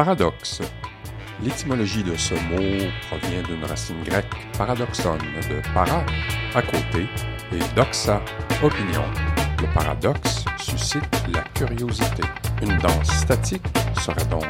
Paradoxe. 0.00 0.62
L'étymologie 1.42 2.02
de 2.02 2.16
ce 2.16 2.32
mot 2.32 2.90
provient 3.10 3.42
d'une 3.42 3.62
racine 3.66 4.02
grecque 4.02 4.34
paradoxon 4.56 5.18
de 5.18 5.60
para, 5.74 6.02
à 6.54 6.62
côté, 6.62 7.06
et 7.52 7.58
doxa, 7.76 8.22
opinion. 8.62 9.04
Le 9.60 9.66
paradoxe 9.74 10.46
suscite 10.58 11.04
la 11.30 11.42
curiosité. 11.52 12.22
Une 12.62 12.78
danse 12.78 13.10
statique 13.10 13.66
serait 14.00 14.24
donc 14.30 14.46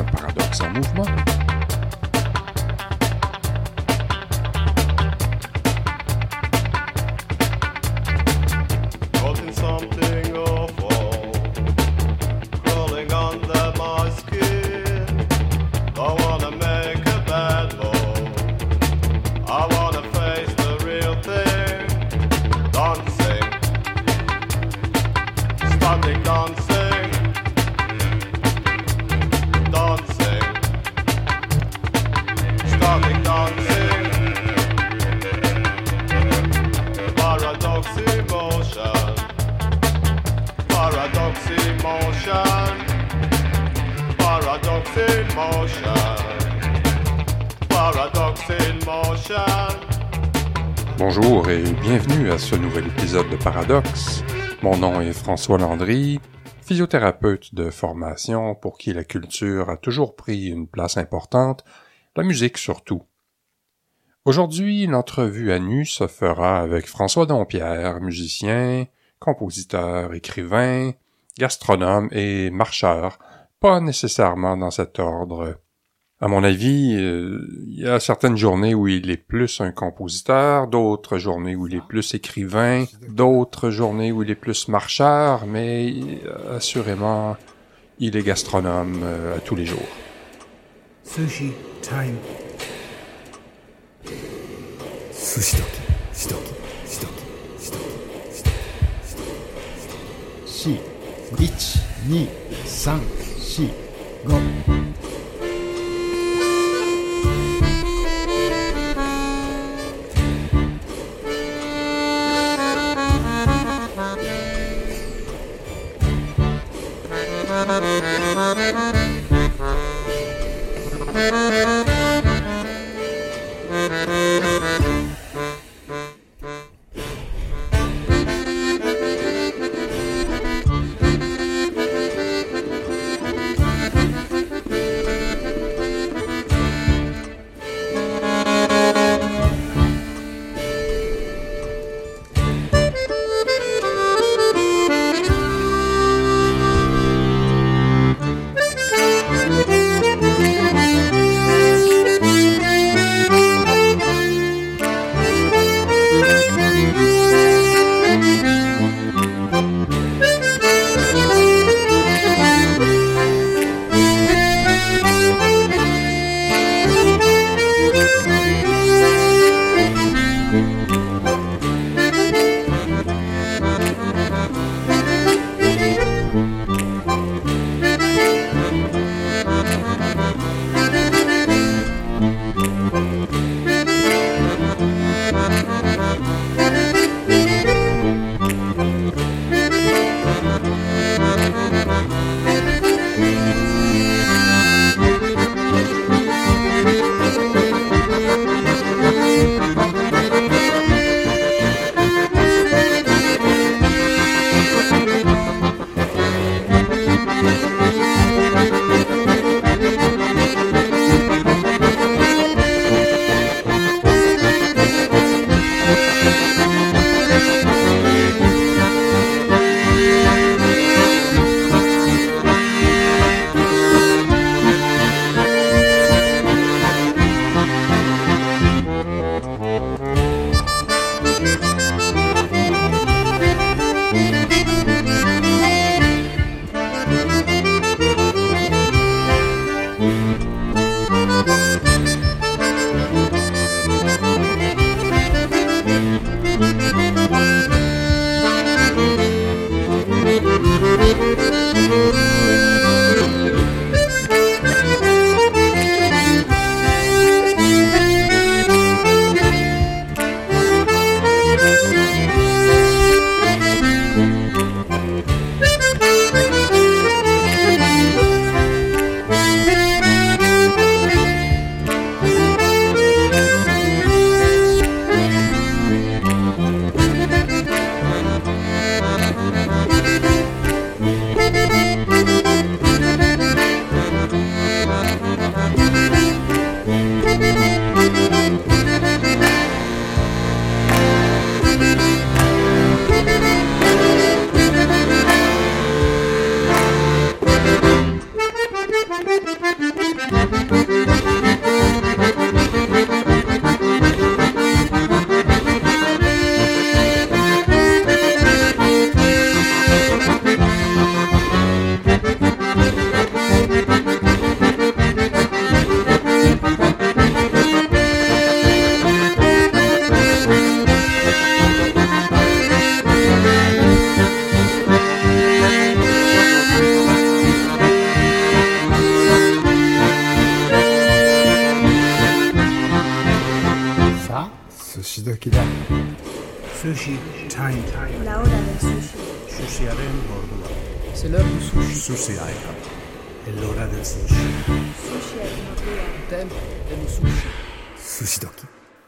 un 0.00 0.02
paradoxe 0.02 0.60
en 0.60 0.70
mouvement. 0.70 1.39
Mon 54.62 54.76
nom 54.76 55.00
est 55.00 55.14
François 55.14 55.56
Landry, 55.56 56.20
physiothérapeute 56.60 57.54
de 57.54 57.70
formation 57.70 58.54
pour 58.54 58.76
qui 58.76 58.92
la 58.92 59.04
culture 59.04 59.70
a 59.70 59.78
toujours 59.78 60.16
pris 60.16 60.48
une 60.48 60.66
place 60.66 60.98
importante, 60.98 61.64
la 62.14 62.24
musique 62.24 62.58
surtout. 62.58 63.02
Aujourd'hui, 64.26 64.86
l'entrevue 64.86 65.50
à 65.50 65.58
nu 65.58 65.86
se 65.86 66.06
fera 66.06 66.60
avec 66.60 66.86
François 66.86 67.24
Dompierre, 67.24 68.02
musicien, 68.02 68.84
compositeur, 69.18 70.12
écrivain, 70.12 70.92
gastronome 71.38 72.10
et 72.12 72.50
marcheur, 72.50 73.18
pas 73.60 73.80
nécessairement 73.80 74.58
dans 74.58 74.70
cet 74.70 74.98
ordre. 74.98 75.58
À 76.22 76.28
mon 76.28 76.44
avis, 76.44 76.94
euh, 76.98 77.46
il 77.66 77.80
y 77.80 77.88
a 77.88 77.98
certaines 77.98 78.36
journées 78.36 78.74
où 78.74 78.86
il 78.86 79.10
est 79.10 79.16
plus 79.16 79.62
un 79.62 79.72
compositeur, 79.72 80.66
d'autres 80.66 81.16
journées 81.16 81.56
où 81.56 81.66
il 81.66 81.76
est 81.76 81.86
plus 81.86 82.12
écrivain, 82.12 82.84
d'autres 83.08 83.70
journées 83.70 84.12
où 84.12 84.22
il 84.22 84.30
est 84.30 84.34
plus 84.34 84.68
marcheur, 84.68 85.46
mais 85.46 85.94
euh, 86.26 86.58
assurément, 86.58 87.38
il 87.98 88.18
est 88.18 88.22
gastronome 88.22 89.00
euh, 89.02 89.38
à 89.38 89.40
tous 89.40 89.54
les 89.54 89.64
jours. 89.64 89.78
Sushi 91.04 91.52
time. 91.80 92.18
Sushi 95.12 95.56
shidoki, 100.52 101.80
shidoki, 103.46 103.70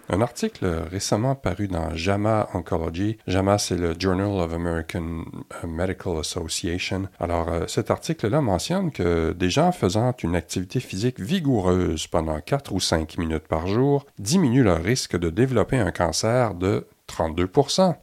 Un 0.08 0.20
article 0.20 0.66
récemment 0.90 1.34
paru 1.34 1.68
dans 1.68 1.94
JAMA 1.94 2.48
Oncology. 2.54 3.18
JAMA, 3.26 3.56
c'est 3.58 3.76
le 3.76 3.94
Journal 3.98 4.40
of 4.40 4.52
American 4.52 5.24
euh, 5.64 5.66
Medical 5.66 6.18
Association. 6.18 7.08
Alors, 7.20 7.48
euh, 7.48 7.66
cet 7.66 7.90
article-là 7.90 8.40
mentionne 8.40 8.90
que 8.90 9.32
des 9.32 9.48
gens 9.48 9.70
faisant 9.72 10.12
une 10.22 10.34
activité 10.34 10.80
physique 10.80 11.20
vigoureuse 11.20 12.06
pendant 12.08 12.40
4 12.40 12.72
ou 12.72 12.80
5 12.80 13.16
minutes 13.18 13.46
par 13.48 13.66
jour 13.66 14.04
diminuent 14.18 14.64
leur 14.64 14.82
risque 14.82 15.16
de 15.16 15.30
développer 15.30 15.78
un 15.78 15.92
cancer 15.92 16.54
de 16.54 16.86
32 17.06 17.46
%. 17.46 17.96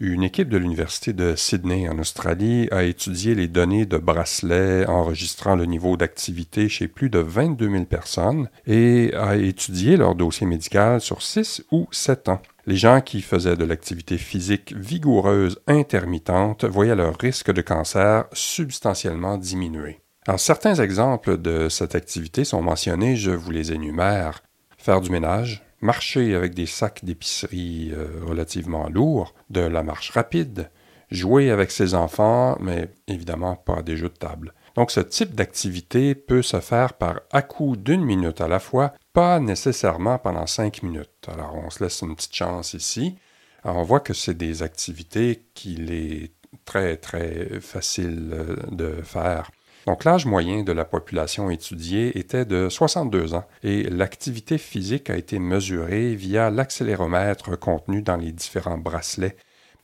Une 0.00 0.22
équipe 0.22 0.48
de 0.48 0.58
l'Université 0.58 1.12
de 1.12 1.34
Sydney 1.34 1.88
en 1.88 1.98
Australie 1.98 2.68
a 2.70 2.84
étudié 2.84 3.34
les 3.34 3.48
données 3.48 3.84
de 3.84 3.98
bracelets 3.98 4.86
enregistrant 4.86 5.56
le 5.56 5.64
niveau 5.64 5.96
d'activité 5.96 6.68
chez 6.68 6.86
plus 6.86 7.10
de 7.10 7.18
22 7.18 7.68
000 7.68 7.84
personnes 7.84 8.48
et 8.64 9.12
a 9.16 9.34
étudié 9.34 9.96
leur 9.96 10.14
dossier 10.14 10.46
médical 10.46 11.00
sur 11.00 11.20
6 11.20 11.64
ou 11.72 11.88
7 11.90 12.28
ans. 12.28 12.40
Les 12.66 12.76
gens 12.76 13.00
qui 13.00 13.22
faisaient 13.22 13.56
de 13.56 13.64
l'activité 13.64 14.18
physique 14.18 14.72
vigoureuse 14.76 15.58
intermittente 15.66 16.64
voyaient 16.64 16.94
leur 16.94 17.18
risque 17.18 17.52
de 17.52 17.60
cancer 17.60 18.26
substantiellement 18.32 19.36
diminuer. 19.36 19.98
Alors, 20.28 20.38
certains 20.38 20.76
exemples 20.76 21.38
de 21.38 21.68
cette 21.68 21.96
activité 21.96 22.44
sont 22.44 22.62
mentionnés, 22.62 23.16
je 23.16 23.32
vous 23.32 23.50
les 23.50 23.72
énumère. 23.72 24.44
Faire 24.76 25.00
du 25.00 25.10
ménage, 25.10 25.64
marcher 25.80 26.34
avec 26.34 26.54
des 26.54 26.66
sacs 26.66 27.04
d'épicerie 27.04 27.92
euh, 27.92 28.20
relativement 28.26 28.88
lourds, 28.88 29.34
de 29.50 29.60
la 29.60 29.82
marche 29.82 30.10
rapide, 30.10 30.70
jouer 31.10 31.50
avec 31.50 31.70
ses 31.70 31.94
enfants, 31.94 32.56
mais 32.60 32.88
évidemment 33.06 33.56
pas 33.56 33.78
à 33.78 33.82
des 33.82 33.96
jeux 33.96 34.08
de 34.08 34.14
table. 34.14 34.52
Donc 34.74 34.90
ce 34.90 35.00
type 35.00 35.34
d'activité 35.34 36.14
peut 36.14 36.42
se 36.42 36.60
faire 36.60 36.94
par 36.94 37.20
à-coup 37.32 37.76
d'une 37.76 38.04
minute 38.04 38.40
à 38.40 38.48
la 38.48 38.60
fois, 38.60 38.94
pas 39.12 39.40
nécessairement 39.40 40.18
pendant 40.18 40.46
cinq 40.46 40.82
minutes. 40.82 41.26
Alors 41.26 41.54
on 41.54 41.70
se 41.70 41.82
laisse 41.82 42.00
une 42.02 42.14
petite 42.14 42.34
chance 42.34 42.74
ici. 42.74 43.16
On 43.64 43.82
voit 43.82 44.00
que 44.00 44.14
c'est 44.14 44.36
des 44.36 44.62
activités 44.62 45.42
qu'il 45.54 45.92
est 45.92 46.32
très 46.64 46.96
très 46.96 47.60
facile 47.60 48.30
euh, 48.32 48.56
de 48.70 49.02
faire. 49.02 49.50
Donc 49.88 50.04
l'âge 50.04 50.26
moyen 50.26 50.64
de 50.64 50.72
la 50.72 50.84
population 50.84 51.48
étudiée 51.48 52.18
était 52.18 52.44
de 52.44 52.68
62 52.68 53.32
ans 53.32 53.46
et 53.62 53.84
l'activité 53.84 54.58
physique 54.58 55.08
a 55.08 55.16
été 55.16 55.38
mesurée 55.38 56.14
via 56.14 56.50
l'accéléromètre 56.50 57.58
contenu 57.58 58.02
dans 58.02 58.18
les 58.18 58.32
différents 58.32 58.76
bracelets 58.76 59.34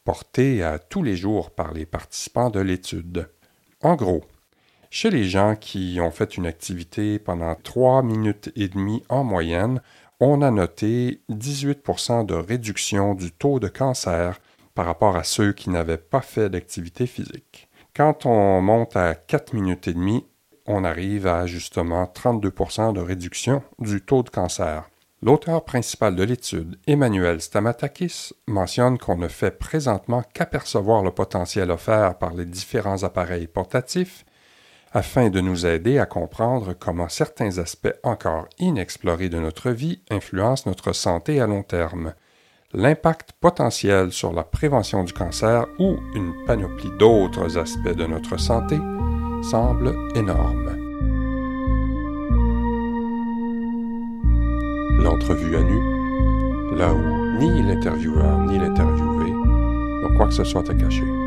portés 0.04 0.62
à 0.62 0.78
tous 0.78 1.02
les 1.02 1.16
jours 1.16 1.52
par 1.52 1.72
les 1.72 1.86
participants 1.86 2.50
de 2.50 2.60
l'étude. 2.60 3.30
En 3.80 3.96
gros, 3.96 4.22
chez 4.90 5.08
les 5.08 5.24
gens 5.24 5.56
qui 5.56 5.96
ont 6.02 6.10
fait 6.10 6.36
une 6.36 6.44
activité 6.44 7.18
pendant 7.18 7.54
3 7.54 8.02
minutes 8.02 8.52
et 8.56 8.68
demie 8.68 9.02
en 9.08 9.24
moyenne, 9.24 9.80
on 10.20 10.42
a 10.42 10.50
noté 10.50 11.22
18% 11.30 12.26
de 12.26 12.34
réduction 12.34 13.14
du 13.14 13.32
taux 13.32 13.58
de 13.58 13.68
cancer 13.68 14.38
par 14.74 14.84
rapport 14.84 15.16
à 15.16 15.24
ceux 15.24 15.54
qui 15.54 15.70
n'avaient 15.70 15.96
pas 15.96 16.20
fait 16.20 16.50
d'activité 16.50 17.06
physique. 17.06 17.63
Quand 17.96 18.26
on 18.26 18.60
monte 18.60 18.96
à 18.96 19.14
4 19.14 19.54
minutes 19.54 19.86
et 19.86 19.94
demie, 19.94 20.26
on 20.66 20.82
arrive 20.82 21.28
à 21.28 21.46
justement 21.46 22.10
32% 22.12 22.92
de 22.92 23.00
réduction 23.00 23.62
du 23.78 24.00
taux 24.00 24.24
de 24.24 24.30
cancer. 24.30 24.90
L'auteur 25.22 25.64
principal 25.64 26.16
de 26.16 26.24
l'étude, 26.24 26.76
Emmanuel 26.88 27.40
Stamatakis, 27.40 28.32
mentionne 28.48 28.98
qu'on 28.98 29.16
ne 29.16 29.28
fait 29.28 29.52
présentement 29.52 30.24
qu'apercevoir 30.34 31.04
le 31.04 31.12
potentiel 31.12 31.70
offert 31.70 32.18
par 32.18 32.34
les 32.34 32.46
différents 32.46 33.04
appareils 33.04 33.46
portatifs 33.46 34.24
afin 34.90 35.30
de 35.30 35.40
nous 35.40 35.64
aider 35.64 36.00
à 36.00 36.06
comprendre 36.06 36.72
comment 36.72 37.08
certains 37.08 37.58
aspects 37.58 37.94
encore 38.02 38.48
inexplorés 38.58 39.28
de 39.28 39.38
notre 39.38 39.70
vie 39.70 40.02
influencent 40.10 40.68
notre 40.68 40.92
santé 40.92 41.40
à 41.40 41.46
long 41.46 41.62
terme. 41.62 42.14
L'impact 42.76 43.34
potentiel 43.40 44.10
sur 44.10 44.32
la 44.32 44.42
prévention 44.42 45.04
du 45.04 45.12
cancer 45.12 45.64
ou 45.78 45.94
une 46.12 46.34
panoplie 46.44 46.90
d'autres 46.98 47.56
aspects 47.56 47.96
de 47.96 48.04
notre 48.04 48.36
santé 48.36 48.76
semble 49.44 49.94
énorme. 50.16 50.76
L'entrevue 55.00 55.54
à 55.54 55.62
nu, 55.62 56.76
là 56.76 56.92
où 56.92 57.38
ni 57.38 57.62
l'intervieweur 57.62 58.40
ni 58.40 58.58
l'interviewé 58.58 59.30
n'ont 59.30 60.16
quoi 60.16 60.26
que 60.26 60.34
ce 60.34 60.42
soit 60.42 60.68
à 60.68 60.74
cacher. 60.74 61.23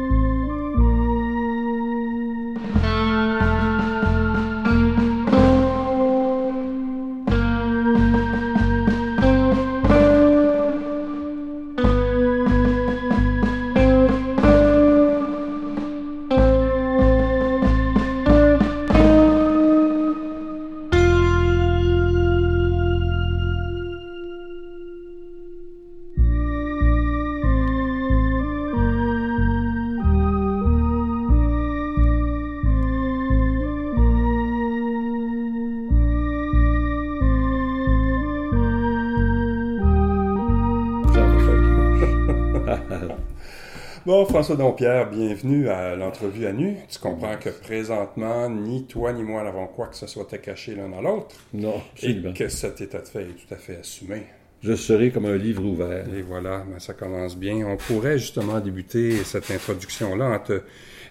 François 44.38 44.56
Dompierre, 44.56 45.10
bienvenue 45.10 45.68
à 45.68 45.96
l'entrevue 45.96 46.46
à 46.46 46.54
nu. 46.54 46.78
Tu 46.92 47.00
comprends 47.00 47.38
que 47.38 47.50
présentement, 47.50 48.48
ni 48.52 48.86
toi 48.86 49.12
ni 49.12 49.24
moi 49.24 49.42
n'avons 49.42 49.66
quoi 49.66 49.88
que 49.88 49.96
ce 49.96 50.06
soit 50.06 50.32
à 50.32 50.38
cacher 50.38 50.76
l'un 50.76 50.90
dans 50.90 51.02
l'autre. 51.02 51.36
Non, 51.56 51.82
Et 52.04 52.22
que 52.34 52.48
cet 52.48 52.80
état 52.80 53.00
de 53.00 53.08
fait 53.08 53.24
est 53.24 53.48
tout 53.48 53.52
à 53.52 53.58
fait 53.58 53.78
assumé. 53.78 54.28
Je 54.62 54.76
serai 54.76 55.10
comme 55.10 55.26
un 55.26 55.38
livre 55.38 55.66
ouvert. 55.66 56.06
Et 56.14 56.22
voilà, 56.22 56.64
ben, 56.70 56.78
ça 56.78 56.94
commence 56.94 57.36
bien. 57.36 57.66
On 57.66 57.78
pourrait 57.78 58.20
justement 58.20 58.60
débuter 58.60 59.24
cette 59.24 59.50
introduction-là 59.50 60.30
en 60.30 60.38
te 60.38 60.62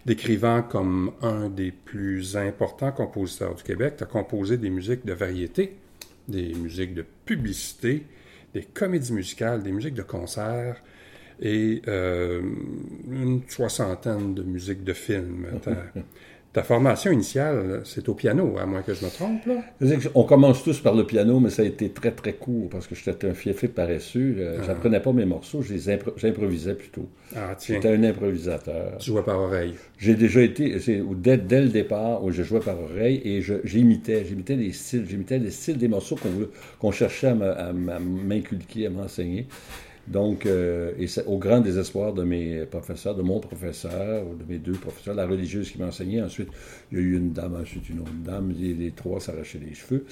décrivant 0.05 0.63
comme 0.63 1.11
un 1.21 1.49
des 1.49 1.73
plus 1.73 2.37
importants 2.37 2.93
compositeurs 2.93 3.57
du 3.57 3.65
Québec. 3.65 3.95
Tu 3.99 4.05
as 4.05 4.07
composé 4.07 4.57
des 4.57 4.71
musiques 4.71 5.05
de 5.05 5.15
variété, 5.15 5.75
des 6.29 6.55
musiques 6.55 6.95
de 6.95 7.05
publicité, 7.25 8.05
des 8.55 8.63
comédies 8.63 9.15
musicales, 9.15 9.65
des 9.65 9.73
musiques 9.73 9.95
de 9.95 10.03
concert 10.03 10.81
et 11.41 11.83
euh, 11.89 12.41
une 13.11 13.43
soixantaine 13.49 14.35
de 14.35 14.43
musiques 14.43 14.85
de 14.85 14.93
films. 14.93 15.47
Ta, 16.53 16.63
formation 16.63 17.13
initiale, 17.13 17.83
c'est 17.85 18.09
au 18.09 18.15
piano, 18.15 18.57
à 18.59 18.65
moins 18.65 18.81
que 18.81 18.95
je 18.95 19.05
me 19.05 19.11
trompe, 19.11 19.45
là? 19.45 19.57
On 20.15 20.25
commence 20.25 20.65
tous 20.65 20.81
par 20.81 20.95
le 20.95 21.05
piano, 21.05 21.39
mais 21.39 21.51
ça 21.51 21.61
a 21.61 21.67
été 21.67 21.91
très 21.91 22.13
très 22.13 22.33
court 22.33 22.71
parce 22.71 22.87
que 22.87 22.95
j'étais 22.95 23.29
un 23.29 23.35
fiefé 23.35 23.69
paresseux. 23.69 24.37
Euh, 24.39 24.63
J'apprenais 24.65 25.01
pas 25.01 25.13
mes 25.13 25.27
morceaux, 25.27 25.63
les 25.69 25.99
j'improvisais 26.17 26.75
plutôt. 26.75 27.11
Ah, 27.35 27.55
tiens, 27.59 27.75
J'étais 27.75 27.91
un 27.91 28.03
improvisateur. 28.05 28.97
tu 28.97 29.11
jouais 29.11 29.23
par 29.23 29.39
oreille. 29.39 29.75
J'ai 29.99 30.15
déjà 30.15 30.41
été, 30.41 30.79
dès, 31.17 31.37
dès 31.37 31.61
le 31.61 31.69
départ, 31.69 32.25
où 32.25 32.31
je 32.31 32.43
jouais 32.43 32.61
par 32.61 32.81
oreille 32.81 33.21
et 33.23 33.43
j'imitais, 33.65 34.25
j'imitais 34.25 34.57
des 34.57 34.73
styles, 34.73 35.05
j'imitais 35.07 35.39
les 35.39 35.51
styles 35.51 35.77
des 35.77 35.89
morceaux 35.89 36.17
qu'on 36.79 36.91
cherchait 36.91 37.27
à 37.29 37.73
m'inculquer, 37.75 38.87
à 38.87 38.91
m'enseigner. 38.91 39.47
Donc, 40.09 40.47
euh, 40.47 40.93
et 40.99 41.07
c'est 41.09 41.25
au 41.27 41.37
grand 41.39 41.61
désespoir 41.61 42.13
de 42.13 42.23
mes 42.23 42.65
professeurs, 42.67 43.15
de 43.17 43.23
mon 43.23 43.41
professeur, 43.41 44.25
ou 44.27 44.35
de 44.37 44.45
mes 44.49 44.59
deux 44.59 44.73
professeurs, 44.73 45.15
la 45.15 45.27
religieuse 45.27 45.71
qui 45.71 45.79
m'a 45.79 45.87
enseigné. 45.87 46.23
Ensuite, 46.23 46.49
il 46.93 46.99
y 46.99 47.01
a 47.01 47.05
eu 47.05 47.17
une 47.17 47.33
dame, 47.33 47.57
ensuite 47.61 47.89
une 47.91 48.01
autre 48.01 48.13
dame, 48.25 48.55
les, 48.57 48.91
trois 48.93 49.19
s'arrachaient 49.21 49.61
les 49.67 49.75
cheveux. 49.75 50.05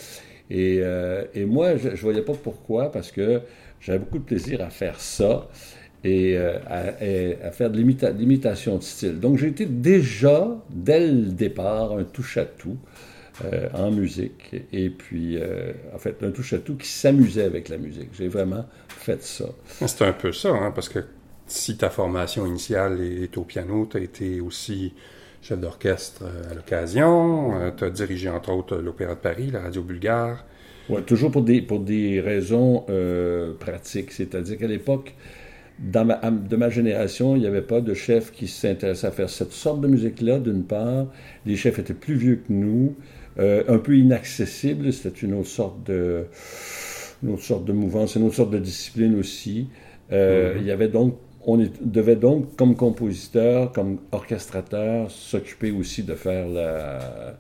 Et, 0.51 0.79
euh, 0.83 1.25
moi, 1.47 1.77
je 1.77 2.01
voyais 2.01 2.23
pas 2.23 2.35
pourquoi, 2.35 2.91
parce 2.91 3.13
que 3.13 3.41
j'avais 3.81 4.01
beaucoup 4.01 4.19
de 4.19 4.25
plaisir 4.25 4.61
à 4.63 4.71
faire 4.71 4.99
ça 5.01 5.49
et 6.03 6.37
euh, 6.37 6.59
à, 6.67 7.47
à 7.47 7.51
faire 7.53 7.71
de 7.71 7.79
l'imita- 7.79 8.13
de 8.13 8.19
l'imitation 8.19 8.79
de 8.79 8.83
style. 8.83 9.21
Donc, 9.21 9.39
j'ai 9.39 9.49
été 9.49 9.65
déjà, 9.67 10.63
dès 10.71 11.07
le 11.07 11.27
départ, 11.31 11.97
un 11.97 12.05
touche-à-tout. 12.05 12.77
Euh, 13.45 13.69
en 13.75 13.91
musique, 13.91 14.55
et 14.73 14.91
puis, 14.91 15.39
euh, 15.39 15.73
en 15.95 15.99
fait, 15.99 16.23
un 16.23 16.31
touche-à-tout 16.31 16.77
qui 16.77 16.89
s'amusait 16.89 17.45
avec 17.45 17.69
la 17.69 17.79
musique. 17.79 18.11
J'ai 18.13 18.29
vraiment 18.29 18.67
fait 18.89 19.23
ça. 19.23 19.47
C'est 19.67 20.03
un 20.03 20.13
peu 20.13 20.33
ça, 20.33 20.51
hein, 20.51 20.71
parce 20.71 20.89
que 20.89 21.01
si 21.47 21.77
ta 21.77 21.91
formation 21.91 22.47
initiale 22.47 23.01
est 23.01 23.37
au 23.37 23.43
piano, 23.43 23.87
tu 23.91 23.97
as 23.97 24.01
été 24.01 24.41
aussi 24.41 24.95
chef 25.43 25.59
d'orchestre 25.59 26.23
euh, 26.25 26.51
à 26.51 26.55
l'occasion, 26.55 27.73
tu 27.77 27.85
as 27.85 27.91
dirigé 27.91 28.29
entre 28.29 28.51
autres 28.53 28.77
l'Opéra 28.77 29.15
de 29.15 29.21
Paris, 29.21 29.51
la 29.53 29.63
Radio 29.63 29.83
Bulgare, 29.83 30.45
Ouais, 30.91 31.01
toujours 31.01 31.31
pour 31.31 31.43
des, 31.43 31.63
pour 31.63 31.81
des 31.81 32.21
raisons 32.21 32.85
euh, 32.91 33.55
pratiques. 33.59 34.13
C'est-à-dire 34.13 34.59
qu'à 34.59 34.67
l'époque, 34.67 35.15
dans 35.79 36.05
ma, 36.05 36.17
de 36.31 36.57
ma 36.57 36.69
génération, 36.69 37.37
il 37.37 37.41
n'y 37.41 37.47
avait 37.47 37.63
pas 37.63 37.81
de 37.81 37.95
chef 37.95 38.33
qui 38.33 38.47
s'intéressait 38.47 39.07
à 39.07 39.11
faire 39.11 39.31
cette 39.31 39.53
sorte 39.53 39.81
de 39.81 39.89
musique-là, 39.89 40.39
d'une 40.41 40.65
part. 40.65 41.07
Les 41.47 41.57
chefs 41.57 41.79
étaient 41.79 41.95
plus 41.95 42.15
vieux 42.15 42.37
que 42.37 42.53
nous, 42.53 42.95
euh, 43.39 43.65
un 43.69 43.79
peu 43.79 43.97
inaccessibles. 43.97 44.93
C'était 44.93 45.21
une 45.21 45.35
autre 45.35 45.49
sorte 45.49 45.85
de, 45.87 46.27
une 47.23 47.31
autre 47.35 47.43
sorte 47.43 47.65
de 47.65 47.73
mouvance, 47.73 48.15
une 48.17 48.25
autre 48.25 48.35
sorte 48.37 48.51
de 48.51 48.59
discipline 48.59 49.19
aussi. 49.19 49.69
Euh, 50.13 50.55
Il 50.59 50.67
y 50.67 50.71
avait 50.71 50.89
donc, 50.89 51.17
on 51.47 51.61
est- 51.61 51.83
devait 51.83 52.17
donc, 52.17 52.57
comme 52.57 52.75
compositeur, 52.77 53.73
comme 53.73 53.99
orchestrateur, 54.13 55.11
s'occuper 55.11 55.71
aussi 55.71 56.03
de 56.03 56.15
faire 56.15 56.49
la, 56.49 57.37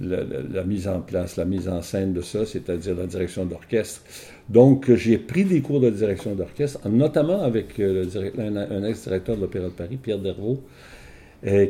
la, 0.00 0.22
la- 0.24 0.42
la 0.52 0.64
mise 0.64 0.86
en 0.88 1.00
place, 1.00 1.36
la 1.36 1.44
mise 1.44 1.68
en 1.68 1.82
scène 1.82 2.12
de 2.12 2.20
ça, 2.20 2.46
c'est-à-dire 2.46 2.94
la 2.96 3.06
direction 3.06 3.44
d'orchestre. 3.46 4.02
Donc, 4.48 4.92
j'ai 4.94 5.18
pris 5.18 5.44
des 5.44 5.60
cours 5.60 5.80
de 5.80 5.90
direction 5.90 6.34
d'orchestre, 6.34 6.88
notamment 6.88 7.42
avec 7.42 7.78
euh, 7.80 8.04
le 8.14 8.40
un, 8.40 8.56
un 8.56 8.84
ex-directeur 8.84 9.36
de 9.36 9.42
l'Opéra 9.42 9.66
de 9.66 9.70
Paris, 9.72 9.98
Pierre 10.02 10.18
Dervaux, 10.18 10.62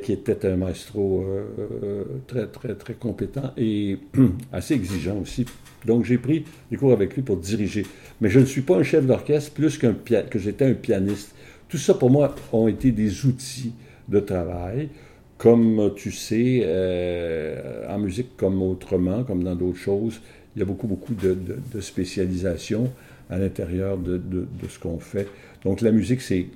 qui 0.02 0.12
était 0.12 0.46
un 0.46 0.56
maestro 0.56 1.22
euh, 1.22 1.44
euh, 1.82 2.04
très, 2.26 2.46
très, 2.46 2.74
très 2.74 2.94
compétent 2.94 3.52
et 3.56 3.98
assez 4.52 4.74
exigeant 4.74 5.18
aussi. 5.18 5.44
Donc, 5.84 6.04
j'ai 6.04 6.18
pris 6.18 6.44
des 6.70 6.76
cours 6.76 6.92
avec 6.92 7.14
lui 7.14 7.22
pour 7.22 7.36
diriger. 7.36 7.84
Mais 8.20 8.28
je 8.30 8.40
ne 8.40 8.44
suis 8.46 8.62
pas 8.62 8.76
un 8.76 8.82
chef 8.82 9.06
d'orchestre 9.06 9.52
plus 9.52 9.78
qu'un 9.78 9.94
que 9.94 10.38
j'étais 10.38 10.64
un 10.64 10.74
pianiste. 10.74 11.34
Tout 11.68 11.78
ça, 11.78 11.94
pour 11.94 12.10
moi, 12.10 12.34
ont 12.52 12.66
été 12.68 12.90
des 12.92 13.26
outils 13.26 13.72
de 14.08 14.20
travail. 14.20 14.88
Comme 15.36 15.92
tu 15.94 16.10
sais, 16.10 16.62
euh, 16.64 17.86
en 17.88 17.98
musique 17.98 18.36
comme 18.36 18.60
autrement, 18.62 19.22
comme 19.22 19.44
dans 19.44 19.54
d'autres 19.54 19.78
choses, 19.78 20.20
il 20.56 20.60
y 20.60 20.62
a 20.62 20.64
beaucoup, 20.64 20.88
beaucoup 20.88 21.14
de, 21.14 21.36
de- 21.72 21.80
spécialisation 21.80 22.90
à 23.30 23.38
l'intérieur 23.38 23.98
de- 23.98 24.16
de 24.18 24.68
ce 24.68 24.78
qu'on 24.80 24.98
fait. 24.98 25.28
Donc 25.68 25.82
la 25.82 25.90
musique, 25.90 26.22
c'est 26.22 26.46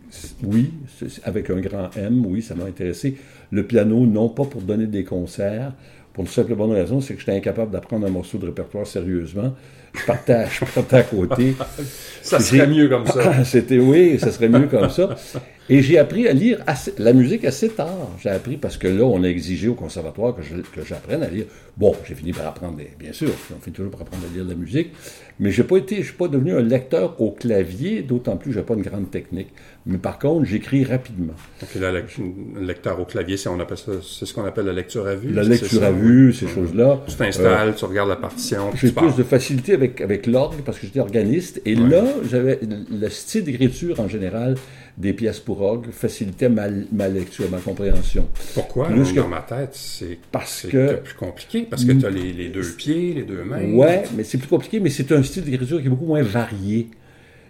oui, 0.43 0.71
avec 1.25 1.51
un 1.51 1.61
grand 1.61 1.91
M, 1.99 2.25
oui, 2.27 2.41
ça 2.41 2.55
m'a 2.55 2.65
intéressé. 2.65 3.15
Le 3.51 3.63
piano, 3.67 4.07
non 4.07 4.31
pas 4.31 4.45
pour 4.47 4.63
donner 4.63 4.87
des 4.87 5.05
concerts, 5.05 5.75
pour 6.15 6.25
une 6.25 6.31
simple 6.31 6.55
bonne 6.55 6.73
raison, 6.73 7.03
c'est 7.03 7.13
que 7.13 7.21
j'étais 7.21 7.37
incapable 7.37 7.73
d'apprendre 7.73 8.07
un 8.07 8.11
morceau 8.11 8.39
de 8.39 8.47
répertoire 8.47 8.87
sérieusement. 8.87 9.55
Je 9.95 10.07
partais, 10.07 10.33
à- 10.33 10.47
je 10.49 10.65
partais 10.65 10.97
à 10.97 11.03
côté. 11.03 11.55
Ça 12.23 12.41
serait 12.41 12.67
mieux 12.67 12.89
comme 12.89 13.07
ça. 13.07 13.45
C'était 13.45 13.79
oui, 13.79 14.19
ça 14.19 14.33
serait 14.33 14.49
mieux 14.49 14.67
comme 14.67 14.89
ça. 14.89 15.15
Et 15.71 15.81
j'ai 15.81 15.97
appris 15.97 16.27
à 16.27 16.33
lire 16.33 16.59
assez- 16.67 16.93
la 16.99 17.13
musique 17.13 17.45
assez 17.45 17.69
tard. 17.69 18.11
J'ai 18.21 18.31
appris 18.31 18.57
parce 18.57 18.77
que 18.77 18.89
là, 18.89 19.05
on 19.05 19.23
a 19.23 19.29
exigé 19.29 19.69
au 19.69 19.75
conservatoire 19.75 20.35
que 20.35 20.43
je- 20.43 20.57
que 20.57 20.85
j'apprenne 20.87 21.23
à 21.23 21.29
lire. 21.29 21.45
Bon, 21.77 21.95
j'ai 22.07 22.15
fini 22.15 22.33
par 22.33 22.47
apprendre, 22.49 22.77
des- 22.77 22.91
bien 22.99 23.13
sûr, 23.13 23.31
on 23.57 23.61
finit 23.61 23.75
toujours 23.75 23.91
par 23.93 24.03
apprendre 24.03 24.25
à 24.31 24.35
lire 24.35 24.45
de 24.45 24.51
la 24.51 24.57
musique, 24.57 24.89
mais 25.41 25.51
j'ai 25.51 25.63
pas 25.63 25.77
été, 25.79 25.97
je 25.99 26.03
suis 26.09 26.13
pas 26.17 26.29
devenu 26.29 26.53
un 26.53 26.61
lecteur 26.61 27.19
au 27.21 27.31
clavier, 27.31 28.03
d'autant 28.03 28.37
plus, 28.37 28.53
j'ai 28.53 28.61
pas 28.63 28.75
une 28.75 28.83
grande 28.83 29.11
technique. 29.11 29.49
Mais 29.87 29.99
par 29.99 30.19
contre, 30.19 30.45
j'écris 30.45 30.85
rapidement. 30.85 31.33
Donc, 31.61 31.75
là, 31.81 31.91
le 31.93 32.67
lecteur 32.67 33.01
au 33.01 33.05
clavier, 33.05 33.37
c'est, 33.37 33.49
ce 34.03 34.35
qu'on 34.35 34.45
appelle 34.45 34.67
la 34.67 34.73
lecture 34.73 35.07
à 35.07 35.15
vue. 35.15 35.33
La 35.33 35.43
lecture 35.45 35.83
à 35.85 35.91
vue, 35.93 36.33
ces 36.33 36.47
choses-là. 36.49 37.01
Tu 37.09 37.15
t'installes, 37.17 37.75
tu 37.77 37.85
regardes 37.85 38.09
la 38.11 38.17
partition, 38.17 38.71
J'ai 38.75 38.93
plus 38.93 39.17
de 39.17 39.23
facilité 39.23 39.73
avec, 39.73 40.01
avec 40.01 40.27
l'orgue 40.27 40.61
parce 40.65 40.79
que 40.79 40.87
j'étais 40.87 41.01
organiste. 41.01 41.63
Et 41.65 41.75
là, 41.77 42.05
j'avais 42.29 42.59
le 42.91 43.09
style 43.09 43.45
d'écriture 43.45 43.99
en 44.01 44.09
général 44.09 44.57
des 44.99 45.13
pièces 45.15 45.41
pour 45.41 45.63
orgue 45.63 45.91
facilitait 45.91 46.49
ma, 46.51 46.67
ma 46.93 47.09
lecture, 47.09 47.51
ma 47.51 47.59
compréhension. 47.59 48.29
Pourquoi? 48.55 48.89
Plus 48.89 49.13
que- 49.13 49.21
Dans 49.21 49.29
ma 49.29 49.41
tête, 49.41 49.71
c'est, 49.73 50.19
Parce 50.31 50.61
c'est 50.63 50.69
que- 50.69 50.95
plus 50.97 51.15
compliqué, 51.15 51.67
parce 51.69 51.85
que 51.85 51.93
tu 51.93 52.05
as 52.05 52.11
les, 52.11 52.33
les 52.33 52.49
deux 52.51 52.63
pieds, 52.77 53.15
les 53.15 53.23
deux 53.23 53.43
mains. 53.43 53.65
Ouais, 53.73 54.03
mais 54.17 54.23
c'est 54.25 54.39
plus 54.39 54.49
compliqué, 54.49 54.81
mais 54.81 54.91
c'est 54.91 55.11
un 55.13 55.23
style 55.23 55.45
d'écriture 55.45 55.81
qui 55.81 55.87
est 55.87 55.91
beaucoup 55.91 56.07
moins 56.07 56.23
varié. 56.23 56.89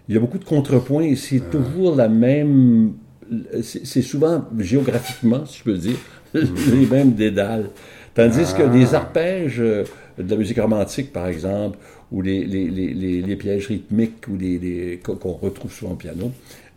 Il 0.07 0.15
y 0.15 0.17
a 0.17 0.21
beaucoup 0.21 0.37
de 0.37 0.45
contrepoints 0.45 1.03
et 1.03 1.15
c'est 1.15 1.41
toujours 1.49 1.95
la 1.95 2.07
même. 2.09 2.93
C'est 3.61 4.01
souvent 4.01 4.45
géographiquement, 4.59 5.45
si 5.45 5.59
je 5.59 5.63
peux 5.63 5.77
dire, 5.77 5.95
les 6.33 6.85
mêmes 6.89 7.13
dédales. 7.13 7.69
Tandis 8.13 8.53
que 8.57 8.63
les 8.63 8.93
arpèges 8.93 9.59
euh, 9.59 9.83
de 10.17 10.29
la 10.29 10.35
musique 10.37 10.59
romantique, 10.59 11.11
par 11.11 11.27
exemple, 11.27 11.79
ou 12.11 12.21
les, 12.21 12.45
les, 12.45 12.67
les, 12.69 12.93
les, 12.93 13.21
les 13.21 13.35
pièges 13.35 13.67
rythmiques 13.67 14.27
ou 14.27 14.37
qu'on 15.17 15.31
retrouve 15.31 15.71
souvent 15.73 15.93
au 15.93 15.95
piano, 15.95 16.31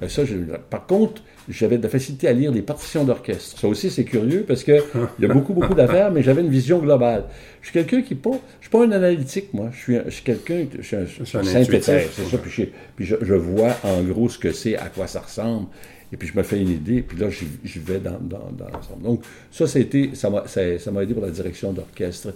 ça, 0.09 0.25
je- 0.25 0.35
par 0.71 0.87
contre, 0.87 1.23
j'avais 1.49 1.79
de 1.79 1.83
la 1.85 1.89
facilité 1.89 2.29
à 2.29 2.33
lire 2.33 2.51
les 2.53 2.63
partitions 2.63 3.05
d'orchestre. 3.05 3.59
Ça 3.59 3.69
aussi, 3.69 3.89
c'est 3.91 4.05
curieux 4.05 4.45
parce 4.47 4.63
que 4.65 4.83
il 5.19 5.23
y 5.27 5.31
a 5.31 5.33
beaucoup, 5.33 5.55
beaucoup 5.55 5.75
d'affaires, 5.75 6.11
mais 6.11 6.23
j'avais 6.23 6.43
une 6.43 6.51
vision 6.51 6.79
globale. 6.81 7.25
Je 7.63 7.69
suis 7.71 7.73
quelqu'un 7.73 8.03
qui 8.03 8.15
pas, 8.15 8.33
je 8.61 8.65
suis 8.67 8.71
pas 8.71 8.85
un 8.85 8.91
analytique, 8.93 9.55
moi. 9.55 9.71
Je 9.73 9.79
suis, 9.79 9.97
un- 9.97 10.05
je 10.07 10.11
suis 10.11 10.23
quelqu'un, 10.25 10.67
je 10.79 10.83
suis 10.83 10.97
un, 10.97 11.01
un 11.03 11.07
synthétique, 11.27 11.75
intuitif. 11.75 12.13
c'est 12.17 12.25
ça. 12.31 12.39
Puis, 12.39 12.51
je, 12.51 12.63
puis 12.97 13.05
je, 13.07 13.17
je 13.23 13.35
vois 13.35 13.77
en 13.85 14.03
gros 14.03 14.29
ce 14.29 14.39
que 14.39 14.53
c'est, 14.53 14.77
à 14.77 14.89
quoi 14.89 15.07
ça 15.07 15.21
ressemble. 15.21 15.67
Et 16.13 16.17
puis 16.17 16.29
je 16.29 16.37
me 16.39 16.43
fais 16.45 16.61
une 16.61 16.71
idée, 16.71 17.03
puis 17.03 17.19
là, 17.19 17.31
j'y 17.31 17.47
j'y 17.65 17.81
vais 17.81 17.99
dans, 17.99 18.13
dans, 18.21 18.51
dans 18.57 18.69
l'ensemble. 18.73 19.03
Donc, 19.03 19.23
ça, 19.51 19.67
ça 19.67 19.79
a 19.79 19.83
été- 19.83 20.11
ça 20.15 20.31
m'a 20.31 20.47
ça, 20.47 20.79
ça 20.79 20.91
m'a 20.93 21.03
aidé 21.03 21.15
pour 21.15 21.25
la 21.25 21.31
direction 21.33 21.73
d'orchestre. 21.73 22.29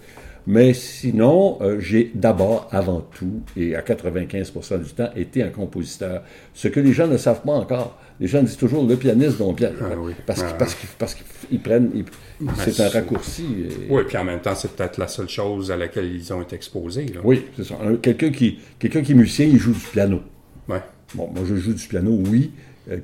Mais 0.47 0.73
sinon, 0.75 1.59
euh, 1.61 1.79
j'ai 1.81 2.11
d'abord, 2.15 2.69
avant 2.71 3.01
tout, 3.01 3.41
et 3.57 3.75
à 3.77 3.83
95% 3.83 4.79
du 4.83 4.91
temps, 4.91 5.11
été 5.15 5.43
un 5.43 5.51
compositeur. 5.51 6.23
Ce 6.55 6.69
que 6.69 6.81
les 6.81 6.93
gens 6.93 7.07
ne 7.07 7.17
savent 7.17 7.43
pas 7.43 7.53
encore. 7.53 7.99
Les 8.21 8.27
gens 8.27 8.43
disent 8.43 8.57
toujours 8.57 8.87
le 8.87 8.97
pianiste 8.97 9.39
dont 9.39 9.55
piano. 9.55 9.77
Ah 9.81 9.95
oui. 9.99 10.13
Parce 10.27 10.41
qu'ils 10.43 10.51
Ah. 10.53 10.57
parce 10.59 10.75
qu'ils- 10.75 10.89
parce 10.99 11.15
qu'ils 11.15 11.61
prennent. 11.61 11.91
ils- 11.95 12.05
c'est 12.59 12.81
un 12.83 12.89
raccourci. 12.89 13.45
et- 13.69 13.93
Oui, 13.93 14.03
puis 14.07 14.17
en 14.17 14.25
même 14.25 14.41
temps, 14.41 14.55
c'est 14.55 14.73
peut-être 14.73 14.99
la 14.99 15.09
seule 15.09 15.29
chose 15.29 15.71
à 15.71 15.77
laquelle 15.77 16.07
ils 16.15 16.33
ont 16.33 16.43
été 16.43 16.57
exposés. 16.57 17.07
Là. 17.07 17.21
Oui, 17.25 17.45
c'est 17.57 17.65
ça. 17.65 17.77
Un- 17.83 17.97
Quelqu'un 17.97 18.31
qui, 18.31 18.59
quelqu'un 18.79 19.03
qui 19.03 19.13
est 19.13 19.15
musicien, 19.17 19.47
il 19.47 19.59
joue 19.59 19.73
du 19.73 19.81
piano. 19.93 20.21
Ouais. 20.69 20.83
Bon, 21.15 21.29
moi, 21.35 21.45
je 21.47 21.57
joue 21.57 21.73
du 21.75 21.87
piano, 21.87 22.19
oui, 22.31 22.53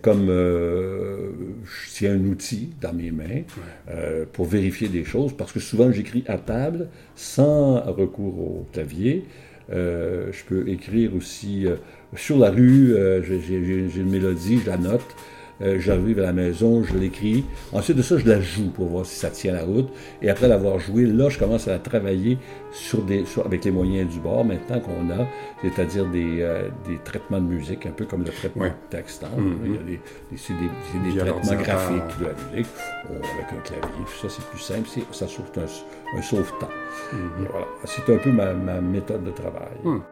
comme 0.03 0.29
euh, 0.31 1.31
je 1.65 1.91
tiens 1.91 2.15
un 2.15 2.25
outil 2.25 2.71
dans 2.81 2.93
mes 2.93 3.11
mains 3.11 3.43
euh, 3.91 4.25
pour 4.33 4.47
vérifier 4.47 4.89
des 4.89 5.05
choses, 5.05 5.33
parce 5.37 5.53
que 5.53 5.61
souvent, 5.61 5.93
j'écris 5.93 6.25
à 6.27 6.39
table 6.39 6.89
sans 7.15 7.81
recours 7.93 8.39
au 8.39 8.67
clavier. 8.73 9.25
Euh, 9.73 10.31
je 10.33 10.45
peux 10.45 10.69
écrire 10.69 11.15
aussi 11.15 11.67
euh, 11.67 11.77
sur 12.15 12.39
la 12.39 12.51
rue, 12.51 12.95
euh, 12.95 13.23
j'ai 13.23 13.57
une 14.01 14.11
mélodie, 14.11 14.61
je 14.65 14.71
la 14.71 14.77
note. 14.77 15.17
Euh, 15.63 15.79
J'arrive 15.81 16.19
à 16.19 16.23
la 16.23 16.33
maison, 16.33 16.83
je 16.83 16.97
l'écris. 16.99 17.45
Ensuite 17.73 17.97
de 17.97 18.03
ça, 18.03 18.19
je 18.19 18.29
la 18.29 18.41
joue 18.41 18.71
pour 18.71 18.89
voir 18.89 19.07
si 19.07 19.15
ça 19.17 19.31
tient 19.31 19.53
la 19.55 19.65
route. 19.65 19.89
Et 20.21 20.29
après 20.29 20.49
l'avoir 20.49 20.79
joué, 20.79 21.07
là, 21.07 21.29
je 21.31 21.39
commence 21.39 21.67
à 21.69 21.79
travailler 21.79 22.37
sur 22.73 23.03
des, 23.03 23.25
sur- 23.25 23.47
avec 23.47 23.65
les 23.65 23.71
moyens 23.71 24.13
du 24.13 24.21
bord 24.21 24.45
maintenant 24.45 24.81
qu'on 24.81 25.09
a, 25.11 25.27
c'est-à-dire 25.63 26.05
des, 26.07 26.43
euh, 26.43 26.69
des 26.87 26.99
traitements 27.05 27.41
de 27.41 27.47
musique, 27.47 27.87
un 27.87 27.91
peu 27.91 28.05
comme 28.05 28.23
le 28.25 28.31
traitement 28.31 28.65
Ouais. 28.65 28.71
de 28.71 28.97
texte. 28.97 29.25
hein. 29.25 29.29
Mhm. 29.41 29.57
Il 29.65 29.73
y 29.73 29.75
a 29.79 29.83
des, 29.83 30.01
des- 30.31 30.37
c'est 30.37 30.53
des, 30.55 31.19
traitements 31.19 31.63
graphiques 31.63 32.19
de 32.21 32.25
la 32.27 32.33
musique 32.53 32.67
avec 33.09 33.53
un 33.53 33.61
clavier. 33.65 34.05
Puis 34.07 34.19
ça, 34.21 34.29
c'est 34.29 34.45
plus 34.47 34.59
simple. 34.61 34.89
Ça 35.13 35.27
sauve 35.27 35.47
un, 35.57 36.19
un 36.19 36.23
sauve-temps. 36.23 36.69
Et 37.15 37.47
voilà. 37.51 37.67
C'est 37.85 38.13
un 38.13 38.19
peu 38.19 38.31
ma, 38.31 38.53
ma 38.53 38.81
méthode 38.81 39.25
de 39.25 39.31
travail. 39.31 39.73
Mhm. 39.85 40.03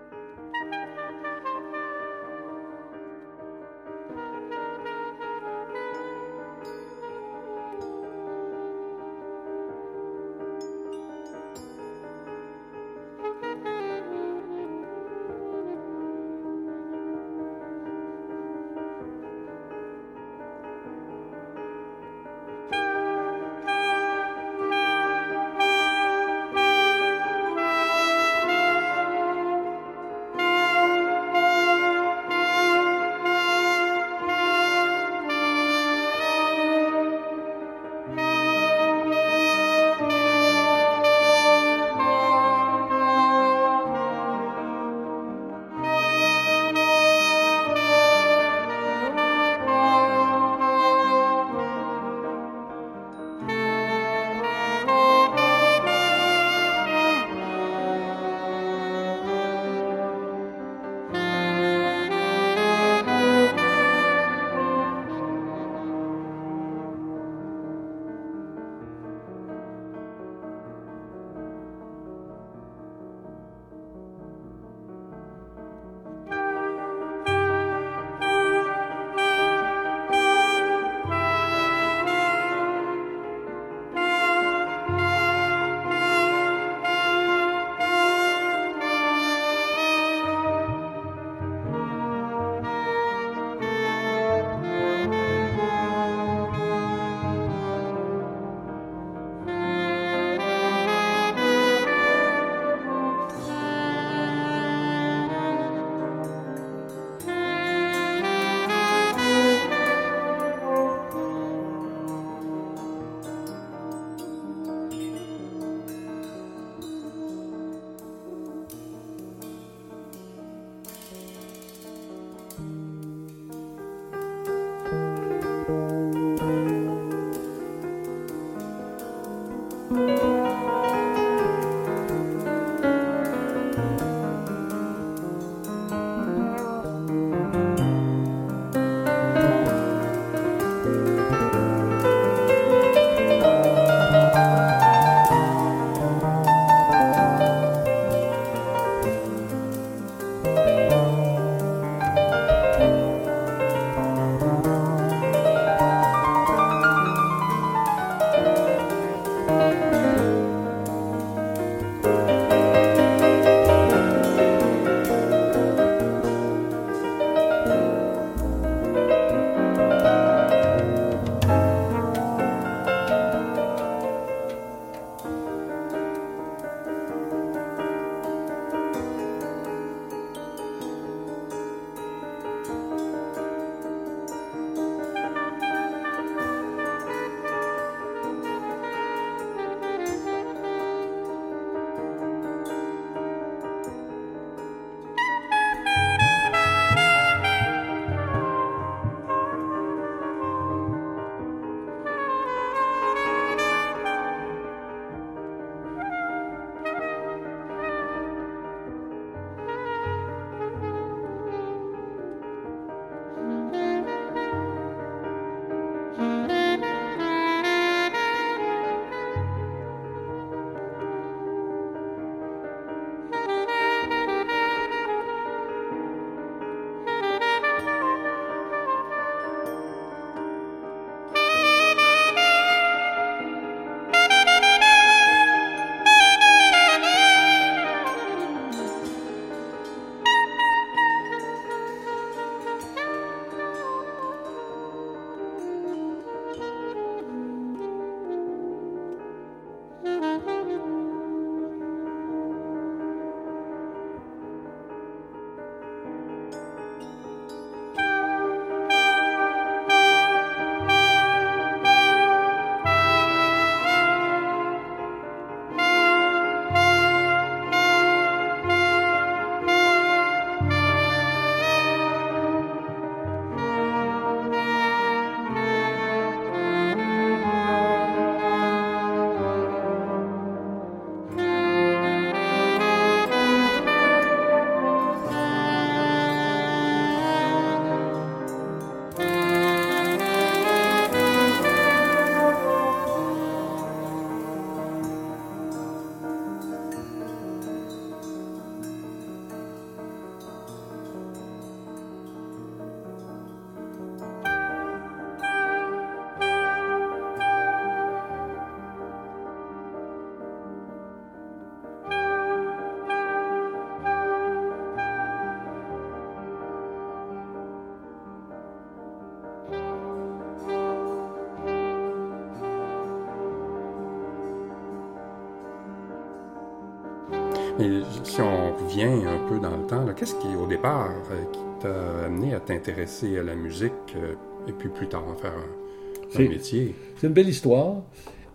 Et 327.80 328.02
si 328.22 328.40
on 328.40 328.76
revient 328.76 329.26
un 329.26 329.48
peu 329.48 329.58
dans 329.58 329.76
le 329.76 329.86
temps, 329.86 330.06
qu'est-ce 330.14 330.36
qui, 330.36 330.46
au 330.54 330.66
départ, 330.66 331.10
euh, 331.32 331.44
qui 331.52 331.58
t'a 331.80 332.24
amené 332.26 332.54
à 332.54 332.60
t'intéresser 332.60 333.36
à 333.36 333.42
la 333.42 333.56
musique 333.56 333.92
euh, 334.16 334.34
et 334.68 334.72
puis 334.72 334.88
plus 334.88 335.08
tard 335.08 335.24
en 335.26 335.34
faire 335.34 335.52
un, 335.52 336.38
métier? 336.38 336.94
C'est 337.16 337.26
une 337.26 337.32
belle 337.32 337.48
histoire. 337.48 338.02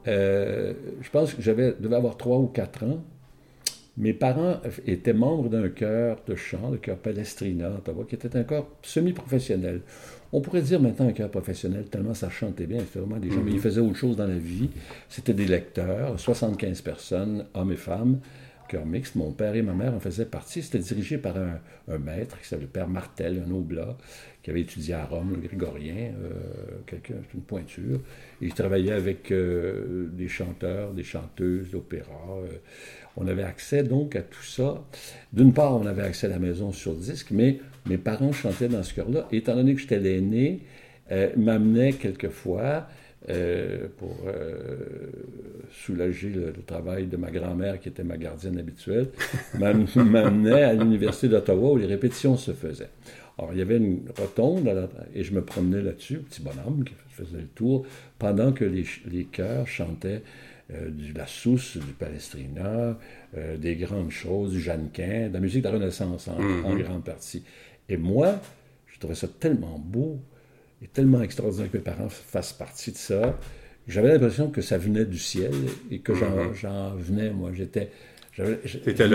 Euh, 0.08 0.74
je 1.02 1.10
pense 1.10 1.34
que 1.34 1.42
j'avais 1.42 1.74
devais 1.78 1.98
avoir 1.98 2.16
3 2.16 2.38
ou 2.38 2.48
4 2.48 2.84
ans. 2.84 3.04
Mes 3.98 4.14
parents 4.14 4.62
étaient 4.88 5.12
membres 5.12 5.50
d'un 5.50 5.68
chœur 5.68 6.20
de 6.26 6.36
chant, 6.36 6.72
le 6.72 6.78
chœur 6.78 6.96
Palestrina 6.96 7.70
Ottawa, 7.72 8.06
qui 8.08 8.16
était 8.16 8.34
un 8.38 8.44
chœur 8.44 8.68
semi-professionnel. 8.82 9.82
On 10.32 10.40
pourrait 10.40 10.62
dire 10.62 10.80
maintenant 10.80 11.10
un 11.10 11.12
chœur 11.12 11.30
professionnel, 11.30 11.88
tellement 11.92 12.14
ça 12.14 12.30
chantait 12.30 12.68
bien. 12.68 12.80
C'était 12.80 13.00
vraiment 13.00 13.20
des 13.20 13.30
gens, 13.30 13.42
mais 13.44 13.52
ils 13.52 13.60
faisaient 13.60 13.82
autre 13.82 13.98
chose 13.98 14.16
dans 14.16 14.28
la 14.28 14.38
vie. 14.38 14.70
C'était 15.10 15.34
des 15.34 15.48
lecteurs, 15.48 16.18
75 16.18 16.82
personnes, 16.82 17.46
hommes 17.54 17.74
et 17.74 17.78
femmes, 17.78 18.20
chœur 18.70 18.86
mixte. 18.86 19.16
Mon 19.16 19.32
père 19.32 19.56
et 19.56 19.62
ma 19.62 19.74
mère 19.74 19.94
en 19.94 20.00
faisaient 20.00 20.26
partie. 20.26 20.62
C'était 20.62 20.80
dirigé 20.80 21.18
par 21.18 21.36
un, 21.38 21.60
maître 21.98 22.40
qui 22.40 22.48
s'appelait 22.48 22.68
le 22.68 22.72
père 22.72 22.88
Martel, 22.88 23.44
un 23.46 23.52
oblat, 23.52 23.98
qui 24.44 24.52
avait 24.52 24.62
étudié 24.62 24.94
à 24.94 25.06
Rome, 25.06 25.32
le 25.34 25.48
grégorien, 25.48 26.14
euh, 26.24 26.32
quelqu'un, 26.86 27.16
une 27.34 27.42
pointure. 27.42 28.00
Il 28.42 28.54
travaillait 28.54 28.94
avec 28.94 29.32
euh, 29.32 30.08
des 30.12 30.28
chanteurs, 30.28 30.94
des 30.94 31.04
chanteuses 31.04 31.72
d'opéra. 31.72 32.38
euh, 32.44 32.58
on 33.18 33.28
avait 33.28 33.44
accès 33.44 33.84
donc 33.84 34.16
à 34.16 34.22
tout 34.22 34.44
ça. 34.44 34.82
D'une 35.34 35.52
part, 35.52 35.76
on 35.76 35.86
avait 35.86 36.04
accès 36.04 36.28
à 36.28 36.30
la 36.30 36.40
maison 36.40 36.72
sur 36.72 36.94
disque, 36.94 37.32
mais 37.32 37.60
mes 37.86 37.98
parents 37.98 38.32
chantaient 38.32 38.70
dans 38.70 38.84
ce 38.84 38.94
chœur-là. 38.94 39.28
Étant 39.32 39.56
donné 39.56 39.74
que 39.74 39.82
j'étais 39.82 40.00
l'aîné, 40.00 40.62
euh, 41.12 41.30
m'amenaient 41.36 41.94
quelquefois 41.94 42.88
pour 43.98 44.16
euh, 44.28 44.68
soulager 45.72 46.30
le, 46.30 46.46
le 46.48 46.64
travail 46.66 47.08
de 47.08 47.18
ma 47.18 47.32
grand-mère, 47.32 47.80
qui 47.80 47.90
était 47.90 48.04
ma 48.04 48.18
gardienne 48.18 48.58
habituelle, 48.58 49.08
m'am- 49.60 49.86
m'amenait 49.96 50.64
à 50.64 50.74
l'Université 50.74 51.28
d'Ottawa 51.28 51.74
où 51.74 51.78
les 51.78 51.86
répétitions 51.86 52.38
se 52.38 52.52
faisaient. 52.52 52.90
Alors, 53.38 53.54
il 53.54 53.60
y 53.60 53.62
avait 53.62 53.78
une 53.78 54.02
rotonde 54.18 54.66
la- 54.66 54.90
et 55.16 55.24
je 55.24 55.34
me 55.34 55.42
promenais 55.42 55.82
là-dessus, 55.82 56.18
petit 56.20 56.42
bonhomme 56.42 56.84
qui 56.84 56.94
faisait 57.10 57.38
le 57.42 57.48
tour, 57.48 57.86
pendant 58.18 58.52
que 58.52 58.66
les, 58.66 58.84
ch- 58.84 59.02
les 59.10 59.26
chœurs 59.26 59.68
chantaient 59.68 60.22
euh, 60.74 60.90
du 60.90 61.14
La 61.14 61.26
Sousse, 61.28 61.78
du 61.78 61.94
Palestrina, 61.94 62.98
euh, 63.38 63.58
des 63.58 63.76
grandes 63.76 64.12
choses, 64.12 64.52
du 64.52 64.60
Jeannequin, 64.62 65.30
de 65.30 65.34
la 65.34 65.40
musique 65.40 65.64
de 65.64 65.68
la 65.70 65.74
Renaissance 65.76 66.28
en, 66.28 66.38
en 66.64 66.76
grande 66.76 67.04
partie. 67.04 67.44
Et 67.88 67.98
moi, 67.98 68.40
je 68.88 69.00
trouvais 69.00 69.16
ça 69.16 69.28
tellement 69.28 69.80
beau 69.80 70.20
et 70.84 70.88
tellement 70.88 71.22
extraordinaire 71.22 71.72
que 71.72 71.78
mes 71.78 71.84
parents 71.84 72.10
fassent 72.10 72.54
partie 72.54 72.92
de 72.92 72.98
ça. 72.98 73.38
J'avais 73.88 74.10
l'impression 74.10 74.50
que 74.50 74.62
ça 74.62 74.78
venait 74.78 75.06
du 75.06 75.18
ciel 75.18 75.52
et 75.92 76.00
que 76.00 76.14
j'en 76.14 76.54
j'en 76.54 76.96
venais, 76.96 77.32
moi. 77.32 77.52
J'étais. 77.54 77.90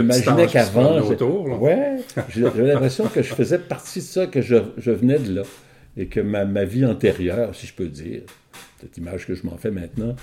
J'imaginais 0.00 0.46
qu'avant. 0.52 0.94
Ouais, 1.58 1.96
j'avais 2.30 2.66
l'impression 2.66 3.06
que 3.06 3.22
je 3.22 3.32
faisais 3.34 3.58
partie 3.58 4.00
de 4.00 4.04
ça, 4.04 4.26
que 4.26 4.42
je, 4.42 4.56
je 4.76 4.90
venais 4.90 5.18
de 5.18 5.34
là. 5.36 5.42
Et 5.96 6.06
que 6.06 6.18
ma, 6.20 6.44
ma 6.44 6.64
vie 6.64 6.84
antérieure, 6.84 7.54
si 7.54 7.66
je 7.68 7.72
peux 7.74 7.86
dire, 7.86 8.22
cette 8.80 8.96
image 8.98 9.26
que 9.26 9.34
je 9.36 9.46
m'en 9.46 9.56
fais 9.56 9.70
maintenant, 9.70 10.16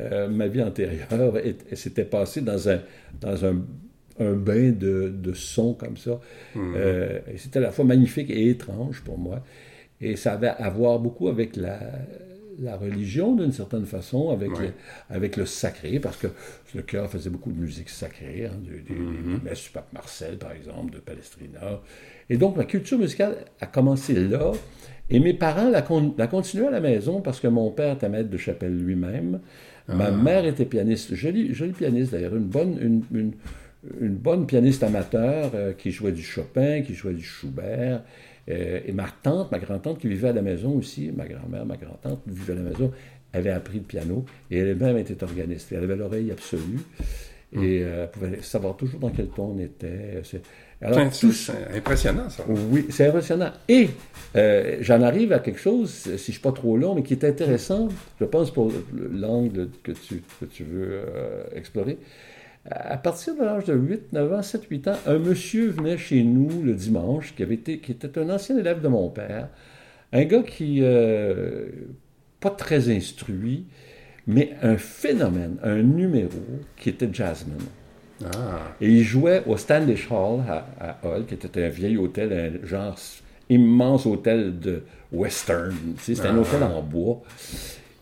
euh, 0.00 0.26
ma 0.28 0.48
vie 0.48 0.62
antérieure 0.62 1.36
est- 1.38 1.74
s'était 1.76 2.04
passée 2.06 2.40
dans 2.40 2.68
un, 2.70 2.80
dans 3.20 3.44
un, 3.44 3.62
un 4.20 4.32
bain 4.32 4.70
de, 4.70 5.12
de 5.14 5.32
sons 5.34 5.74
comme 5.74 5.98
ça. 5.98 6.18
Euh, 6.76 7.18
et 7.32 7.36
c'était 7.36 7.58
à 7.58 7.62
la 7.62 7.70
fois 7.72 7.84
magnifique 7.84 8.30
et 8.30 8.48
étrange 8.48 9.02
pour 9.04 9.18
moi. 9.18 9.44
Et 10.00 10.16
ça 10.16 10.34
avait 10.34 10.48
à 10.48 10.68
voir 10.70 10.98
beaucoup 10.98 11.28
avec 11.28 11.56
la, 11.56 11.78
la 12.60 12.76
religion 12.76 13.34
d'une 13.34 13.52
certaine 13.52 13.84
façon, 13.86 14.30
avec, 14.30 14.50
le, 14.62 14.72
avec 15.10 15.36
le 15.36 15.44
sacré, 15.46 15.98
parce 16.00 16.16
que 16.16 16.28
le 16.74 16.82
chœur 16.82 17.10
faisait 17.10 17.30
beaucoup 17.30 17.50
de 17.52 17.58
musique 17.60 17.88
sacrée, 17.88 18.46
hein, 18.46 18.56
des, 18.62 18.78
des- 18.80 18.94
des 19.00 19.44
messes 19.44 19.64
du 19.64 19.70
pape 19.70 19.92
Marcel, 19.92 20.36
par 20.38 20.52
exemple, 20.52 20.92
de 20.94 20.98
Palestrina. 20.98 21.80
Et 22.30 22.36
donc, 22.36 22.56
ma 22.56 22.64
culture 22.64 22.98
musicale 22.98 23.36
a 23.60 23.66
commencé 23.66 24.14
là. 24.14 24.52
Et 25.10 25.20
mes 25.20 25.32
parents 25.34 25.70
la, 25.70 25.82
con- 25.82 26.14
la 26.18 26.26
continuaient 26.26 26.66
à 26.66 26.70
la 26.70 26.80
maison 26.80 27.22
parce 27.22 27.40
que 27.40 27.48
mon 27.48 27.70
père 27.70 27.94
était 27.94 28.08
maître 28.10 28.28
de 28.28 28.36
chapelle 28.36 28.76
lui-même. 28.76 29.40
Ma 29.88 30.10
mère 30.10 30.44
était 30.44 30.66
pianiste, 30.66 31.14
jolie, 31.14 31.54
jolie 31.54 31.72
pianiste 31.72 32.12
d'ailleurs, 32.12 32.36
une 32.36 32.44
bonne, 32.44 32.76
une, 32.80 33.02
une- 33.18 33.32
une 34.00 34.16
bonne 34.16 34.44
pianiste 34.46 34.82
amateur 34.82 35.52
euh, 35.54 35.72
qui 35.72 35.92
jouait 35.92 36.12
du 36.12 36.22
Chopin, 36.22 36.82
qui 36.82 36.94
jouait 36.94 37.14
du 37.14 37.22
Schubert. 37.22 38.02
Euh, 38.48 38.80
et 38.86 38.92
ma 38.92 39.06
tante, 39.22 39.50
ma 39.52 39.58
grand-tante 39.58 39.98
qui 39.98 40.08
vivait 40.08 40.28
à 40.28 40.32
la 40.32 40.42
maison 40.42 40.72
aussi, 40.76 41.10
ma 41.14 41.26
grand-mère, 41.26 41.66
ma 41.66 41.76
grand-tante 41.76 42.20
vivait 42.26 42.54
à 42.54 42.56
la 42.56 42.62
maison, 42.62 42.90
avait 43.34 43.50
appris 43.50 43.78
le 43.78 43.84
piano 43.84 44.24
et 44.50 44.58
elle-même 44.58 44.96
était 44.96 45.22
organiste. 45.22 45.70
Elle 45.72 45.84
avait 45.84 45.96
l'oreille 45.96 46.30
absolue 46.30 46.78
et 47.52 47.82
euh, 47.82 48.04
elle 48.04 48.10
pouvait 48.10 48.42
savoir 48.42 48.76
toujours 48.76 49.00
dans 49.00 49.10
quel 49.10 49.28
ton 49.28 49.54
on 49.54 49.58
était. 49.58 50.20
C'est- 50.24 50.40
Alors, 50.80 50.98
tout 51.10 51.32
c'est 51.32 51.52
c'est 51.52 51.76
impressionnant, 51.78 52.30
ça. 52.30 52.44
oui, 52.70 52.86
c'est 52.90 53.06
impressionnant. 53.08 53.50
Et 53.68 53.88
euh, 54.36 54.78
j'en 54.80 55.02
arrive 55.02 55.32
à 55.32 55.40
quelque 55.40 55.58
chose, 55.60 55.90
si 55.90 56.08
je 56.08 56.12
ne 56.12 56.16
suis 56.18 56.38
pas 56.38 56.52
trop 56.52 56.76
long, 56.76 56.94
mais 56.94 57.02
qui 57.02 57.14
est 57.14 57.24
intéressant, 57.24 57.88
je 58.20 58.24
pense, 58.24 58.50
pour 58.52 58.70
l'angle 58.94 59.68
que 59.82 59.92
tu, 59.92 60.22
que 60.40 60.44
tu 60.46 60.62
veux 60.64 61.02
euh, 61.06 61.42
explorer. 61.54 61.98
À 62.70 62.98
partir 62.98 63.34
de 63.34 63.42
l'âge 63.42 63.64
de 63.64 63.74
8, 63.74 64.12
9 64.12 64.32
ans, 64.32 64.42
7, 64.42 64.64
8 64.70 64.88
ans, 64.88 64.96
un 65.06 65.18
monsieur 65.18 65.70
venait 65.70 65.96
chez 65.96 66.22
nous 66.22 66.62
le 66.62 66.74
dimanche, 66.74 67.34
qui, 67.34 67.42
avait 67.42 67.54
été, 67.54 67.78
qui 67.78 67.92
était 67.92 68.18
un 68.18 68.28
ancien 68.30 68.58
élève 68.58 68.80
de 68.82 68.88
mon 68.88 69.08
père, 69.08 69.48
un 70.12 70.24
gars 70.24 70.42
qui, 70.42 70.80
euh, 70.82 71.66
pas 72.40 72.50
très 72.50 72.94
instruit, 72.94 73.66
mais 74.26 74.52
un 74.62 74.76
phénomène, 74.76 75.56
un 75.62 75.82
numéro, 75.82 76.30
qui 76.76 76.90
était 76.90 77.08
jazzman. 77.12 77.58
Ah, 78.24 78.74
Et 78.80 78.88
il 78.90 79.04
jouait 79.04 79.42
au 79.46 79.56
Standish 79.56 80.08
Hall 80.10 80.40
à, 80.48 80.66
à 80.80 80.98
Hull, 81.06 81.24
qui 81.26 81.34
était 81.34 81.64
un 81.64 81.68
vieil 81.68 81.96
hôtel, 81.96 82.32
un 82.62 82.66
genre 82.66 82.96
immense 83.48 84.06
hôtel 84.06 84.58
de 84.58 84.82
western. 85.12 85.74
Tu 85.96 86.02
sais, 86.02 86.14
C'était 86.16 86.28
un 86.28 86.36
Ah, 86.36 86.40
hôtel 86.40 86.62
en 86.64 86.82
bois. 86.82 87.22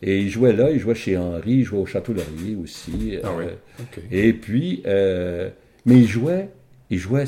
Et 0.02 0.18
il 0.20 0.28
jouait 0.30 0.52
là, 0.52 0.70
il 0.70 0.78
jouait 0.78 0.94
chez 0.94 1.16
Henri, 1.16 1.52
il 1.52 1.64
jouait 1.64 1.78
au 1.78 1.86
Château 1.86 2.12
Laurier 2.12 2.56
aussi. 2.56 3.18
ah 3.24 3.30
oui, 3.36 3.44
euh, 3.46 4.00
et 4.10 4.32
puis, 4.32 4.82
euh, 4.86 5.48
mais 5.86 5.96
il 5.96 6.06
jouait, 6.06 6.50
il 6.90 6.98
jouait, 6.98 7.24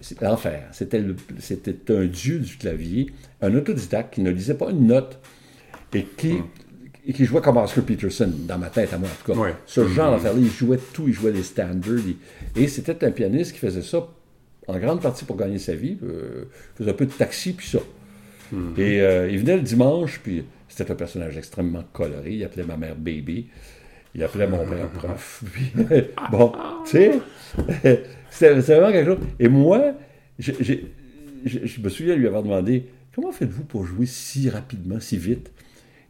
c'était 0.00 0.24
l'enfer. 0.26 0.68
C'était, 0.72 0.98
un 0.98 2.04
dieu 2.04 2.38
du 2.38 2.56
clavier, 2.56 3.06
un 3.40 3.54
autodidacte 3.54 4.14
qui 4.14 4.20
ne 4.20 4.30
lisait 4.30 4.54
pas 4.54 4.70
une 4.70 4.86
note 4.88 5.18
et 5.94 6.04
qui, 6.16 6.34
et 7.06 7.12
qui 7.12 7.24
jouait 7.24 7.40
comme 7.40 7.56
Oscar 7.56 7.82
Peterson, 7.84 8.30
dans 8.46 8.58
ma 8.58 8.68
tête 8.68 8.92
à 8.92 8.98
moi 8.98 9.08
en 9.08 9.24
tout 9.24 9.32
cas. 9.32 9.38
Ouais. 9.38 9.54
Ce 9.66 9.86
genre 9.88 10.12
d'affaire-là, 10.12 10.38
il 10.40 10.50
jouait 10.50 10.78
tout, 10.92 11.08
il 11.08 11.14
jouait 11.14 11.32
les 11.32 11.42
standards. 11.42 11.98
il- 12.06 12.16
et 12.62 12.68
c'était 12.68 13.04
un 13.06 13.10
pianiste 13.10 13.52
qui 13.54 13.58
faisait 13.58 13.82
ça 13.82 14.06
en 14.68 14.78
grande 14.78 15.00
partie 15.00 15.24
pour 15.24 15.36
gagner 15.36 15.58
sa 15.58 15.74
vie. 15.74 15.96
euh, 16.04 16.44
il 16.74 16.78
faisait 16.78 16.90
un 16.90 16.94
peu 16.94 17.06
de 17.06 17.12
taxi, 17.12 17.54
puis 17.54 17.66
ça. 17.66 17.78
Et 18.76 19.00
euh, 19.00 19.30
il 19.30 19.38
venait 19.38 19.56
le 19.56 19.62
dimanche, 19.62 20.20
puis 20.22 20.44
c'était 20.74 20.90
un 20.90 20.96
personnage 20.96 21.36
extrêmement 21.36 21.84
coloré. 21.92 22.32
Il 22.32 22.44
appelait 22.44 22.64
ma 22.64 22.76
mère 22.76 22.96
Baby. 22.96 23.46
Il 24.14 24.22
appelait 24.22 24.46
mon 24.46 24.64
père 24.66 24.88
prof. 24.94 25.44
Bon, 26.30 26.52
tu 26.84 26.90
sais, 26.90 27.12
c'était 28.30 28.60
c'était 28.60 28.76
vraiment 28.80 28.92
quelque 28.92 29.14
chose. 29.14 29.26
Et 29.38 29.48
moi, 29.48 29.92
je, 30.38 30.52
je 31.44 31.80
me 31.80 31.88
souviens 31.88 32.14
lui 32.16 32.26
avoir 32.26 32.42
demandé 32.42 32.86
Comment 33.14 33.32
faites-vous 33.32 33.64
pour 33.64 33.84
jouer 33.84 34.06
si 34.06 34.48
rapidement, 34.48 34.98
si 34.98 35.18
vite? 35.18 35.50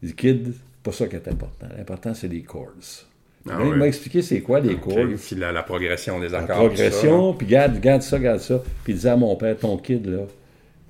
Il 0.02 0.10
dit 0.10 0.14
Kid, 0.14 0.46
c'est 0.54 0.82
pas 0.84 0.92
ça 0.92 1.08
qui 1.08 1.16
est 1.16 1.26
important. 1.28 1.66
L'important, 1.76 2.14
c'est 2.14 2.28
les 2.28 2.42
chords. 2.42 2.70
Ah 3.48 3.58
Là, 3.58 3.64
Il 3.66 3.74
m'a 3.74 3.88
expliqué 3.88 4.22
c'est 4.22 4.40
quoi 4.40 4.60
les 4.60 4.76
chords. 4.76 5.08
Puis 5.16 5.34
la, 5.36 5.50
la 5.50 5.64
progression 5.64 6.20
des 6.20 6.28
La 6.28 6.38
accords. 6.38 6.58
progression, 6.66 7.34
puis 7.34 7.48
garde, 7.48 7.80
garde 7.80 8.02
ça, 8.02 8.20
garde 8.20 8.38
ça. 8.38 8.62
Puis 8.84 8.92
il 8.92 8.96
disait 8.96 9.08
à 9.08 9.16
mon 9.16 9.34
père, 9.34 9.58
ton 9.58 9.76
kid, 9.78 10.06
là, 10.06 10.20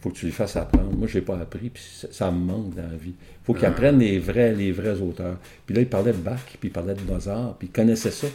faut 0.03 0.11
que 0.11 0.17
tu 0.17 0.27
lui 0.27 0.33
fasses 0.33 0.57
apprendre. 0.57 0.91
Moi, 0.97 1.07
je 1.09 1.15
l'ai 1.15 1.21
pas 1.25 1.38
appris, 1.38 1.71
puis 1.71 1.83
ça, 1.83 2.09
ça 2.11 2.31
me 2.31 2.38
manque 2.38 2.75
dans 2.75 2.83
la 2.83 2.97
vie. 2.97 3.15
faut 3.45 3.55
qu'il 3.55 3.65
apprenne 3.67 3.99
les 4.01 4.19
vrais, 4.19 4.53
les 4.53 4.73
vrais 4.73 5.01
auteurs. 5.01 5.37
Puis 5.65 5.75
là, 5.75 5.81
il 5.83 5.87
parlait 5.88 6.12
de 6.12 6.17
Bach, 6.19 6.41
puis 6.61 6.69
il 6.69 6.73
parlait 6.73 6.95
de 6.95 7.01
Mozart, 7.11 7.57
puis 7.59 7.69
il 7.69 7.71
connaissait 7.73 8.11
ça. 8.11 8.27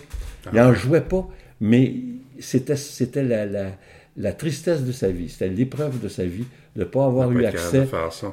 Il 0.53 0.59
en 0.61 0.73
jouait 0.73 1.01
pas, 1.01 1.27
mais 1.61 1.93
c'était, 2.39 2.75
c'était 2.77 3.23
la, 3.23 3.45
la, 3.45 3.71
la 4.15 4.31
tristesse 4.33 4.83
de 4.83 4.91
sa 4.91 5.09
vie. 5.09 5.29
C'était 5.29 5.49
l'épreuve 5.49 5.99
de 5.99 6.07
sa 6.07 6.23
vie 6.25 6.45
de 6.75 6.81
ne 6.81 6.85
pas 6.85 7.05
avoir 7.05 7.27
eu 7.31 7.45
accès 7.49 7.85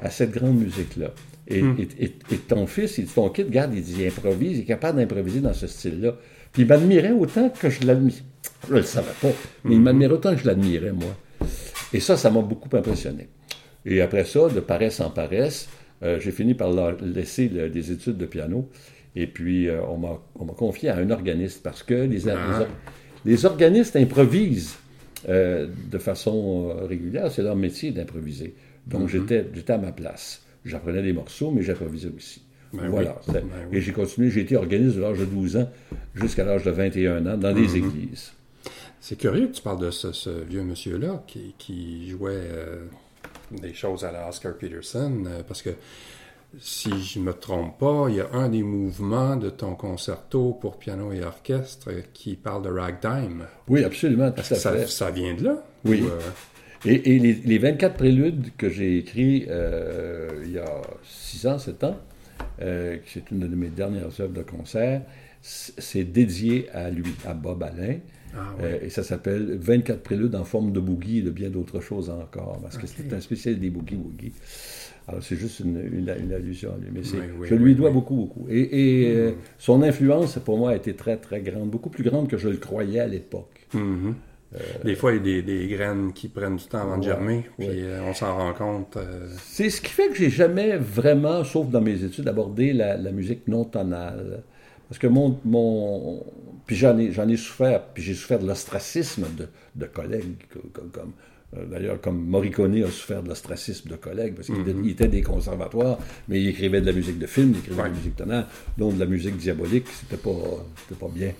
à 0.02 0.10
cette 0.10 0.30
grande 0.30 0.58
musique-là. 0.58 1.10
Et, 1.48 1.58
et- 1.78 2.04
et- 2.04 2.12
et 2.34 2.38
ton 2.38 2.66
fils, 2.66 2.96
il 2.98 3.04
dit, 3.04 3.12
ton 3.12 3.28
kid, 3.30 3.46
regarde, 3.46 3.74
il 3.74 3.82
dit, 3.82 3.96
il 3.98 4.06
improvise, 4.06 4.58
il 4.58 4.60
est 4.62 4.64
capable 4.64 4.98
d'improviser 4.98 5.40
dans 5.40 5.52
ce 5.52 5.66
style-là. 5.66 6.14
Puis 6.52 6.62
il 6.62 6.68
m'admirait 6.68 7.10
autant 7.12 7.50
que 7.50 7.68
je 7.68 7.84
l'admirais. 7.86 8.22
Je 8.68 8.72
ne 8.74 8.78
le 8.78 8.84
savais 8.84 9.12
pas, 9.20 9.28
mais 9.64 9.74
il 9.74 9.80
m'admirait 9.80 10.12
autant 10.12 10.34
que 10.34 10.40
je 10.40 10.46
l'admirais, 10.46 10.92
moi. 10.92 11.14
Et 11.94 12.00
ça, 12.00 12.16
ça 12.16 12.30
m'a 12.30 12.40
beaucoup 12.42 12.74
impressionné. 12.76 13.28
Et 13.86 14.00
après 14.00 14.24
ça, 14.24 14.48
de 14.48 14.60
paresse 14.60 15.00
en 15.00 15.10
paresse, 15.10 15.68
euh, 16.02 16.18
j'ai 16.20 16.30
fini 16.32 16.54
par 16.54 16.70
laisser 17.02 17.48
le- 17.48 17.70
des 17.70 17.92
études 17.92 18.16
de 18.18 18.26
piano. 18.26 18.68
Et 19.16 19.26
puis, 19.26 19.68
euh, 19.68 19.80
on 19.88 19.96
m'a 19.98 20.18
on 20.40 20.44
m'a 20.44 20.52
confié 20.54 20.88
à 20.90 20.96
un 20.96 21.08
organiste 21.10 21.62
parce 21.62 21.82
que 21.82 21.94
les, 21.94 22.06
les 22.18 22.30
les 23.24 23.46
organistes 23.46 23.96
improvisent 23.96 24.76
euh, 25.28 25.68
de 25.90 25.98
façon 25.98 26.74
régulière. 26.88 27.30
C'est 27.30 27.42
leur 27.42 27.56
métier 27.56 27.90
d'improviser. 27.92 28.54
Donc, 28.86 29.08
j'étais 29.08 29.46
j'étais 29.54 29.72
à 29.72 29.78
ma 29.78 29.92
place. 29.92 30.42
J'apprenais 30.64 31.02
des 31.02 31.12
morceaux, 31.12 31.50
mais 31.50 31.62
j'improvisais 31.62 32.10
aussi. 32.16 32.42
Ben 32.72 32.88
voilà. 32.88 33.20
oui. 33.28 33.34
Ben 33.34 33.42
oui. 33.70 33.78
Et 33.78 33.80
j'ai 33.80 33.92
continué. 33.92 34.30
J'ai 34.30 34.40
été 34.40 34.56
organiste 34.56 34.96
de 34.96 35.02
l'âge 35.02 35.18
de 35.20 35.24
12 35.26 35.56
ans 35.58 35.70
jusqu'à 36.14 36.44
l'âge 36.44 36.64
de 36.64 36.70
21 36.72 37.24
ans 37.26 37.36
dans 37.38 37.54
Mhm. 37.54 37.62
des 37.66 37.76
églises. 37.76 38.32
C'est 39.06 39.16
curieux 39.16 39.48
que 39.48 39.52
tu 39.52 39.60
parles 39.60 39.80
de 39.80 39.90
ce, 39.90 40.12
ce 40.12 40.30
vieux 40.30 40.62
monsieur-là 40.62 41.22
qui, 41.26 41.54
qui 41.58 42.08
jouait 42.08 42.32
euh, 42.32 42.86
des 43.50 43.74
choses 43.74 44.02
à 44.02 44.10
la 44.10 44.26
Oscar 44.26 44.54
Peterson, 44.56 45.24
euh, 45.26 45.42
parce 45.46 45.60
que 45.60 45.68
si 46.58 46.88
je 47.02 47.18
ne 47.18 47.24
me 47.24 47.34
trompe 47.34 47.78
pas, 47.78 48.06
il 48.08 48.14
y 48.14 48.20
a 48.22 48.30
un 48.32 48.48
des 48.48 48.62
mouvements 48.62 49.36
de 49.36 49.50
ton 49.50 49.74
concerto 49.74 50.54
pour 50.58 50.78
piano 50.78 51.12
et 51.12 51.22
orchestre 51.22 51.90
qui 52.14 52.34
parle 52.34 52.62
de 52.62 52.70
ragtime. 52.70 53.44
Oui, 53.68 53.84
absolument. 53.84 54.30
Tout 54.30 54.40
à 54.40 54.44
Ça, 54.44 54.72
fait. 54.72 54.86
ça 54.86 55.10
vient 55.10 55.34
de 55.34 55.44
là? 55.44 55.62
Oui. 55.84 56.00
Ou, 56.00 56.06
euh, 56.06 56.20
Et, 56.86 57.16
et 57.16 57.18
les, 57.18 57.34
les 57.34 57.58
24 57.58 57.96
préludes 57.96 58.52
que 58.56 58.70
j'ai 58.70 58.96
écrits 58.96 59.44
euh, 59.50 60.30
il 60.46 60.52
y 60.52 60.58
a 60.58 60.80
6 61.02 61.46
ans, 61.46 61.58
7 61.58 61.84
ans, 61.84 61.98
euh, 62.62 62.96
c'est 63.06 63.30
une 63.30 63.40
de 63.40 63.54
mes 63.54 63.68
dernières 63.68 64.18
œuvres 64.18 64.32
de 64.32 64.42
concert, 64.42 65.02
c'est 65.42 66.04
dédié 66.04 66.70
à 66.70 66.88
lui, 66.88 67.14
à 67.26 67.34
Bob 67.34 67.62
Alain. 67.62 67.98
Ah 68.36 68.54
Euh, 68.60 68.78
et 68.82 68.90
ça 68.90 69.02
s'appelle 69.02 69.56
24 69.60 70.02
préludes 70.02 70.34
en 70.34 70.44
forme 70.44 70.72
de 70.72 70.80
boogie 70.80 71.18
et 71.18 71.22
de 71.22 71.30
bien 71.30 71.50
d'autres 71.50 71.80
choses 71.80 72.10
encore, 72.10 72.58
parce 72.62 72.78
que 72.78 72.86
c'est 72.86 73.12
un 73.12 73.20
spécial 73.20 73.58
des 73.58 73.70
boogie-woogie. 73.70 74.32
Alors, 75.06 75.22
c'est 75.22 75.36
juste 75.36 75.60
une, 75.60 75.78
une- 75.92 76.14
une 76.18 76.32
allusion 76.32 76.72
à 76.74 76.78
lui. 76.78 76.90
Mais 76.92 77.02
Oui, 77.12 77.18
oui, 77.38 77.48
je 77.48 77.54
lui 77.54 77.64
oui, 77.64 77.74
dois. 77.74 77.90
Hmm. 77.90 77.94
beaucoup, 77.94 78.16
beaucoup. 78.16 78.46
Et, 78.48 79.04
et, 79.04 79.16
euh, 79.16 79.32
son 79.58 79.82
influence, 79.82 80.38
pour 80.38 80.58
moi, 80.58 80.70
a 80.70 80.76
été 80.76 80.94
très, 80.94 81.16
très 81.18 81.40
grande, 81.42 81.70
beaucoup 81.70 81.90
plus 81.90 82.04
grande 82.04 82.28
que 82.28 82.38
je 82.38 82.48
le 82.48 82.56
croyais 82.56 83.00
à 83.00 83.06
l'époque. 83.06 83.66
mhm. 83.74 84.14
Des 84.84 84.94
fois, 84.94 85.12
il 85.12 85.16
y 85.16 85.18
a 85.18 85.22
des, 85.22 85.42
des 85.42 85.66
graines 85.68 86.12
qui 86.12 86.28
prennent 86.28 86.56
du 86.56 86.64
temps 86.64 86.80
avant 86.82 86.98
de 86.98 87.02
germer, 87.02 87.44
puis 87.58 87.68
ouais. 87.68 87.82
euh, 87.82 88.02
on 88.08 88.14
s'en 88.14 88.36
rend 88.36 88.52
compte. 88.54 88.96
euh, 88.96 89.28
C'est 89.36 89.70
ce 89.70 89.80
qui 89.80 89.90
fait 89.90 90.08
que 90.08 90.14
j'ai 90.14 90.30
jamais 90.30 90.76
vraiment, 90.76 91.44
sauf 91.44 91.68
dans 91.70 91.80
mes 91.80 92.04
études, 92.04 92.28
abordé 92.28 92.72
la, 92.72 92.96
la 92.96 93.10
musique 93.12 93.48
non 93.48 93.64
tonale. 93.64 94.44
Parce 94.88 94.98
que 94.98 95.06
mon. 95.06 95.40
mon 95.44 96.24
puis 96.66 96.76
j'en 96.76 96.96
ai, 96.98 97.12
j'en 97.12 97.28
ai 97.28 97.36
souffert, 97.36 97.82
puis 97.92 98.02
j'ai 98.02 98.14
souffert 98.14 98.38
de 98.38 98.46
l'ostracisme 98.46 99.26
de, 99.36 99.48
de 99.76 99.86
collègues, 99.86 100.36
co- 100.52 100.60
co- 100.72 100.88
comme. 100.92 101.12
euh, 101.56 101.64
D'ailleurs, 101.66 102.00
comme 102.00 102.24
Morricone 102.26 102.82
a 102.82 102.86
souffert 102.90 103.22
de 103.22 103.28
l'ostracisme 103.28 103.88
de 103.90 103.96
collègues, 103.96 104.34
parce 104.34 104.48
qu'il 104.48 104.60
était- 104.60 104.74
il 104.82 104.90
était 104.90 105.08
des 105.08 105.22
conservatoires, 105.22 105.98
mais 106.28 106.40
il 106.40 106.48
écrivait 106.48 106.80
de 106.80 106.86
la 106.86 106.92
musique 106.92 107.18
de 107.18 107.26
film, 107.26 107.50
il 107.52 107.58
écrivait 107.58 107.76
de 107.76 107.88
la 107.88 107.94
musique 107.94 108.16
tonale, 108.16 108.46
donc 108.78 108.94
de 108.94 109.00
la 109.00 109.06
musique 109.06 109.36
diabolique, 109.36 109.86
c'était 110.00 110.16
pas, 110.20 110.30
c'était 110.82 110.98
pas 110.98 111.08
bien. 111.14 111.32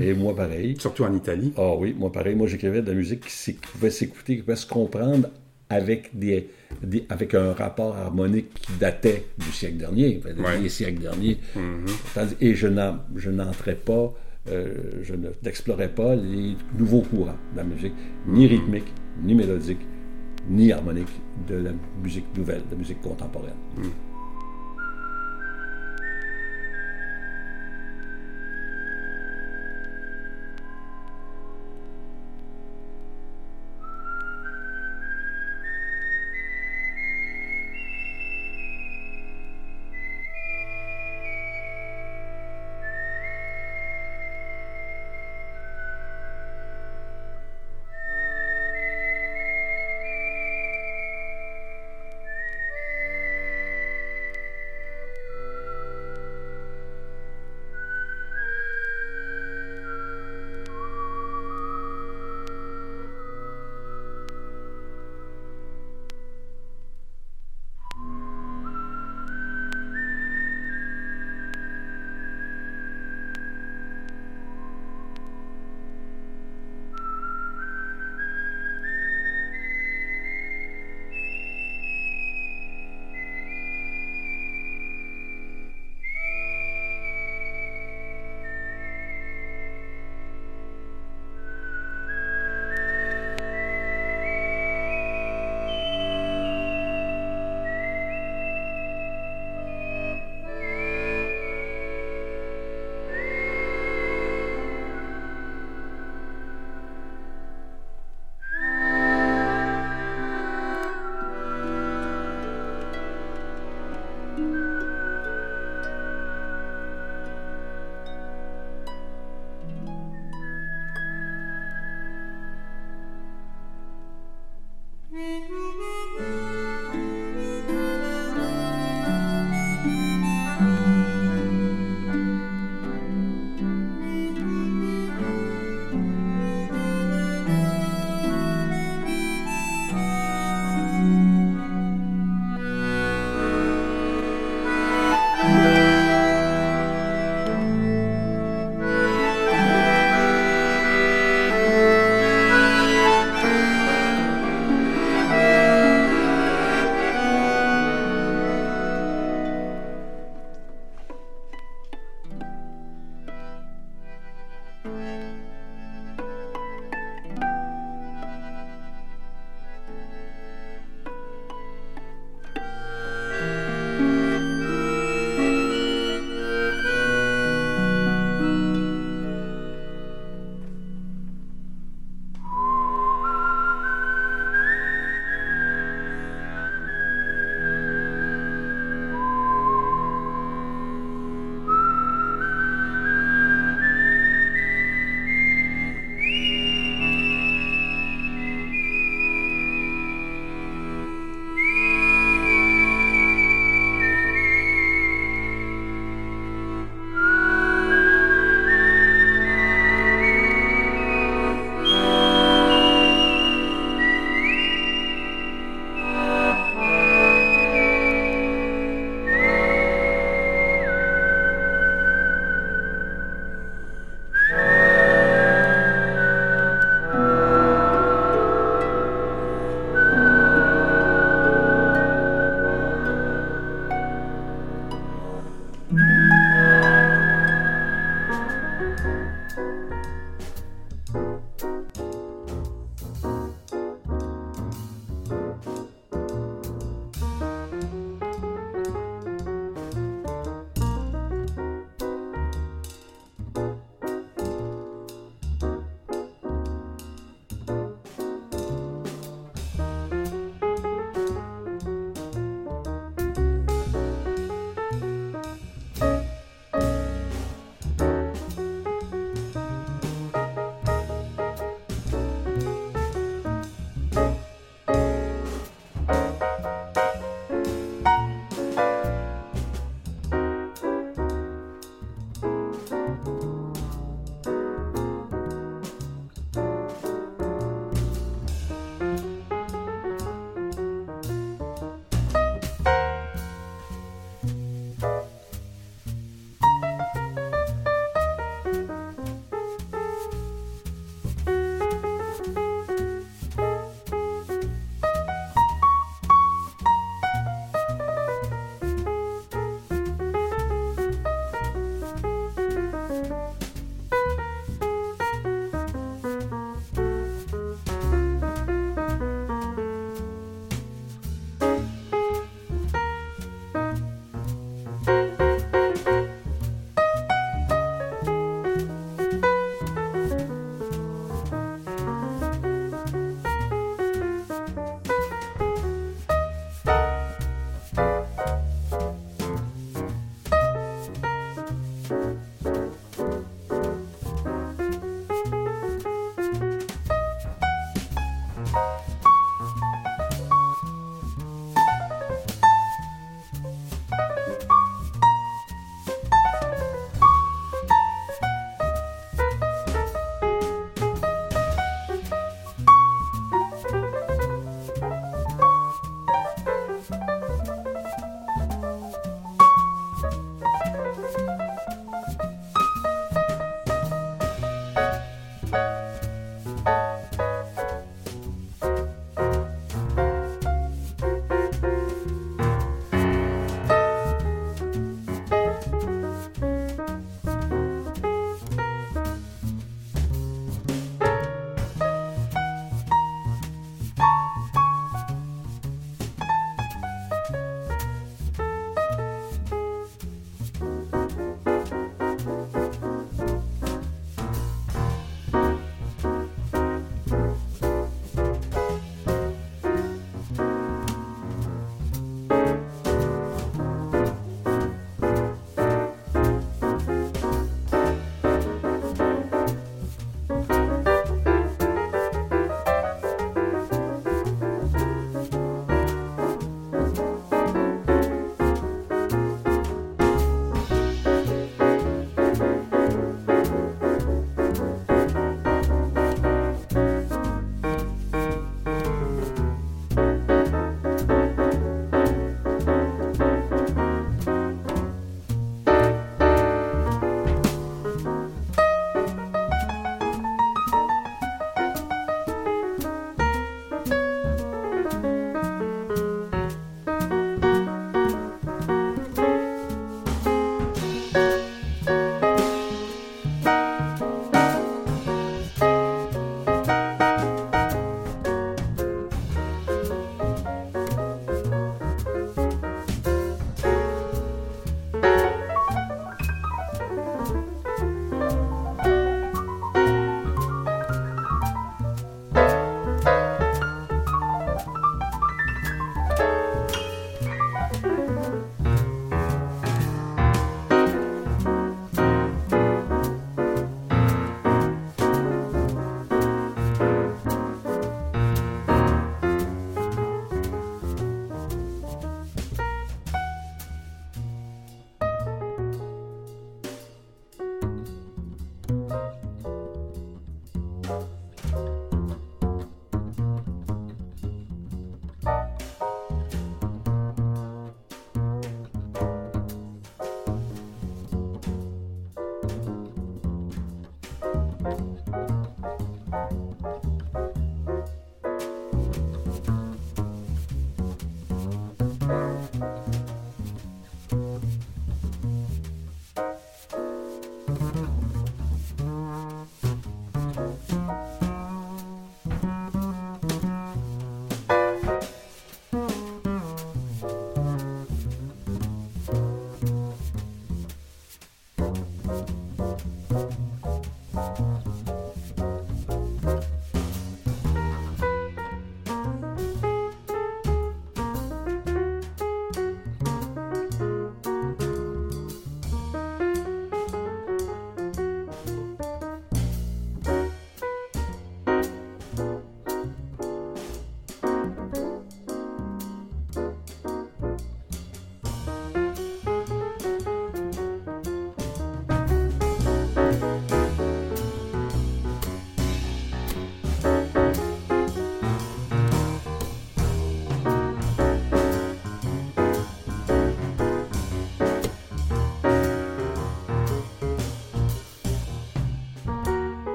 Et 0.00 0.14
moi, 0.14 0.34
pareil. 0.34 0.76
surtout 0.80 1.04
en 1.04 1.14
Italie. 1.14 1.52
Ah 1.56 1.74
oui, 1.76 1.94
moi 1.96 2.10
pareil, 2.10 2.34
moi 2.34 2.48
j'écrivais 2.48 2.82
de 2.82 2.88
la 2.88 2.94
musique 2.96 3.20
qui, 3.26 3.52
pouvait 3.52 3.90
s'écouter, 3.90 4.36
qui 4.36 4.42
pouvait 4.42 4.56
se 4.56 4.66
comprendre 4.66 5.28
avec, 5.70 6.10
des, 6.18 6.48
des- 6.82 7.04
avec 7.08 7.34
un 7.34 7.52
rapport 7.52 7.94
harmonique 7.96 8.52
qui 8.54 8.72
datait 8.80 9.26
du 9.38 9.52
siècle 9.52 9.76
dernier, 9.76 10.20
Ouais. 10.24 10.60
des 10.60 10.68
siècles 10.68 11.02
derniers. 11.02 11.38
Tandis- 12.14 12.34
Et 12.40 12.54
je 12.56 12.66
n'en- 12.66 12.98
je 13.14 13.30
n'entrais 13.30 13.76
pas, 13.76 14.12
euh, 14.50 14.74
je 15.02 15.14
ne- 15.14 15.30
n'explorais 15.42 15.88
pas 15.88 16.14
les 16.14 16.56
nouveaux 16.78 17.00
courants 17.02 17.36
de 17.52 17.56
la 17.56 17.64
musique, 17.64 17.94
ni 18.26 18.46
rythmique, 18.46 18.92
ni 19.22 19.34
mélodique, 19.34 19.80
ni 20.48 20.72
harmonique 20.72 21.08
de 21.48 21.56
la 21.56 21.70
musique 22.02 22.26
nouvelle, 22.36 22.62
de 22.66 22.72
la 22.72 22.76
musique 22.78 23.00
contemporaine. 23.00 23.54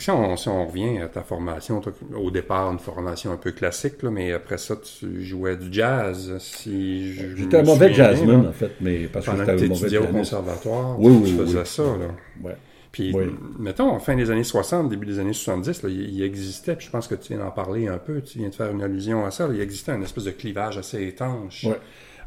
Si 0.00 0.10
on, 0.10 0.36
si 0.36 0.48
on 0.48 0.66
revient 0.66 0.98
à 0.98 1.08
ta 1.08 1.22
formation, 1.22 1.80
au 2.16 2.30
départ, 2.30 2.72
une 2.72 2.78
formation 2.78 3.32
un 3.32 3.36
peu 3.36 3.52
classique, 3.52 4.02
là, 4.02 4.10
mais 4.10 4.32
après 4.32 4.56
ça, 4.58 4.74
tu 4.76 5.22
jouais 5.24 5.56
du 5.56 5.68
jazz. 5.72 6.36
Si 6.38 7.12
J'étais 7.36 7.58
un 7.58 7.62
mauvais 7.62 7.92
jazzman, 7.92 8.46
en 8.46 8.52
fait, 8.52 8.72
mais 8.80 9.06
parce 9.06 9.26
que 9.26 9.30
Pendant 9.32 9.44
que 9.44 9.50
un 9.50 9.56
tu 9.56 9.68
mauvais 9.68 9.80
étudiais 9.80 9.98
au 9.98 10.06
conservatoire, 10.06 10.98
Oui, 10.98 11.12
tu 11.22 11.22
oui, 11.32 11.38
faisais 11.38 11.58
oui. 11.60 11.66
ça. 11.66 11.82
Là. 11.82 12.08
Ouais. 12.42 12.56
Puis, 12.92 13.12
Oui. 13.14 13.24
mettons, 13.58 13.98
fin 14.00 14.16
des 14.16 14.30
années 14.30 14.42
60, 14.42 14.88
début 14.88 15.06
des 15.06 15.18
années 15.20 15.32
70, 15.32 15.82
là, 15.84 15.88
il, 15.90 16.14
il 16.14 16.22
existait, 16.24 16.74
puis 16.74 16.86
je 16.86 16.90
pense 16.90 17.06
que 17.06 17.14
tu 17.14 17.34
viens 17.34 17.44
d'en 17.44 17.50
parler 17.52 17.86
un 17.86 17.98
peu, 17.98 18.20
tu 18.20 18.38
viens 18.38 18.48
de 18.48 18.54
faire 18.54 18.70
une 18.72 18.82
allusion 18.82 19.24
à 19.24 19.30
ça, 19.30 19.46
là, 19.46 19.54
il 19.54 19.60
existait 19.60 19.92
un 19.92 20.02
espèce 20.02 20.24
de 20.24 20.32
clivage 20.32 20.76
assez 20.76 21.06
étanche 21.06 21.64
Ouais. 21.64 21.78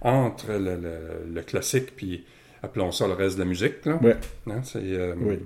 entre 0.02 0.52
le, 0.54 0.76
le- 0.78 1.34
le 1.34 1.42
classique, 1.42 1.96
puis 1.98 2.24
appelons 2.62 2.92
ça 2.92 3.08
le 3.08 3.14
reste 3.14 3.36
de 3.36 3.42
la 3.44 3.48
musique. 3.50 3.86
Là. 3.86 4.00
Ouais. 4.02 4.16
Hein, 4.48 4.62
c'est, 4.64 4.80
euh, 4.84 5.16
Oui. 5.20 5.40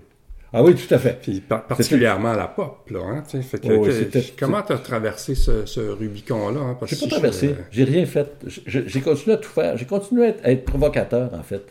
Ah 0.54 0.64
oui, 0.64 0.76
tout 0.76 0.94
à 0.94 0.98
fait. 0.98 1.20
Puis 1.22 1.42
par- 1.42 1.66
particulièrement 1.68 2.32
la 2.34 2.48
pop, 2.48 2.90
là. 2.90 3.00
Hein, 3.04 3.24
fait 3.42 3.60
que, 3.60 3.68
Oh, 3.74 3.84
que- 3.86 4.40
comment 4.40 4.62
tu 4.62 4.72
as 4.74 4.78
traversé 4.78 5.36
ce, 5.36 5.66
ce 5.66 5.80
Rubicon-là? 5.82 6.60
Hein, 6.62 6.78
J'ai 6.86 6.96
pas 6.96 7.02
si 7.02 7.08
traversé. 7.10 7.48
je- 7.50 7.78
J'ai 7.78 7.84
rien 7.84 8.06
fait. 8.06 8.30
J'ai 8.66 9.02
continué 9.02 9.34
à 9.36 9.38
tout 9.38 9.50
faire. 9.50 9.76
J'ai 9.78 9.86
continué 9.86 10.34
à 10.44 10.52
être, 10.52 10.64
provocateur, 10.66 11.34
en 11.34 11.44
fait. 11.44 11.64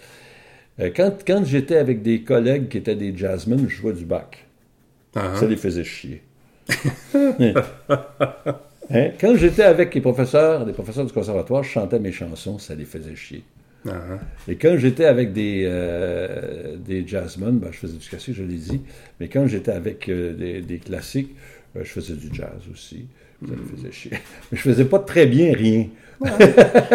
Euh, 0.78 0.90
Quand, 0.94 1.10
quand 1.26 1.42
j'étais 1.46 1.76
avec 1.76 2.02
des 2.02 2.22
collègues 2.22 2.68
qui 2.68 2.76
étaient 2.76 2.94
des 2.96 3.16
jazzmen, 3.16 3.66
je 3.66 3.76
jouais 3.76 3.94
du 3.94 4.04
bac. 4.04 4.44
Ah, 5.14 5.32
Ça 5.36 5.46
les 5.46 5.56
faisait 5.56 5.84
chier. 5.84 6.22
Hein? 8.88 9.10
Quand 9.20 9.34
j'étais 9.36 9.62
avec 9.64 9.92
les 9.94 10.00
professeurs, 10.00 10.64
des 10.64 10.72
professeurs 10.72 11.04
du 11.04 11.12
conservatoire, 11.12 11.62
je 11.64 11.70
chantais 11.70 11.98
mes 11.98 12.12
chansons, 12.12 12.58
ça 12.58 12.74
les 12.74 12.84
faisait 12.84 13.16
chier. 13.16 13.42
Ah. 13.88 14.18
Et 14.48 14.56
quand 14.56 14.76
j'étais 14.78 15.04
avec 15.04 15.32
des, 15.32 15.64
euh, 15.66 16.76
des 16.76 17.06
jazzmen, 17.06 17.58
ben, 17.58 17.68
je 17.72 17.78
faisais 17.78 17.96
du 17.96 18.08
classique, 18.08 18.34
je 18.34 18.42
l'ai 18.42 18.56
dit, 18.56 18.80
mais 19.20 19.28
quand 19.28 19.46
j'étais 19.46 19.72
avec 19.72 20.08
euh, 20.08 20.32
des, 20.34 20.60
des 20.60 20.78
classiques, 20.78 21.34
euh, 21.76 21.80
je 21.84 21.90
faisais 21.90 22.14
du 22.14 22.28
jazz 22.32 22.48
aussi. 22.72 23.06
Ça 23.46 23.52
me 23.52 23.76
faisait 23.76 23.92
chier. 23.92 24.10
Mais 24.50 24.56
je 24.56 24.62
faisais 24.62 24.86
pas 24.86 24.98
très 24.98 25.26
bien 25.26 25.52
rien. 25.52 25.88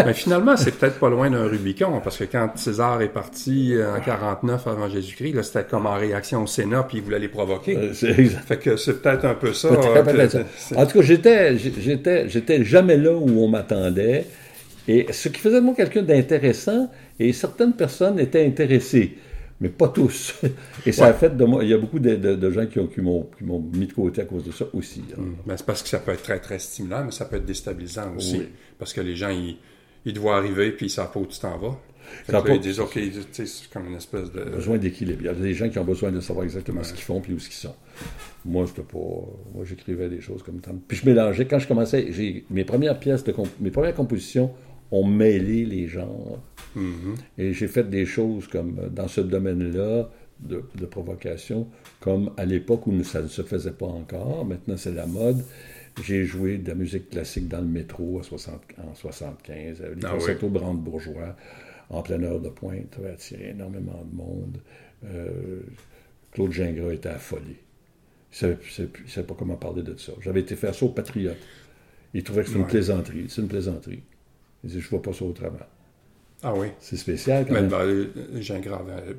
Mais 0.06 0.14
finalement, 0.14 0.58
c'est 0.58 0.72
peut-être 0.76 0.98
pas 0.98 1.08
loin 1.10 1.30
d'un 1.30 1.46
Rubicon, 1.48 2.02
parce 2.04 2.18
que 2.18 2.24
quand 2.24 2.58
César 2.58 3.00
est 3.04 3.10
parti 3.10 3.76
euh, 3.76 3.96
en 3.96 4.00
49 4.00 4.66
avant 4.66 4.90
Jésus-Christ, 4.90 5.44
c'était 5.44 5.64
comme 5.66 5.86
en 5.86 5.94
réaction 5.94 6.42
au 6.42 6.48
Sénat, 6.48 6.82
puis 6.90 6.98
il 6.98 7.04
voulait 7.04 7.20
les 7.20 7.28
provoquer. 7.28 7.78
Euh, 7.78 7.94
c'est 7.94 8.18
exact. 8.20 8.48
Fait 8.48 8.58
que 8.58 8.76
c'est 8.76 9.00
peut-être 9.04 9.26
un 9.26 9.36
peu 9.36 9.54
ça. 9.54 9.70
Peut-être 9.70 10.32
que- 10.32 10.46
ça. 10.58 10.78
En 10.80 10.88
tout 10.88 10.98
cas, 11.00 11.06
j'étais, 11.06 11.58
j'étais, 11.60 12.28
j'étais 12.28 12.64
jamais 12.64 12.98
là 12.98 13.14
où 13.14 13.40
on 13.44 13.48
m'attendait. 13.48 14.26
Et 14.88 15.08
ce 15.12 15.30
qui 15.30 15.40
faisait 15.40 15.58
de 15.60 15.66
moi 15.66 15.74
quelqu'un 15.76 16.02
d'intéressant, 16.02 16.90
et 17.20 17.34
certaines 17.34 17.74
personnes 17.74 18.20
étaient 18.20 18.46
intéressées, 18.46 19.18
mais 19.60 19.70
pas 19.70 19.90
tous. 19.90 20.34
Et 20.88 20.92
ça 20.92 21.06
a 21.08 21.14
fait 21.14 21.38
de 21.38 21.46
moi, 21.46 21.64
il 21.64 21.70
y 21.70 21.74
a 21.74 21.78
beaucoup 21.78 22.00
de, 22.00 22.16
de- 22.16 22.36
de 22.36 22.50
gens 22.52 22.66
qui, 22.66 22.80
ont, 22.80 22.88
qui, 22.88 23.00
m'ont, 23.00 23.30
qui 23.38 23.44
m'ont 23.44 23.60
mis 23.60 23.86
de 23.86 23.94
côté 23.94 24.22
à 24.22 24.26
cause 24.26 24.44
de 24.44 24.52
ça 24.52 24.66
aussi. 24.74 25.04
hein. 25.16 25.22
Ben, 25.46 25.56
c'est 25.56 25.66
parce 25.68 25.84
que 25.84 25.90
ça 25.90 26.00
peut 26.00 26.12
être 26.12 26.24
très, 26.24 26.40
très 26.40 26.58
stimulant, 26.58 27.04
mais 27.06 27.12
ça 27.12 27.26
peut 27.26 27.36
être 27.36 27.46
déstabilisant 27.46 28.16
aussi. 28.16 28.38
Oui. 28.40 28.48
Parce 28.80 28.92
que 28.92 29.02
les 29.02 29.16
gens, 29.16 29.30
ils, 29.30 29.58
ils 30.06 30.14
te 30.14 30.20
voient 30.20 30.38
arriver, 30.38 30.72
puis 30.72 30.88
ils 30.88 30.90
savent 30.90 31.12
pas 31.12 31.20
où 31.20 31.28
tu 31.28 31.38
t'en 31.40 31.60
vas. 31.60 31.80
Fait 32.26 32.32
Ça 32.32 32.42
que 32.42 32.48
là, 32.48 32.56
ils 32.56 32.60
disent, 32.60 32.80
OK, 32.80 33.00
c'est 33.32 33.70
comme 33.72 33.86
une 33.86 33.96
espèce 33.96 34.32
de... 34.32 34.42
besoin 34.46 34.80
d'équilibre. 34.80 35.20
Il 35.22 35.26
y 35.28 35.30
a 35.30 35.34
des 35.36 35.54
gens 35.54 35.70
qui 35.70 35.78
ont 35.78 35.86
besoin 35.86 36.12
de 36.12 36.20
savoir 36.22 36.44
exactement 36.44 36.84
ce 36.84 36.94
qu'ils 36.94 37.04
font 37.04 37.22
puis 37.22 37.32
où 37.34 37.40
ce 37.40 37.46
qu'ils 37.48 37.58
sont. 37.60 37.76
Moi, 38.44 38.66
c'était 38.66 38.82
pas. 38.82 38.98
Moi, 38.98 39.64
j'écrivais 39.64 40.10
des 40.10 40.20
choses 40.22 40.42
comme 40.42 40.60
ça. 40.66 40.72
Puis 40.88 40.98
je 40.98 41.06
mélangeais. 41.06 41.46
Quand 41.46 41.60
je 41.60 41.68
commençais, 41.68 42.08
j'ai 42.10 42.46
mes 42.50 42.66
premières 42.66 42.98
pièces 43.00 43.24
de 43.24 43.32
comp- 43.32 43.48
mes 43.60 43.70
premières 43.70 43.94
compositions 43.94 44.50
ont 44.92 45.06
mêlé 45.06 45.66
les 45.66 45.88
genres. 45.88 46.40
Et 47.38 47.54
j'ai 47.54 47.68
fait 47.68 47.90
des 47.90 48.06
choses 48.06 48.48
comme 48.48 48.80
euh, 48.80 48.90
dans 48.90 49.08
ce 49.08 49.22
domaine-là 49.22 50.10
de, 50.40 50.64
de 50.76 50.86
provocation, 50.86 51.68
comme 52.00 52.32
à 52.38 52.46
l'époque 52.46 52.88
où 52.88 53.04
ça 53.04 53.22
ne 53.22 53.28
se 53.28 53.42
faisait 53.42 53.72
pas 53.72 53.88
encore. 53.88 54.46
Maintenant, 54.46 54.78
c'est 54.78 54.94
la 54.94 55.06
mode. 55.06 55.44
J'ai 56.02 56.24
joué 56.24 56.58
de 56.58 56.70
la 56.70 56.76
musique 56.76 57.10
classique 57.10 57.50
dans 57.50 57.60
le 57.60 57.68
métro 57.68 58.20
en, 58.20 58.24
60 58.24 58.62
en 58.78 58.96
75, 58.96 59.82
euh, 59.82 59.96
les 59.96 60.06
Ah 60.06 60.12
concertos 60.14 60.48
brandebourgeois 60.50 61.36
en 61.90 62.02
pleine 62.02 62.24
heure 62.24 62.40
de 62.40 62.50
pointe, 62.50 62.88
ça 62.96 63.02
avait 63.02 63.12
attiré 63.12 63.50
énormément 63.50 64.06
de 64.10 64.16
monde. 64.16 64.58
Euh, 65.06 65.62
Claude 66.32 66.52
Gingras 66.54 66.94
était 66.94 67.10
affolé. 67.10 67.58
Il 68.42 68.48
ne 68.48 68.56
savait, 69.08 69.28
pas 69.28 69.36
comment 69.38 69.58
parler 69.58 69.84
de 69.84 69.98
ça. 69.98 70.14
J'avais 70.22 70.40
été 70.40 70.56
faire 70.56 70.74
ça 70.74 70.86
au 70.86 70.90
Patriote. 70.90 71.38
Il 72.14 72.24
trouvait 72.24 72.44
que 72.44 72.48
c'était 72.48 72.62
une 72.62 72.68
plaisanterie. 72.68 73.26
C'est 73.28 73.42
une 73.42 73.50
plaisanterie. 73.50 74.04
Il 74.64 74.70
dit, 74.70 74.80
je 74.82 74.90
vois 74.90 75.02
pas 75.02 75.14
ça 75.14 75.26
autrement. 75.26 75.58
Ah 76.44 76.54
oui. 76.56 76.68
C'est 76.80 76.98
spécial 76.98 77.46
quand 77.46 77.54
Mais 77.54 77.62
même. 77.62 77.70
ben, 77.70 77.80
euh, 77.82 78.60
grave 78.62 78.88
euh, 78.90 79.14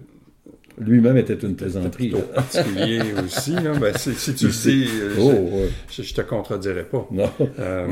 Lui-même 0.79 1.17
était 1.17 1.35
une 1.35 1.55
plaisanterie. 1.57 2.15
particulier 2.35 3.01
aussi. 3.25 3.53
Là. 3.55 3.75
Ben, 3.79 3.97
si, 3.97 4.35
tu 4.35 4.47
le 4.47 4.53
sais, 4.53 4.71
euh, 4.71 5.15
Oh, 5.21 5.67
je, 5.91 6.03
je 6.03 6.15
te 6.15 6.21
contredirai 6.23 6.85
pas. 6.85 7.07
Non. 7.11 7.31
Euh, 7.59 7.87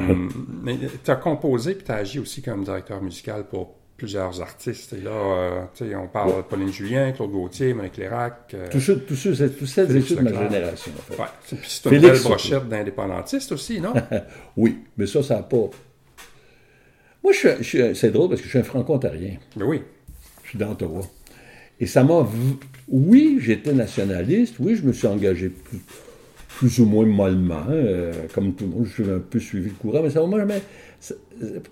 mais 0.63 0.77
tu 1.05 1.11
as 1.11 1.17
composé 1.17 1.75
puis 1.75 1.85
tu 1.85 1.93
as 1.93 1.97
agi 1.97 2.19
aussi 2.19 2.43
comme 2.43 2.65
directeur 2.65 3.03
musical 3.03 3.45
pour 3.47 3.75
plusieurs 3.97 4.41
artistes. 4.41 4.95
Et 4.95 5.01
là, 5.03 5.11
euh, 5.11 5.63
tu 5.75 5.85
sais, 5.87 5.95
on 5.95 6.09
parle 6.09 6.39
de 6.39 6.43
Pauline 6.43 6.73
Julien, 6.73 7.13
Claude 7.13 7.31
Gauthier, 7.33 7.75
Monique 7.75 7.99
Lérac. 7.99 8.53
euh, 8.55 8.67
Tous 8.71 8.81
ceux, 8.81 8.99
tous 9.01 9.15
ceux, 9.15 9.49
tous 9.51 9.67
celles 9.67 9.95
et 9.95 10.01
ceux 10.01 10.17
de 10.17 10.23
ma 10.23 10.31
génération, 10.33 10.93
en 10.99 11.03
fait. 11.13 11.21
ouais. 11.21 11.29
Puis 11.47 11.59
c'est 11.69 11.91
une 11.91 12.01
belle 12.01 12.19
brochette 12.23 12.67
d'indépendantistes 12.69 13.53
aussi, 13.53 13.79
non? 13.81 13.93
Oui, 14.57 14.79
mais 14.97 15.07
ça, 15.07 15.23
ça 15.23 15.37
n'a 15.37 15.43
pas. 15.43 15.69
Moi, 17.23 17.33
je 17.33 17.93
c'est 17.95 18.11
drôle 18.11 18.29
parce 18.31 18.41
que 18.41 18.47
je 18.47 18.51
suis 18.51 18.59
un 18.59 18.63
franco-ontarien. 18.65 19.35
Ben 19.57 19.65
oui. 19.65 19.83
Je 20.45 20.49
suis 20.51 20.59
d'Ottawa. 20.59 21.03
Et 21.79 21.87
ça 21.87 22.03
m'a. 22.05 22.27
Oui, 22.89 23.39
j'étais 23.41 23.73
nationaliste. 23.73 24.57
Oui, 24.59 24.75
je 24.77 24.83
me 24.83 24.93
suis 24.93 25.07
engagé 25.07 25.49
plus, 25.49 25.79
plus 26.49 26.79
ou 26.81 26.87
moins 26.87 27.07
mollement. 27.07 27.65
euh, 27.71 28.13
comme 28.35 28.55
tout 28.55 28.65
le 28.65 28.71
monde, 28.71 28.87
je 28.87 29.03
suis 29.03 29.11
un 29.11 29.19
peu 29.19 29.39
suivi 29.39 29.69
le 29.69 29.75
courant. 29.77 30.03
Mais 30.03 30.11
ça 30.11 30.27
m'a 30.27 30.39
jamais. 30.39 30.63
Ça, 30.99 31.15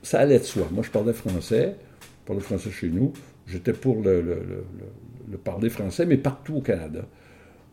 ça 0.02 0.20
allait 0.20 0.38
de 0.38 0.44
soi. 0.44 0.68
Moi, 0.72 0.82
je 0.84 0.90
parlais 0.90 1.12
français. 1.12 1.74
Je 2.00 2.26
parlais 2.26 2.42
français 2.42 2.70
chez 2.70 2.88
nous. 2.88 3.12
J'étais 3.46 3.72
pour 3.72 3.96
le, 4.02 4.20
le- 4.20 4.34
le- 4.34 4.64
le- 4.78 5.32
le 5.32 5.38
parler 5.38 5.70
français, 5.70 6.06
mais 6.06 6.16
partout 6.18 6.56
au 6.56 6.60
Canada. 6.60 7.00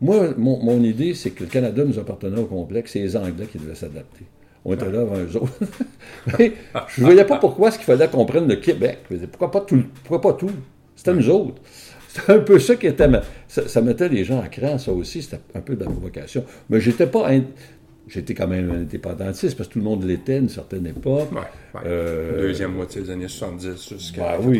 Moi, 0.01 0.33
mon, 0.37 0.61
mon 0.63 0.81
idée, 0.83 1.13
c'est 1.13 1.31
que 1.31 1.43
le 1.43 1.49
Canada 1.49 1.83
nous 1.85 1.99
appartenait 1.99 2.39
au 2.39 2.45
complexe. 2.45 2.91
C'est 2.93 2.99
les 2.99 3.15
Anglais 3.15 3.47
qui 3.51 3.57
devaient 3.59 3.75
s'adapter. 3.75 4.25
On 4.65 4.73
était 4.73 4.89
là 4.91 5.01
avant 5.01 5.17
eux 5.17 5.37
autres. 5.37 5.53
Mais 6.39 6.53
je 6.89 7.01
ne 7.01 7.05
voyais 7.05 7.23
pas 7.25 7.37
pourquoi 7.37 7.69
ce 7.71 7.77
qu'il 7.77 7.85
fallait 7.85 8.07
qu'on 8.07 8.25
prenne 8.25 8.47
le 8.47 8.55
Québec. 8.55 8.99
Pourquoi 9.31 9.51
pas 9.51 9.61
tout? 9.61 9.83
Pourquoi 10.03 10.21
pas 10.21 10.33
tout? 10.37 10.51
C'était 10.95 11.13
nous 11.13 11.29
autres. 11.29 11.61
C'était 12.07 12.31
un 12.33 12.39
peu 12.39 12.57
ça 12.59 12.75
qui 12.77 12.87
était. 12.87 13.07
ma- 13.07 13.21
Ça, 13.47 13.67
ça 13.67 13.81
mettait 13.81 14.07
les 14.09 14.23
gens 14.23 14.41
à 14.41 14.47
cran, 14.47 14.77
ça 14.77 14.91
aussi. 14.91 15.21
C'était 15.21 15.39
un 15.53 15.59
peu 15.59 15.75
de 15.75 15.83
la 15.83 15.89
provocation. 15.89 16.45
Mais 16.69 16.79
j'étais 16.79 17.07
pas. 17.07 17.29
in- 17.29 17.43
J'étais 18.07 18.35
quand 18.35 18.47
même 18.47 18.69
indépendantiste 18.71 19.57
parce 19.57 19.67
que 19.67 19.73
tout 19.73 19.79
le 19.79 19.85
monde 19.85 20.03
l'était 20.03 20.35
à 20.35 20.37
une 20.37 20.49
certaine 20.49 20.85
époque. 20.85 21.31
Ouais, 21.31 21.39
ouais. 21.73 21.81
Euh, 21.85 22.41
Deuxième 22.41 22.73
moitié 22.73 23.01
des 23.01 23.09
années 23.09 23.27
70 23.27 23.89
jusqu'à 23.93 24.37
Ben 24.37 24.45
oui. 24.45 24.59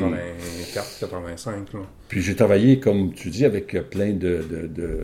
84, 0.73 0.99
85. 1.11 1.73
Là. 1.73 1.79
Puis 2.07 2.21
j'ai 2.21 2.35
travaillé, 2.35 2.79
comme 2.79 3.13
tu 3.13 3.29
dis, 3.29 3.45
avec 3.45 3.77
plein 3.91 4.11
de, 4.13 4.43
de, 4.49 4.67
de, 4.67 4.97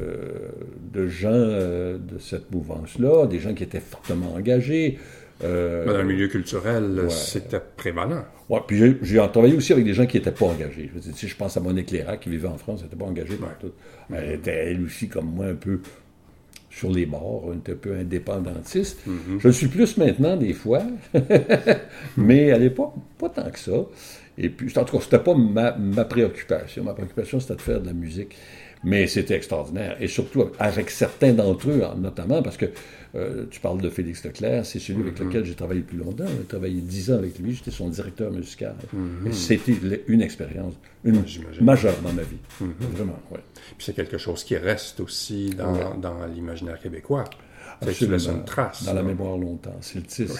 de 0.91 1.07
gens 1.07 1.29
euh, 1.31 1.97
de 1.99 2.17
cette 2.17 2.51
mouvance-là, 2.51 3.27
des 3.27 3.39
gens 3.39 3.53
qui 3.53 3.63
étaient 3.63 3.79
fortement 3.79 4.33
engagés. 4.33 4.97
Euh, 5.43 5.85
Ben, 5.85 5.93
dans 5.93 5.97
le 5.99 6.05
milieu 6.07 6.27
culturel, 6.27 6.99
ouais. 6.99 7.09
c'était 7.09 7.59
prévalent. 7.75 8.23
ouais, 8.49 8.59
puis 8.67 8.95
j'ai- 9.01 9.17
travaillé 9.31 9.55
aussi 9.55 9.73
avec 9.73 9.85
des 9.85 9.93
gens 9.95 10.05
qui 10.05 10.17
n'étaient 10.17 10.31
pas 10.31 10.45
engagés. 10.45 10.87
Je, 10.89 10.93
veux 10.93 10.99
dire, 10.99 11.13
si 11.15 11.27
je 11.27 11.35
pense 11.35 11.57
à 11.57 11.59
Monique 11.59 11.89
Lérac, 11.89 12.19
qui 12.19 12.29
vivait 12.29 12.47
en 12.47 12.57
France, 12.57 12.79
elle 12.81 12.85
n'était 12.85 12.95
pas 12.97 13.05
engagée 13.09 13.35
par 13.37 13.57
tout. 13.59 13.71
Elle 14.13 14.33
était, 14.33 14.71
elle 14.71 14.83
aussi, 14.83 15.07
comme 15.09 15.25
moi, 15.33 15.45
un 15.47 15.55
peu 15.55 15.79
sur 16.71 16.89
les 16.91 17.05
bords, 17.05 17.51
un 17.53 17.75
peu 17.75 17.95
indépendantiste. 17.95 18.99
Je 19.39 19.47
le 19.47 19.53
suis 19.53 19.67
plus 19.67 19.97
maintenant, 19.97 20.37
des 20.37 20.53
fois, 20.53 20.81
mais 22.17 22.51
à 22.51 22.57
l'époque, 22.57 22.93
pas 23.19 23.29
tant 23.29 23.49
que 23.51 23.59
ça. 23.59 23.85
Et 24.37 24.49
puis, 24.49 24.71
en 24.77 24.85
tout 24.85 24.97
cas, 24.97 25.03
c'était 25.03 25.19
pas 25.19 25.35
ma, 25.35 25.73
ma 25.73 26.05
préoccupation. 26.05 26.83
Ma 26.83 26.93
préoccupation, 26.93 27.39
c'était 27.39 27.55
de 27.55 27.61
faire 27.61 27.81
de 27.81 27.87
la 27.87 27.93
musique. 27.93 28.35
Mais 28.83 29.05
c'était 29.07 29.35
extraordinaire. 29.35 29.95
Et 29.99 30.07
surtout 30.07 30.45
avec 30.59 30.89
certains 30.89 31.33
d'entre 31.33 31.69
eux, 31.69 31.83
notamment, 31.97 32.41
parce 32.41 32.57
que 32.57 32.65
euh, 33.13 33.45
tu 33.51 33.59
parles 33.59 33.79
de 33.81 33.89
Félix 33.89 34.23
Leclerc, 34.23 34.65
c'est 34.65 34.79
celui 34.79 35.01
avec 35.01 35.19
lequel 35.19 35.45
j'ai 35.45 35.53
travaillé 35.53 35.81
le 35.81 35.85
plus 35.85 35.97
longtemps. 35.97 36.25
J'ai 36.27 36.45
travaillé 36.47 36.81
dix 36.81 37.11
ans 37.11 37.15
avec 37.17 37.37
lui, 37.37 37.53
j'étais 37.53 37.69
son 37.71 37.89
directeur 37.89 38.31
musical. 38.31 38.75
Et 39.27 39.31
C'était 39.33 39.75
une 40.07 40.21
expérience, 40.21 40.73
une 41.05 41.23
majeure 41.61 41.95
dans 42.01 42.13
ma 42.13 42.23
vie. 42.23 42.37
Vraiment, 42.93 43.19
oui. 43.31 43.37
Puis 43.77 43.85
c'est 43.85 43.93
quelque 43.95 44.17
chose 44.17 44.43
qui 44.43 44.55
reste 44.57 44.99
aussi 44.99 45.51
dans, 45.51 45.73
Ouais. 45.73 45.79
dans 46.01 46.25
l'imaginaire 46.25 46.79
québécois. 46.81 47.25
Une 47.83 48.43
trace. 48.45 48.83
Dans 48.85 48.93
la 48.93 49.01
mémoire 49.01 49.37
longtemps. 49.37 49.75
C'est 49.81 49.99
le 49.99 50.05
titre, 50.05 50.33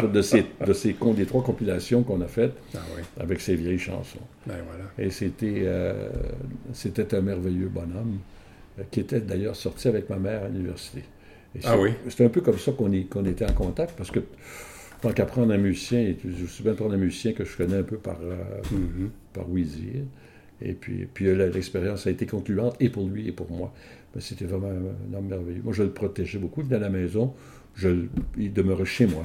le, 0.00 0.08
de 0.12 0.22
ces, 0.22 0.44
de 0.66 0.72
ces 0.72 0.94
con- 0.94 1.14
des 1.14 1.26
trois 1.26 1.42
compilations 1.44 2.02
qu'on 2.02 2.20
a 2.20 2.26
faites 2.26 2.54
Ah 2.74 2.78
oui, 2.96 3.02
avec 3.20 3.40
ces 3.40 3.54
vieilles 3.54 3.78
chansons. 3.78 4.18
ben 4.46 4.56
voilà. 4.66 4.84
Et 4.98 5.10
c'était, 5.10 5.62
euh, 5.64 6.08
c'était 6.72 7.14
un 7.14 7.20
merveilleux 7.20 7.68
bonhomme 7.68 8.18
euh, 8.78 8.82
qui 8.90 9.00
était 9.00 9.20
d'ailleurs 9.20 9.54
sorti 9.56 9.86
avec 9.86 10.10
ma 10.10 10.16
mère 10.16 10.42
à 10.44 10.48
l'université. 10.48 11.04
Ah 11.64 11.78
oui? 11.78 11.90
C'est 12.08 12.24
un 12.24 12.28
peu 12.28 12.40
comme 12.40 12.58
ça 12.58 12.72
qu'on, 12.72 12.92
était 12.92 13.44
en 13.46 13.52
contact 13.52 13.94
parce 13.96 14.10
que 14.10 14.20
tant 15.00 15.12
qu'apprendre 15.12 15.52
un 15.52 15.58
musicien, 15.58 16.14
je 16.24 16.46
suis 16.46 16.64
bien 16.64 16.74
prendre 16.74 16.94
un 16.94 16.98
musicien 16.98 17.32
que 17.32 17.44
je 17.44 17.56
connais 17.56 17.76
un 17.78 17.82
peu 17.84 17.96
par, 17.96 18.18
euh, 18.22 18.34
Mhm. 18.72 19.10
par 19.32 19.48
Wizir. 19.48 20.02
Et 20.60 20.72
puis, 20.72 21.06
puis 21.14 21.26
l'expérience 21.36 22.08
a 22.08 22.10
été 22.10 22.26
concluante 22.26 22.74
et 22.80 22.88
pour 22.88 23.06
lui 23.06 23.28
et 23.28 23.32
pour 23.32 23.48
moi. 23.52 23.72
Mais 24.14 24.20
c'était 24.20 24.46
vraiment 24.46 24.68
un, 24.68 25.14
homme 25.14 25.26
merveilleux. 25.26 25.62
Moi, 25.62 25.72
je 25.72 25.82
le 25.82 25.90
protégeais 25.90 26.38
beaucoup. 26.38 26.60
Il 26.60 26.66
venait 26.66 26.76
à 26.76 26.80
la 26.80 26.88
maison, 26.90 27.34
je, 27.74 28.06
il 28.36 28.52
demeurait 28.52 28.84
chez 28.86 29.06
moi. 29.06 29.22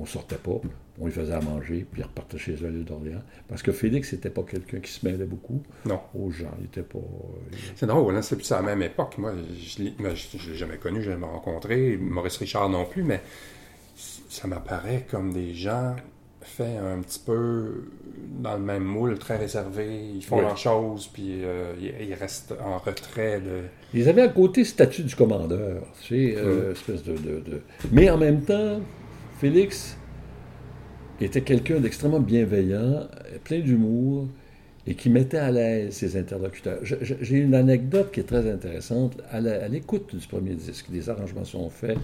On 0.00 0.04
sortait 0.06 0.36
pas, 0.36 0.60
on 1.00 1.06
lui 1.06 1.12
faisait 1.12 1.32
à 1.32 1.40
manger, 1.40 1.84
puis 1.90 2.02
il 2.02 2.04
repartait 2.04 2.38
chez 2.38 2.52
eux 2.62 2.66
à 2.66 2.70
l'île 2.70 2.84
d'Orléans. 2.84 3.22
Parce 3.48 3.62
que 3.62 3.72
Félix 3.72 4.12
n'était 4.12 4.30
pas 4.30 4.42
quelqu'un 4.44 4.78
qui 4.78 4.92
se 4.92 5.04
mêlait 5.06 5.24
beaucoup 5.24 5.62
Non. 5.86 6.00
aux 6.14 6.30
gens. 6.30 6.54
Il 6.60 6.66
était 6.66 6.82
pas. 6.82 6.98
euh, 6.98 7.56
C'est 7.74 7.86
drôle, 7.86 8.14
hein, 8.14 8.22
c'est 8.22 8.36
plus 8.36 8.50
à 8.52 8.56
la 8.56 8.62
même 8.62 8.82
époque. 8.82 9.18
Moi, 9.18 9.32
je 9.56 9.82
ne 9.82 9.88
l'ai 9.88 10.54
jamais 10.56 10.76
connu, 10.76 11.02
je 11.02 11.06
l'ai 11.08 11.14
jamais 11.14 11.26
rencontré. 11.26 11.96
Maurice 11.96 12.36
Richard 12.36 12.68
non 12.68 12.84
plus, 12.84 13.02
mais 13.02 13.20
ça 13.96 14.46
m'apparaît 14.46 15.04
comme 15.10 15.32
des 15.32 15.52
gens 15.54 15.96
faits 16.48 16.78
un 16.78 17.00
petit 17.00 17.20
peu 17.24 17.84
dans 18.40 18.54
le 18.54 18.62
même 18.62 18.82
moule, 18.84 19.18
très 19.18 19.36
réservés. 19.36 20.00
Ils 20.14 20.24
font 20.24 20.36
Oui. 20.38 20.42
leurs 20.42 20.56
choses, 20.56 21.06
puis 21.12 21.42
euh, 21.44 21.72
ils, 21.80 22.14
restent 22.14 22.54
en 22.64 22.78
retrait. 22.78 23.40
De... 23.40 23.60
Ils 23.94 24.08
avaient 24.08 24.22
à 24.22 24.28
côté 24.28 24.64
statut 24.64 25.02
du 25.02 25.14
commandeur, 25.14 25.82
tu 26.02 26.08
sais, 26.08 26.34
euh, 26.36 26.72
espèce 26.72 27.02
de, 27.04 27.12
de- 27.12 27.40
de- 27.40 27.60
Mais 27.92 28.10
en 28.10 28.16
même 28.18 28.42
temps, 28.42 28.80
Félix 29.40 29.96
était 31.20 31.40
quelqu'un 31.42 31.80
d'extrêmement 31.80 32.20
bienveillant, 32.20 33.08
plein 33.44 33.60
d'humour, 33.60 34.28
et 34.86 34.94
qui 34.94 35.10
mettait 35.10 35.36
à 35.38 35.50
l'aise 35.50 35.92
ses 35.94 36.16
interlocuteurs. 36.16 36.78
J'ai 36.82 37.36
une 37.36 37.54
anecdote 37.54 38.10
qui 38.12 38.20
est 38.20 38.24
très 38.24 38.50
intéressante. 38.50 39.18
À 39.30 39.40
l'écoute 39.68 40.14
du 40.16 40.26
premier 40.26 40.54
disque, 40.54 40.90
des 40.90 41.10
arrangements 41.10 41.44
sont 41.44 41.68
faits. 41.68 41.98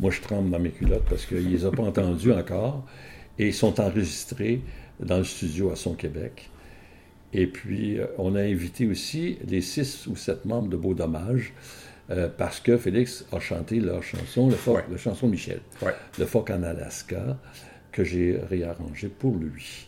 Moi, 0.00 0.10
je 0.10 0.20
tremble 0.20 0.50
dans 0.50 0.58
mes 0.58 0.68
culottes 0.70 1.04
parce 1.08 1.24
qu'ils 1.24 1.44
ne 1.46 1.48
les 1.50 1.64
ont 1.64 1.70
pas 1.70 1.84
entendus 1.84 2.32
encore, 2.32 2.84
et 3.38 3.52
sont 3.52 3.80
enregistrés 3.80 4.60
dans 5.00 5.18
le 5.18 5.24
studio 5.24 5.70
à 5.70 5.76
Son 5.76 5.94
Québec. 5.94 6.50
Et 7.32 7.46
puis, 7.46 7.98
euh, 7.98 8.06
on 8.18 8.34
a 8.34 8.40
invité 8.40 8.86
aussi 8.86 9.38
les 9.46 9.60
six 9.60 10.06
ou 10.06 10.16
sept 10.16 10.44
membres 10.44 10.68
de 10.68 10.76
Beau 10.76 10.94
Dommage, 10.94 11.52
euh, 12.10 12.28
parce 12.28 12.60
que 12.60 12.76
Félix 12.78 13.26
a 13.32 13.40
chanté 13.40 13.80
leur 13.80 14.02
chanson, 14.02 14.48
le 14.48 14.54
phoque, 14.54 14.76
Ouais. 14.76 14.84
la 14.92 14.96
chanson 14.96 15.26
Michel, 15.28 15.60
Ouais. 15.82 15.92
le 16.18 16.24
phoque 16.24 16.50
en 16.50 16.62
Alaska, 16.62 17.36
que 17.92 18.04
j'ai 18.04 18.38
réarrangé 18.48 19.08
pour 19.08 19.34
lui. 19.36 19.86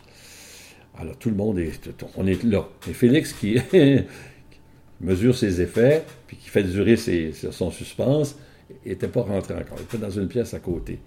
Alors, 0.97 1.17
tout 1.17 1.29
le 1.29 1.35
monde 1.35 1.59
est, 1.59 1.89
on 2.17 2.27
est 2.27 2.43
là. 2.43 2.67
Et 2.89 2.93
Félix 2.93 3.31
qui 3.33 3.57
mesure 5.01 5.35
ses 5.37 5.61
effets, 5.61 6.03
puis 6.27 6.37
qui 6.37 6.49
fait 6.49 6.63
durer 6.63 6.97
ses- 6.97 7.31
son 7.33 7.71
suspense, 7.71 8.37
n'était 8.85 9.07
pas 9.07 9.21
rentré 9.21 9.53
encore. 9.55 9.77
Il 9.79 9.83
était 9.83 9.97
dans 9.97 10.09
une 10.09 10.27
pièce 10.27 10.53
à 10.53 10.59
côté. 10.59 10.99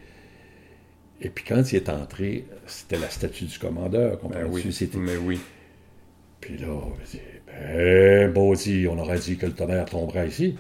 Et 1.22 1.28
puis 1.28 1.44
quand 1.46 1.72
il 1.72 1.76
est 1.76 1.88
entré, 1.88 2.44
c'était 2.66 2.98
la 2.98 3.08
statue 3.08 3.44
du 3.44 3.58
commandeur. 3.58 4.18
qu'on 4.18 4.28
Ben 4.28 4.46
oui. 4.50 4.64
C'était 4.70 4.98
mais 4.98 5.16
oui. 5.16 5.38
puis 6.40 6.58
là, 6.58 6.66
on 6.68 6.90
va 6.90 7.04
dire, 7.10 7.20
ben, 7.46 8.32
Baudy, 8.32 8.88
on 8.88 8.98
aurait 8.98 9.18
dit 9.18 9.36
que 9.36 9.46
le 9.46 9.52
tonnerre 9.52 9.84
tomberait 9.84 10.28
ici. 10.28 10.56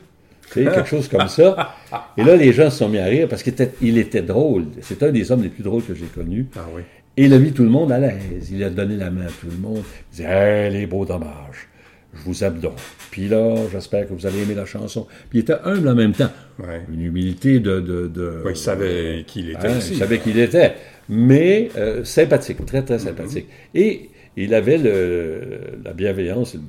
Tu 0.52 0.64
sais, 0.64 0.70
quelque 0.70 0.88
chose 0.88 1.08
comme 1.08 1.28
ça. 1.28 1.74
Et 2.16 2.22
là, 2.22 2.36
les 2.36 2.52
gens 2.52 2.70
se 2.70 2.78
sont 2.78 2.88
mis 2.88 2.98
à 2.98 3.06
rire 3.06 3.26
parce 3.28 3.42
qu'il 3.42 3.54
était, 3.54 3.72
il 3.80 3.98
était 3.98 4.22
drôle. 4.22 4.66
C'est 4.82 5.02
un 5.02 5.10
des 5.10 5.32
hommes 5.32 5.42
les 5.42 5.48
plus 5.48 5.64
drôles 5.64 5.84
que 5.84 5.94
j'ai 5.94 6.06
connus. 6.06 6.46
Ah 6.56 6.66
oui. 6.72 6.82
Et 7.16 7.24
il 7.24 7.34
a 7.34 7.38
mis 7.38 7.52
tout 7.52 7.64
le 7.64 7.68
monde 7.68 7.90
à 7.90 7.98
l'aise. 7.98 8.50
Il 8.50 8.62
a 8.62 8.70
donné 8.70 8.96
la 8.96 9.10
main 9.10 9.26
à 9.26 9.30
tout 9.30 9.48
le 9.50 9.56
monde. 9.56 9.82
Il 10.12 10.16
disait, 10.16 10.28
hey, 10.28 10.72
les 10.72 10.86
beaux 10.86 11.04
dommages, 11.04 11.68
je 12.14 12.20
vous 12.24 12.34
donc. 12.60 12.74
Puis 13.10 13.26
là, 13.28 13.54
j'espère 13.72 14.06
que 14.06 14.12
vous 14.12 14.26
allez 14.26 14.42
aimer 14.42 14.54
la 14.54 14.64
chanson. 14.66 15.06
Puis 15.30 15.38
il 15.38 15.42
était 15.42 15.54
humble 15.64 15.88
en 15.88 15.94
même 15.94 16.12
temps. 16.12 16.30
Ouais. 16.58 16.82
Une 16.92 17.00
humilité 17.02 17.58
de... 17.60 17.80
de, 17.80 18.06
de- 18.06 18.42
Ouais, 18.44 18.52
il 18.52 18.56
savait 18.56 19.24
qui 19.26 19.40
il 19.40 19.50
était 19.50 19.66
Hein, 19.68 19.78
aussi. 19.78 19.92
il 19.94 19.98
savait 19.98 20.18
qui 20.18 20.30
il 20.30 20.38
était. 20.38 20.74
Mais 21.08 21.70
euh, 21.76 22.04
sympathique, 22.04 22.64
très, 22.66 22.82
très 22.82 22.98
sympathique. 22.98 23.46
Et 23.74 24.10
il 24.36 24.54
avait 24.54 24.78
le, 24.78 25.58
la 25.84 25.92
bienveillance, 25.92 26.54
le, 26.54 26.60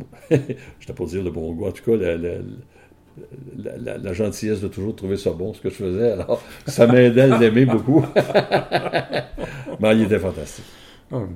je 0.79 0.87
ne 0.89 0.93
pas 0.93 1.05
dire 1.05 1.23
le 1.23 1.31
bon 1.31 1.51
goût, 1.53 1.67
en 1.67 1.71
tout 1.71 1.83
cas, 1.91 1.97
la, 1.97 2.15
la- 2.17 2.29
la- 3.57 3.77
la- 3.77 3.97
la 3.97 4.13
gentillesse 4.13 4.59
de 4.61 4.67
toujours 4.67 4.95
trouver 4.95 5.17
ça 5.17 5.29
bon, 5.31 5.53
ce 5.53 5.61
que 5.61 5.69
je 5.69 5.75
faisais. 5.75 6.11
Alors, 6.13 6.41
ça 6.65 6.87
m'aidait 6.87 7.21
à 7.21 7.37
l'aimer 7.37 7.65
beaucoup. 7.65 8.03
Mais 9.79 9.95
il 9.95 10.03
était 10.03 10.19
fantastique. 10.19 10.65
Hum. 11.11 11.29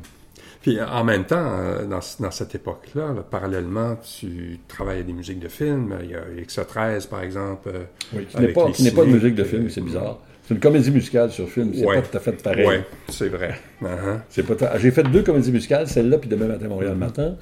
Puis 0.68 0.82
en 0.82 1.04
même 1.06 1.24
temps, 1.24 1.38
euh, 1.60 1.86
dans, 1.86 2.00
dans 2.20 2.32
cette 2.32 2.54
époque-là, 2.56 3.14
là, 3.14 3.24
parallèlement, 3.30 3.96
tu 4.20 4.60
travailles 4.68 5.00
à 5.00 5.04
des 5.04 5.14
musiques 5.14 5.40
de 5.40 5.48
films. 5.48 5.96
Il 6.04 6.10
y 6.12 6.14
a 6.16 6.20
XO13, 6.46 7.08
par 7.08 7.22
exemple. 7.24 7.70
euh, 7.74 7.84
Oui, 8.14 8.26
qui 8.26 8.42
n'est 8.42 8.50
pas, 8.50 8.66
pas 8.66 9.06
de 9.06 9.12
musique 9.12 9.36
de 9.36 9.44
euh, 9.44 9.46
film, 9.46 9.70
c'est 9.70 9.80
bizarre. 9.80 10.20
C'est 10.46 10.54
une 10.54 10.60
comédie 10.60 10.92
musicale 10.92 11.32
sur 11.32 11.48
film, 11.50 11.72
c'est 11.74 11.86
Ouais. 11.86 12.02
pas 12.02 12.08
tout 12.08 12.18
à 12.18 12.20
fait 12.20 12.44
pareil. 12.44 12.68
Ouais, 12.68 12.84
c'est 13.08 13.30
vrai. 13.30 13.56
Uh-huh. 13.82 14.20
C'est 14.30 14.44
pas 14.44 14.78
J'ai 14.78 14.92
fait 14.92 15.04
deux 15.04 15.24
comédies 15.24 15.52
musicales, 15.54 15.88
celle-là 15.88 16.18
puis 16.18 16.30
Demain 16.30 16.48
matin 16.48 16.68
Montréal 16.68 16.96
matin. 16.96 17.36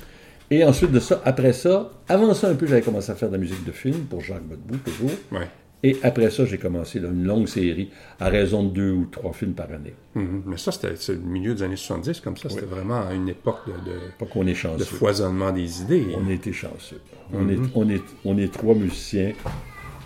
Et 0.52 0.64
ensuite 0.64 0.92
de 0.92 1.00
ça, 1.00 1.20
après 1.26 1.54
ça, 1.54 1.90
avant 2.08 2.32
ça 2.36 2.48
un 2.50 2.54
peu, 2.54 2.68
j'avais 2.68 2.82
commencé 2.84 3.12
à 3.12 3.16
faire 3.16 3.30
de 3.30 3.34
la 3.34 3.40
musique 3.40 3.64
de 3.66 3.72
film 3.72 4.02
pour 4.08 4.22
Jacques 4.22 4.48
Godbout, 4.48 4.78
toujours. 4.86 5.10
Ouais. 5.32 5.48
Et 5.88 5.98
après 6.02 6.32
ça, 6.32 6.46
j'ai 6.46 6.58
commencé 6.58 7.00
là, 7.00 7.10
une 7.10 7.26
longue 7.26 7.48
série 7.48 7.90
à 8.20 8.30
raison 8.30 8.64
de 8.64 8.70
deux 8.70 8.92
ou 8.92 9.06
trois 9.06 9.34
films 9.34 9.54
par 9.54 9.72
année. 9.72 9.94
Mhm. 10.16 10.42
Mais 10.48 10.58
ça, 10.58 10.72
c'était 10.72 10.94
le 11.14 11.20
milieu 11.20 11.54
des 11.54 11.62
années 11.62 11.76
70, 11.76 12.22
comme 12.22 12.36
ça. 12.38 12.50
C'était 12.50 12.66
vraiment 12.66 13.12
une 13.12 13.30
époque 13.30 13.60
de, 13.68 13.72
de- 13.92 14.00
Pas 14.18 14.26
qu'on 14.26 14.48
est 14.48 14.52
de 14.52 14.54
chanceux. 14.56 14.84
foisonnement 14.86 15.52
des 15.52 15.84
idées. 15.84 16.08
On 16.18 16.28
été 16.30 16.52
chanceux. 16.54 17.02
On, 17.32 17.48
est, 17.50 17.60
on, 17.76 17.88
est, 17.90 18.02
on 18.24 18.38
est 18.40 18.52
trois 18.52 18.74
musiciens, 18.74 19.34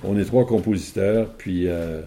on 0.04 0.18
est 0.18 0.26
trois 0.26 0.46
compositeurs, 0.46 1.30
puis 1.38 1.68
euh, 1.68 2.02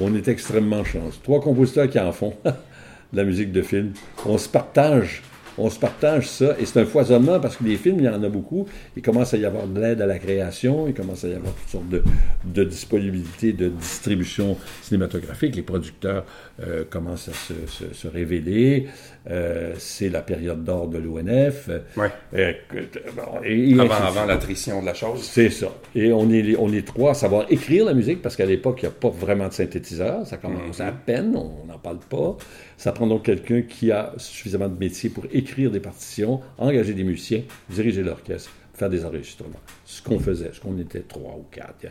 on 0.00 0.14
est 0.14 0.28
extrêmement 0.28 0.84
chanceux. 0.84 1.18
Trois 1.24 1.40
compositeurs 1.40 1.90
qui 1.90 1.98
en 1.98 2.12
font 2.12 2.34
de 2.44 3.16
la 3.16 3.24
musique 3.24 3.50
de 3.50 3.62
film. 3.62 3.92
On 4.24 4.38
se 4.38 4.48
partage. 4.48 5.22
On 5.58 5.70
se 5.70 5.78
partage 5.78 6.28
ça, 6.28 6.54
et 6.58 6.64
c'est 6.66 6.80
un 6.80 6.84
foisonnement 6.86 7.40
parce 7.40 7.56
que 7.56 7.64
les 7.64 7.76
films, 7.76 7.96
il 7.98 8.04
y 8.04 8.08
en 8.08 8.22
a 8.22 8.28
beaucoup. 8.28 8.66
Il 8.96 9.02
commence 9.02 9.34
à 9.34 9.36
y 9.36 9.44
avoir 9.44 9.66
de 9.66 9.80
l'aide 9.80 10.00
à 10.00 10.06
la 10.06 10.18
création, 10.18 10.86
il 10.86 10.94
commence 10.94 11.24
à 11.24 11.28
y 11.28 11.34
avoir 11.34 11.52
toutes 11.54 11.68
sortes 11.68 11.88
de, 11.88 12.02
de 12.44 12.64
disponibilités, 12.64 13.52
de 13.52 13.68
distribution 13.68 14.56
cinématographique. 14.82 15.56
Les 15.56 15.62
producteurs 15.62 16.24
euh, 16.66 16.84
commencent 16.88 17.28
à 17.28 17.32
se, 17.32 17.54
se- 17.66 17.92
se 17.94 18.08
révéler. 18.08 18.86
Euh, 19.30 19.74
c'est 19.78 20.08
la 20.08 20.22
période 20.22 20.64
d'or 20.64 20.88
de 20.88 20.98
l'ONF. 20.98 21.68
Ouais. 21.96 22.10
Euh, 22.34 22.52
que- 22.70 22.78
bon, 23.14 23.40
et- 23.44 23.70
et 23.70 23.80
Avant, 23.80 23.94
avant 23.94 24.24
l'attrition 24.24 24.80
de 24.80 24.86
la 24.86 24.94
chose. 24.94 25.22
C'est 25.22 25.50
ça. 25.50 25.68
Et 25.94 26.12
on 26.12 26.30
est, 26.30 26.56
on 26.56 26.72
est 26.72 26.86
trois 26.86 27.10
à 27.10 27.14
savoir 27.14 27.46
écrire 27.50 27.84
la 27.84 27.94
musique, 27.94 28.22
parce 28.22 28.36
qu'à 28.36 28.46
l'époque, 28.46 28.78
il 28.82 28.86
n'y 28.86 28.90
a 28.90 28.92
pas 28.98 29.10
vraiment 29.10 29.48
de 29.48 29.52
synthétiseur. 29.52 30.26
Ça 30.26 30.36
commence 30.38 30.80
à 30.80 30.92
peine, 30.92 31.34
on 31.36 31.66
n'en 31.66 31.78
parle 31.78 31.98
pas. 31.98 32.36
Ça 32.78 32.92
prend 32.92 33.06
donc 33.06 33.24
quelqu'un 33.24 33.60
qui 33.62 33.90
a 33.92 34.14
suffisamment 34.16 34.68
de 34.68 34.78
métier 34.78 35.10
pour 35.10 35.24
écrire 35.32 35.70
des 35.70 35.80
partitions, 35.80 36.40
engager 36.56 36.94
des 36.94 37.04
musiciens, 37.04 37.42
diriger 37.68 38.02
l'orchestre, 38.02 38.50
faire 38.72 38.88
des 38.88 39.04
enregistrements. 39.04 39.58
Ce 39.84 40.00
qu'on 40.00 40.20
faisait, 40.20 40.50
ce 40.52 40.60
qu'on 40.60 40.78
était 40.78 41.00
trois 41.00 41.34
ou 41.36 41.44
quatre. 41.50 41.86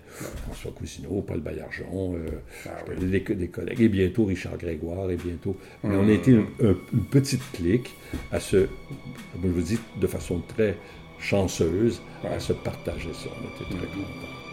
François 0.46 0.72
Cousineau, 0.72 1.22
Paul 1.28 1.42
Baillargeon, 1.42 2.16
euh, 2.16 2.30
donner 2.96 3.20
des, 3.20 3.36
des 3.36 3.48
collègues, 3.50 3.82
et 3.82 3.90
bientôt 3.90 4.24
Richard 4.24 4.58
Grégoire, 4.58 5.12
et 5.12 5.18
bientôt. 5.18 5.58
Mais 5.84 5.98
on 5.98 6.08
a 6.08 6.12
été 6.14 6.32
une, 6.32 6.46
un- 6.64 6.78
une 6.94 7.06
petite 7.12 7.44
clique 7.52 7.90
à 8.32 8.40
se, 8.40 8.56
comme 9.34 9.44
je 9.44 9.48
vous 9.50 9.62
dis, 9.62 9.80
de 10.00 10.08
façon 10.08 10.42
très 10.56 10.78
chanceuse, 11.20 12.02
à 12.24 12.40
se 12.40 12.54
partager 12.54 13.12
ça. 13.14 13.30
On 13.42 13.46
était 13.66 13.78
très 13.78 13.88
contents. 13.88 14.47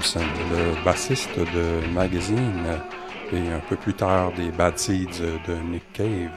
Le 0.00 0.82
bassiste 0.82 1.38
de 1.38 1.86
Magazine 1.92 2.64
et 3.34 3.52
un 3.52 3.60
peu 3.68 3.76
plus 3.76 3.92
tard 3.92 4.32
des 4.32 4.50
Bad 4.50 4.78
Seeds 4.78 5.20
de 5.46 5.54
Nick 5.70 5.92
Cave. 5.92 6.30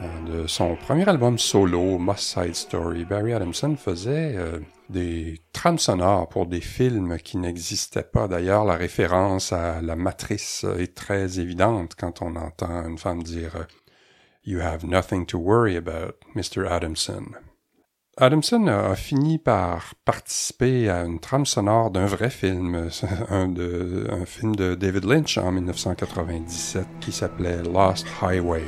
Euh, 0.00 0.42
De 0.42 0.46
son 0.48 0.74
premier 0.74 1.08
album 1.08 1.38
solo, 1.38 1.98
Must 1.98 2.18
Side 2.18 2.56
Story, 2.56 3.04
Barry 3.04 3.32
Adamson 3.32 3.76
faisait 3.76 4.34
euh, 4.36 4.58
des 4.88 5.40
trames 5.52 5.78
sonores 5.78 6.28
pour 6.28 6.46
des 6.46 6.60
films 6.60 7.18
qui 7.18 7.36
n'existaient 7.36 8.02
pas. 8.02 8.26
D'ailleurs, 8.26 8.64
la 8.64 8.74
référence 8.74 9.52
à 9.52 9.80
la 9.80 9.94
matrice 9.94 10.66
est 10.80 10.96
très 10.96 11.38
évidente 11.38 11.94
quand 11.96 12.22
on 12.22 12.34
entend 12.34 12.88
une 12.88 12.98
femme 12.98 13.22
dire 13.22 13.54
euh, 13.54 13.64
You 14.44 14.60
have 14.60 14.84
nothing 14.84 15.26
to 15.26 15.38
worry 15.38 15.76
about, 15.76 16.14
Mr. 16.34 16.66
Adamson. 16.68 17.36
Adamson 18.20 18.66
a 18.66 18.96
fini 18.96 19.38
par 19.38 19.94
participer 20.04 20.90
à 20.90 21.04
une 21.04 21.20
trame 21.20 21.46
sonore 21.46 21.92
d'un 21.92 22.06
vrai 22.06 22.30
film, 22.30 22.74
un, 23.30 24.24
film 24.26 24.56
de 24.56 24.74
David 24.74 25.04
Lynch 25.04 25.38
en 25.38 25.52
1997 25.52 26.84
qui 27.00 27.12
s'appelait 27.12 27.62
Lost 27.62 28.08
Highway. 28.20 28.64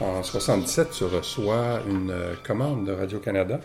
En 0.00 0.06
1977, 0.06 0.90
tu 0.90 1.04
reçois 1.04 1.80
une 1.88 2.10
euh, 2.10 2.34
commande 2.44 2.84
de 2.84 2.92
Radio-Canada 2.92 3.60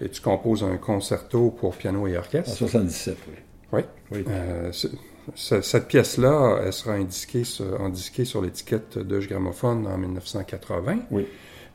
et 0.00 0.08
tu 0.08 0.20
composes 0.20 0.62
un 0.64 0.76
concerto 0.76 1.50
pour 1.50 1.76
piano 1.76 2.06
et 2.06 2.16
En 2.16 2.20
orchestre. 2.20 2.56
77, 2.56 3.16
oui. 3.28 3.34
Oui. 3.72 3.82
Oui. 4.12 4.24
Euh, 4.28 4.70
ce- 4.72 4.88
ce- 5.34 5.60
cette 5.60 5.86
pièce-là, 5.86 6.60
elle 6.64 6.72
sera 6.72 6.94
indiquée 6.94 7.44
sur, 7.44 7.80
indiquée 7.80 8.24
sur 8.24 8.42
l'étiquette 8.42 8.98
de 8.98 9.18
Gramophone 9.20 9.86
en 9.86 9.96
1980. 9.98 10.98
Oui. 11.10 11.26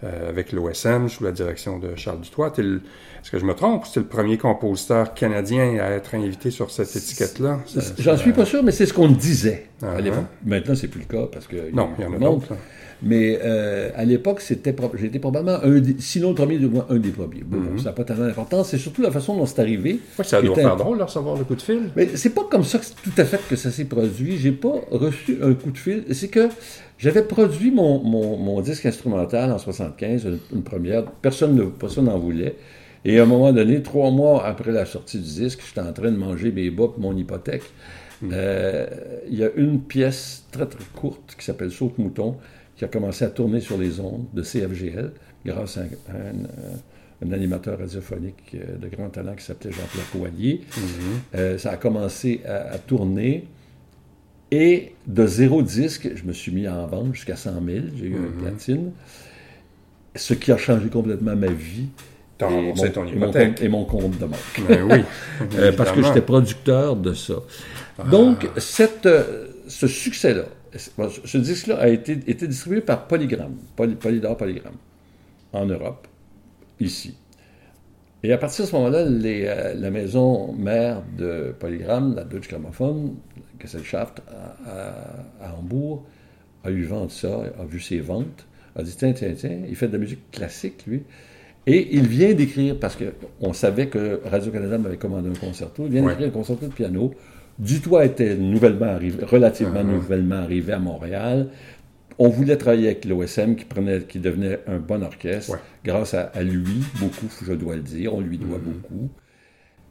euh, 0.04 0.28
avec 0.30 0.52
l'OSM 0.52 1.08
sous 1.08 1.24
la 1.24 1.32
direction 1.32 1.80
de 1.80 1.96
Charles 1.96 2.20
Dutoit. 2.20 2.52
Est-ce 2.58 3.32
que 3.32 3.40
je 3.40 3.46
me 3.46 3.54
trompe? 3.56 3.86
C'est 3.86 4.02
le 4.02 4.06
premier 4.06 4.38
compositeur 4.38 5.14
canadien 5.14 5.78
à 5.80 5.90
être 5.92 6.14
invité 6.16 6.52
sur 6.52 6.70
cette 6.70 6.94
étiquette-là? 6.98 7.62
J'en 8.00 8.18
suis 8.18 8.34
pas 8.34 8.46
sûr, 8.46 8.62
mais 8.62 8.74
c'est 8.74 8.86
ce 8.86 8.94
qu'on 8.94 9.08
disait. 9.08 9.70
Ah, 9.82 9.94
à 9.98 10.02
l'époque. 10.02 10.20
hein. 10.22 10.28
Maintenant, 10.46 10.76
c'est 10.76 10.88
plus 10.88 11.02
le 11.02 11.06
cas 11.06 11.28
parce 11.32 11.48
que 11.48 11.56
Non, 11.74 11.90
il 11.98 12.04
y 12.04 12.08
en 12.08 12.14
a 12.14 12.18
d'autres. 12.20 12.54
Mais 13.04 13.40
euh, 13.44 13.90
à 13.96 14.06
l'époque, 14.06 14.40
c'était 14.40 14.72
pro- 14.72 14.90
j'étais 14.96 15.20
probablement 15.20 15.60
un 15.64 15.80
des, 15.80 15.98
sinon 16.00 16.30
le 16.30 16.36
premier, 16.36 16.58
du 16.58 16.68
moins 16.68 16.86
un 16.90 16.96
des 16.96 17.10
premiers. 17.10 17.44
Bon, 17.44 17.58
Mhm. 17.58 17.66
bon, 17.72 17.78
ça 17.78 17.90
n'a 17.90 17.92
pas 17.92 18.06
tellement 18.06 18.26
d'importance. 18.26 18.70
C'est 18.70 18.78
surtout 18.78 19.02
la 19.02 19.12
façon 19.12 19.36
dont 19.36 19.46
c'est 19.46 19.60
arrivé. 19.60 20.00
Ouais, 20.18 20.24
ça 20.24 20.42
doit 20.42 20.56
faire 20.56 20.76
drôle 20.78 20.98
de 21.00 21.04
recevoir 21.04 21.38
le 21.38 21.44
coup 21.44 21.56
de 21.56 21.62
fil. 21.62 21.90
Mais 21.98 22.08
c'est 22.16 22.30
pas 22.34 22.46
comme 22.50 22.64
ça 22.64 22.80
que 22.80 22.86
c'est 22.86 22.96
tout 22.96 23.12
à 23.22 23.26
fait 23.26 23.40
que 23.50 23.58
ça 23.58 23.70
s'est 23.70 23.84
produit. 23.86 24.38
J'ai 24.38 24.54
pas 24.54 24.76
reçu 24.92 25.38
un 25.44 25.54
coup 25.54 25.72
de 25.72 25.78
fil. 25.78 26.06
C'est 26.12 26.30
que 26.30 26.48
j'avais 26.98 27.24
produit 27.24 27.70
mon, 27.72 28.02
mon, 28.02 28.38
mon 28.38 28.62
disque 28.62 28.86
instrumental 28.86 29.52
en 29.52 29.58
75, 29.58 30.24
une, 30.24 30.40
une 30.54 30.64
première. 30.64 31.04
Personne 31.06 31.54
ne 31.54 31.64
personne 31.66 32.06
n'en 32.06 32.18
voulait. 32.18 32.56
Et 33.04 33.20
à 33.20 33.24
un 33.24 33.26
moment 33.28 33.52
donné, 33.52 33.84
trois 33.84 34.10
mois 34.10 34.46
après 34.48 34.72
la 34.72 34.86
sortie 34.86 35.18
du 35.20 35.26
disque, 35.26 35.60
j'étais 35.68 35.86
en 35.86 35.92
train 35.92 36.10
de 36.12 36.18
manger 36.18 36.52
mes 36.52 36.70
bas 36.72 36.88
pour 36.88 37.00
mon 37.00 37.16
hypothèque. 37.16 37.64
Euh, 38.24 38.88
Il 39.30 39.38
y 39.38 39.44
a 39.44 39.50
une 39.56 39.82
pièce 39.82 40.46
très 40.52 40.66
très 40.66 40.84
courte 40.94 41.36
qui 41.38 41.46
s'appelle 41.46 41.72
Saute 41.72 41.98
Mouton 41.98 42.38
qui 42.78 42.86
a 42.86 42.88
commencé 42.88 43.24
à 43.26 43.30
tourner 43.30 43.62
sur 43.62 43.78
les 43.78 44.00
ondes 44.00 44.26
de 44.34 44.42
CFGL 44.42 45.12
grâce 45.46 45.78
à 45.78 45.82
un, 45.82 45.84
à 45.84 46.18
un, 46.18 46.46
euh, 46.46 46.76
un 47.26 47.32
animateur 47.32 47.80
radiophonique 47.80 48.56
euh, 48.56 48.78
de 48.78 48.88
grand 48.90 49.10
talent 49.10 49.36
qui 49.36 49.44
s'appelait 49.46 49.72
Jean-Pierre 49.72 50.10
Coallier. 50.12 50.62
Euh, 51.36 51.58
ça 51.58 51.72
a 51.72 51.78
commencé 51.78 52.42
à, 52.46 52.74
à 52.74 52.78
tourner. 52.78 53.48
Et 54.52 54.94
de 55.08 55.26
zéro 55.26 55.62
disque, 55.62 56.10
je 56.16 56.24
me 56.24 56.32
suis 56.34 56.52
mis 56.52 56.68
à 56.68 56.76
en 56.76 56.88
vendre 56.88 57.14
jusqu'à 57.14 57.36
100 57.36 57.52
000. 57.66 57.86
J'ai 57.98 58.06
eu 58.08 58.16
un 58.16 58.42
platine. 58.42 58.92
Ce 60.16 60.34
qui 60.34 60.52
a 60.52 60.58
changé 60.58 60.88
complètement 60.90 61.36
ma 61.36 61.48
vie. 61.48 61.88
T'as 62.38 62.50
et 62.50 62.54
remboursé 62.54 62.88
et 62.88 63.16
mon 63.18 63.32
Et 63.34 63.68
mon 63.70 63.86
compte 63.86 64.18
de 64.20 64.26
banque. 64.26 64.62
Ben 64.68 64.84
oui. 64.84 65.00
Euh, 65.58 65.72
parce 65.72 65.92
que 65.92 66.02
j'étais 66.02 66.22
producteur 66.22 66.96
de 66.96 67.14
ça. 67.14 67.36
Donc, 68.12 68.50
cette, 68.58 69.06
euh, 69.06 69.48
ce 69.68 69.88
succès-là, 69.88 70.44
ce- 70.76 71.38
disque-là 71.38 71.78
a 71.80 71.88
été, 71.88 72.14
été 72.28 72.48
distribué 72.48 72.82
par 72.82 73.08
Polygram, 73.08 73.54
Poly, 73.76 73.96
Polydor 73.96 74.36
Polygram, 74.36 74.74
en 75.54 75.66
Europe, 75.66 76.08
ici. 76.80 77.16
Et 78.24 78.34
à 78.34 78.38
partir 78.38 78.66
de 78.66 78.70
ce 78.70 78.76
moment-là, 78.76 79.00
euh, 79.00 79.74
la 79.76 79.92
maison 79.92 80.52
mère 80.54 81.04
de 81.18 81.56
Polygram, 81.58 82.16
la 82.16 82.24
Deutsche 82.26 82.50
Grammophon, 82.50 83.14
Gesellschaft, 83.62 84.22
à, 84.28 84.70
à- 84.70 85.48
à 85.50 85.56
Hambourg, 85.58 86.04
a 86.64 86.72
eu 86.72 86.84
vent 86.84 87.06
de 87.06 87.12
ça, 87.12 87.44
a 87.60 87.64
vu 87.66 87.80
ses 87.80 88.00
ventes, 88.00 88.46
a 88.76 88.84
dit 88.84 88.96
tiens, 88.98 89.14
tiens, 89.14 89.34
tiens, 89.38 89.60
il 89.70 89.76
fait 89.76 89.88
de 89.88 89.94
la 89.94 90.00
musique 90.00 90.32
classique, 90.32 90.84
lui. 90.88 91.04
Et 91.68 91.96
il 91.96 92.08
vient 92.08 92.34
d'écrire, 92.34 92.78
parce 92.80 92.98
qu'on 92.98 93.54
savait 93.54 93.88
que 93.88 94.20
Radio-Canada 94.26 94.78
m'avait 94.78 94.98
commandé 94.98 95.30
un 95.30 95.34
concerto, 95.34 95.86
il 95.86 95.92
vient 95.94 96.04
Ouais. 96.04 96.10
d'écrire 96.10 96.28
un 96.28 96.32
concerto 96.32 96.66
de 96.68 96.74
piano. 96.74 97.14
Dutoit 97.60 98.06
était 98.06 98.36
nouvellement 98.36 98.88
arrivé, 98.88 99.24
relativement 99.26 99.82
Uh-huh. 99.82 99.92
nouvellement 99.96 100.36
arrivé 100.36 100.74
à 100.74 100.80
Montréal. 100.80 101.48
On 102.18 102.30
voulait 102.30 102.58
travailler 102.58 102.88
avec 102.88 103.06
l'OSM 103.06 103.56
qui, 103.56 103.66
prenait, 103.66 104.02
qui 104.02 104.20
devenait 104.20 104.60
un 104.68 104.78
bon 104.80 105.04
orchestre. 105.04 105.54
Ouais. 105.54 105.60
Grâce 105.84 106.14
à, 106.14 106.24
à 106.34 106.44
lui, 106.44 106.84
beaucoup, 107.00 107.28
je 107.46 107.54
dois 107.54 107.76
le 107.76 107.82
dire, 107.82 108.14
on 108.14 108.22
lui 108.22 108.38
Mm-hmm. 108.38 108.48
doit 108.48 108.58
beaucoup. 108.60 109.10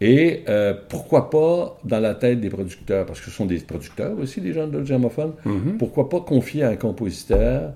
Et 0.00 0.42
euh, 0.48 0.74
pourquoi 0.88 1.30
pas 1.30 1.78
dans 1.84 2.00
la 2.00 2.14
tête 2.14 2.40
des 2.40 2.50
producteurs, 2.50 3.06
parce 3.06 3.20
que 3.20 3.26
ce 3.26 3.30
sont 3.30 3.46
des 3.46 3.58
producteurs 3.60 4.18
aussi, 4.18 4.40
des 4.40 4.52
gens 4.52 4.66
de 4.66 4.84
germophones, 4.84 5.34
Mm-hmm. 5.46 5.76
pourquoi 5.78 6.08
pas 6.08 6.20
confier 6.20 6.64
à 6.64 6.70
un 6.70 6.76
compositeur, 6.76 7.72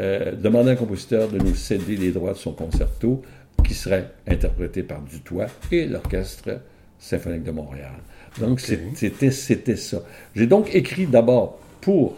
euh, 0.00 0.32
demander 0.36 0.70
à 0.70 0.72
un 0.72 0.76
compositeur 0.76 1.28
de 1.28 1.38
nous 1.38 1.54
céder 1.54 1.96
les 1.96 2.12
droits 2.12 2.32
de 2.32 2.38
son 2.38 2.52
concerto 2.52 3.22
qui 3.64 3.74
serait 3.74 4.10
interprété 4.28 4.82
par 4.82 5.02
Dutoit 5.02 5.46
et 5.72 5.86
l'Orchestre 5.86 6.60
symphonique 6.98 7.42
de 7.44 7.50
Montréal. 7.50 7.92
Donc 8.40 8.60
c'était 8.60 9.30
c'était 9.30 9.76
ça. 9.76 10.02
J'ai 10.34 10.46
donc 10.46 10.74
écrit 10.74 11.06
d'abord 11.06 11.58
pour 11.80 12.16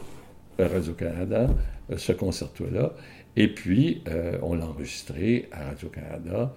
euh, 0.60 0.66
Radio-Canada 0.68 1.48
euh, 1.90 1.96
ce 1.96 2.12
concerto-là, 2.12 2.92
et 3.36 3.48
puis 3.48 4.02
euh, 4.08 4.38
on 4.42 4.54
l'a 4.54 4.66
enregistré 4.66 5.48
à 5.52 5.66
Radio-Canada. 5.66 6.54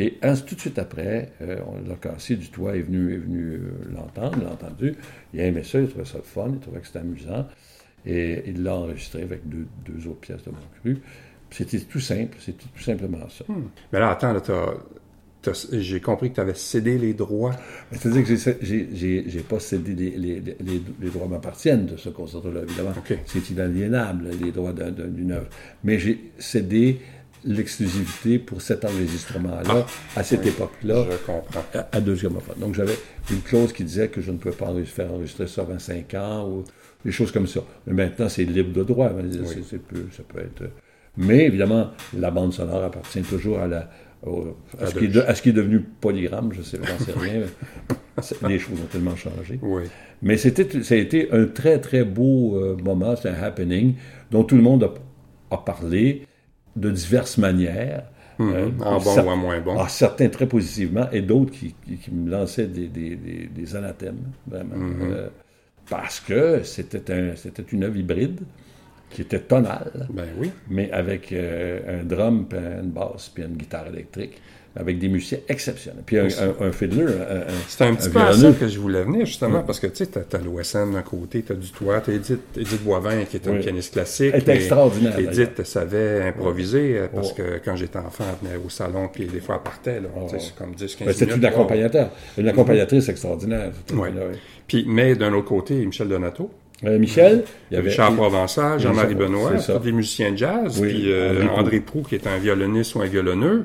Et 0.00 0.16
un- 0.22 0.36
tout 0.36 0.54
de 0.54 0.60
suite 0.60 0.78
après, 0.78 1.32
euh, 1.42 1.58
on 1.66 1.88
l'a 1.88 1.96
cassé, 1.96 2.36
du 2.36 2.50
toit 2.50 2.76
est 2.76 2.82
venu, 2.82 3.12
est 3.14 3.18
venu 3.18 3.54
euh, 3.54 3.60
l'entendre, 3.94 4.42
l'a 4.44 4.52
entendu. 4.52 4.94
Il 5.34 5.40
a 5.40 5.46
aimé 5.46 5.62
ça, 5.64 5.80
il 5.80 5.88
trouvait 5.88 6.04
ça 6.04 6.18
fun, 6.22 6.50
il 6.52 6.60
trouvait 6.60 6.80
que 6.80 6.86
c'était 6.86 7.00
amusant. 7.00 7.46
Et 8.06 8.44
il 8.46 8.62
l'a 8.62 8.74
enregistré 8.76 9.22
avec 9.22 9.48
deux, 9.48 9.66
deux 9.84 10.06
autres 10.08 10.20
pièces 10.20 10.44
de 10.44 10.50
mon 10.50 10.56
cru. 10.80 11.00
C'était 11.50 11.80
tout 11.80 11.98
simple, 11.98 12.36
c'était 12.38 12.64
tout 12.76 12.82
simplement 12.82 13.28
ça. 13.28 13.44
Mais 13.92 13.98
là, 13.98 14.10
attends, 14.10 14.32
là, 14.32 14.40
j'ai 15.72 16.00
compris 16.00 16.30
que 16.30 16.34
tu 16.36 16.40
avais 16.40 16.54
cédé 16.54 16.98
les 16.98 17.14
droits. 17.14 17.52
C'est-à-dire 17.92 18.24
que 18.24 18.34
j'ai- 18.62 19.40
pas 19.48 19.60
cédé 19.60 19.94
les, 19.94 20.10
les, 20.10 20.40
les, 20.40 20.82
les 21.00 21.10
droits 21.10 21.28
m'appartiennent 21.28 21.86
de 21.86 21.96
ce 21.96 22.08
concerto-là, 22.08 22.62
évidemment. 22.62 22.92
C'est 23.26 23.48
inaliénable, 23.50 24.28
les 24.42 24.50
droits 24.52 24.72
d'un- 24.72 24.90
d'un- 24.90 25.06
d'une 25.08 25.32
œuvre. 25.32 25.46
Mais 25.84 25.98
j'ai 25.98 26.32
cédé 26.38 27.00
l'exclusivité 27.44 28.38
pour 28.38 28.60
cet 28.62 28.84
enregistrement-là, 28.84 29.86
à 30.16 30.22
cette 30.22 30.44
époque-là, 30.46 31.04
à, 31.74 31.88
à 31.96 32.00
deux 32.00 32.14
gramophones. 32.14 32.58
Donc 32.58 32.74
j'avais 32.74 32.96
une 33.30 33.40
clause 33.40 33.72
qui 33.72 33.84
disait 33.84 34.08
que 34.08 34.20
je 34.20 34.30
ne 34.32 34.38
pouvais 34.38 34.54
pas 34.54 34.72
faire 34.84 35.12
enregistrer 35.12 35.46
ça 35.46 35.62
avant 35.62 35.78
5 35.78 36.14
ans 36.14 36.48
ou 36.48 36.64
des 37.04 37.12
choses 37.12 37.30
comme 37.32 37.46
ça. 37.46 37.60
Mais 37.86 37.92
maintenant, 37.94 38.28
c'est 38.28 38.44
libre 38.44 38.72
de 38.72 38.82
droit. 38.82 39.10
Peu- 39.88 40.06
ça 40.16 40.22
peut 40.26 40.40
être. 40.40 40.70
Mais 41.16 41.46
évidemment, 41.46 41.90
la 42.16 42.30
bande 42.30 42.52
sonore 42.52 42.84
appartient 42.84 43.22
toujours 43.22 43.58
à 43.60 43.66
la. 43.68 43.90
Au- 44.26 44.56
à, 44.80 44.86
ce 44.86 45.42
qui 45.42 45.48
est 45.50 45.52
devenu 45.52 45.80
polygramme, 46.00 46.52
je 46.52 46.62
sais, 46.62 46.78
j'en 46.82 47.04
sais 47.04 47.12
rien. 47.18 47.42
mais 48.42 48.48
Les 48.48 48.58
choses 48.58 48.80
ont 48.80 48.86
tellement 48.90 49.16
changé. 49.16 49.58
Oui. 49.62 49.84
Mais 50.22 50.36
c'était, 50.36 50.82
ça 50.82 50.94
a 50.94 50.98
été 50.98 51.30
un 51.32 51.46
très, 51.46 51.80
très 51.80 52.04
beau 52.04 52.56
euh, 52.56 52.76
moment, 52.82 53.14
c'est 53.16 53.28
un 53.28 53.42
happening 53.42 53.94
dont 54.30 54.42
tout 54.44 54.56
le 54.56 54.62
monde 54.62 54.82
a, 55.50 55.54
a 55.54 55.58
parlé 55.58 56.22
de 56.76 56.90
diverses 56.90 57.38
manières. 57.38 58.04
Euh, 58.40 58.70
En 58.80 58.98
bon 59.00 59.16
ou 59.16 59.28
en 59.30 59.36
moins 59.36 59.60
bon. 59.60 59.76
ah, 59.80 59.88
certains 59.88 60.28
très 60.28 60.46
positivement 60.46 61.10
et 61.10 61.22
d'autres 61.22 61.50
qui, 61.50 61.74
qui- 61.84 61.96
qui 61.96 62.12
me 62.12 62.30
lançaient 62.30 62.68
des, 62.68 62.86
des- 62.86 63.16
des- 63.16 63.48
des 63.52 63.76
anathèmes, 63.76 64.20
vraiment. 64.46 64.76
Mm-hmm. 64.76 65.10
Euh, 65.12 65.28
parce 65.90 66.20
que 66.20 66.62
c'était, 66.62 67.12
un, 67.12 67.34
c'était 67.34 67.64
une 67.72 67.82
œuvre 67.84 67.96
hybride 67.96 68.40
qui 69.10 69.22
était 69.22 69.40
tonale, 69.40 70.06
Ben 70.10 70.24
oui. 70.38 70.50
mais 70.68 70.90
avec 70.92 71.32
euh, 71.32 72.00
un 72.00 72.04
drum, 72.04 72.46
puis 72.48 72.58
une 72.58 72.90
basse, 72.90 73.30
puis 73.32 73.42
une 73.42 73.56
guitare 73.56 73.86
électrique, 73.88 74.40
avec 74.76 74.98
des 75.00 75.08
musiciens 75.08 75.38
exceptionnels. 75.48 76.02
Puis 76.06 76.18
un, 76.18 76.26
un- 76.26 76.66
un 76.66 76.72
fiddler, 76.72 77.02
un, 77.04 77.36
un- 77.38 77.44
C'est 77.66 77.84
un 77.84 77.94
petit 77.94 78.10
peu 78.10 78.20
à 78.20 78.32
ça 78.32 78.52
que 78.52 78.68
je 78.68 78.78
voulais 78.78 79.02
venir, 79.02 79.24
justement, 79.26 79.62
parce 79.62 79.80
que 79.80 79.86
tu 79.88 80.04
sais, 80.04 80.06
t'as, 80.06 80.38
l'OSN 80.38 80.92
d'un 80.92 81.02
côté, 81.02 81.42
t'as 81.42 81.54
du 81.54 81.70
toit, 81.72 82.00
t'as 82.00 82.12
Edith, 82.12 82.38
Edith 82.56 82.84
Boivin, 82.84 83.24
qui 83.24 83.36
est 83.38 83.46
une 83.46 83.54
Oui. 83.54 83.58
pianiste 83.60 83.94
classique. 83.94 84.30
Elle 84.34 84.44
mais 84.46 84.54
extraordinaire, 84.56 85.18
Edith 85.18 85.64
savait 85.64 86.22
improviser, 86.28 87.00
parce 87.12 87.32
que 87.32 87.60
quand 87.64 87.74
j'étais 87.76 87.98
enfant, 87.98 88.24
elle 88.42 88.48
venait 88.48 88.62
au 88.64 88.68
salon, 88.68 89.08
puis 89.12 89.24
des 89.26 89.40
fois, 89.40 89.56
elle 89.56 89.62
partait, 89.62 90.00
là. 90.00 90.08
C'est 90.38 90.54
comme 90.54 90.74
10, 90.74 90.94
15 90.96 91.06
Ben, 91.08 91.14
c'est 91.14 91.34
une 91.34 91.44
accompagnateur. 91.44 92.10
Une 92.36 92.48
accompagnatrice 92.48 93.08
extraordinaire. 93.08 93.72
Oui. 93.94 94.08
Puis, 94.68 94.84
mais 94.86 95.16
d'un 95.16 95.32
autre 95.32 95.48
côté, 95.48 95.74
Michel 95.86 96.08
Donato, 96.08 96.50
Euh, 96.84 96.96
Michel, 96.96 97.42
il 97.70 97.74
y 97.74 97.76
avait. 97.76 97.90
Richard 97.90 98.14
Provençal, 98.14 98.78
Jean-Marie 98.78 99.16
Benoît, 99.16 99.50
tous 99.56 99.78
des 99.80 99.90
musiciens 99.90 100.30
de 100.30 100.36
jazz, 100.36 100.78
Oui, 100.80 100.88
puis 100.88 101.12
euh, 101.12 101.48
André 101.48 101.80
Proux, 101.80 102.02
qui 102.02 102.14
est 102.14 102.24
un 102.28 102.38
violoniste 102.38 102.94
ou 102.94 103.00
un 103.00 103.06
violonneux. 103.06 103.64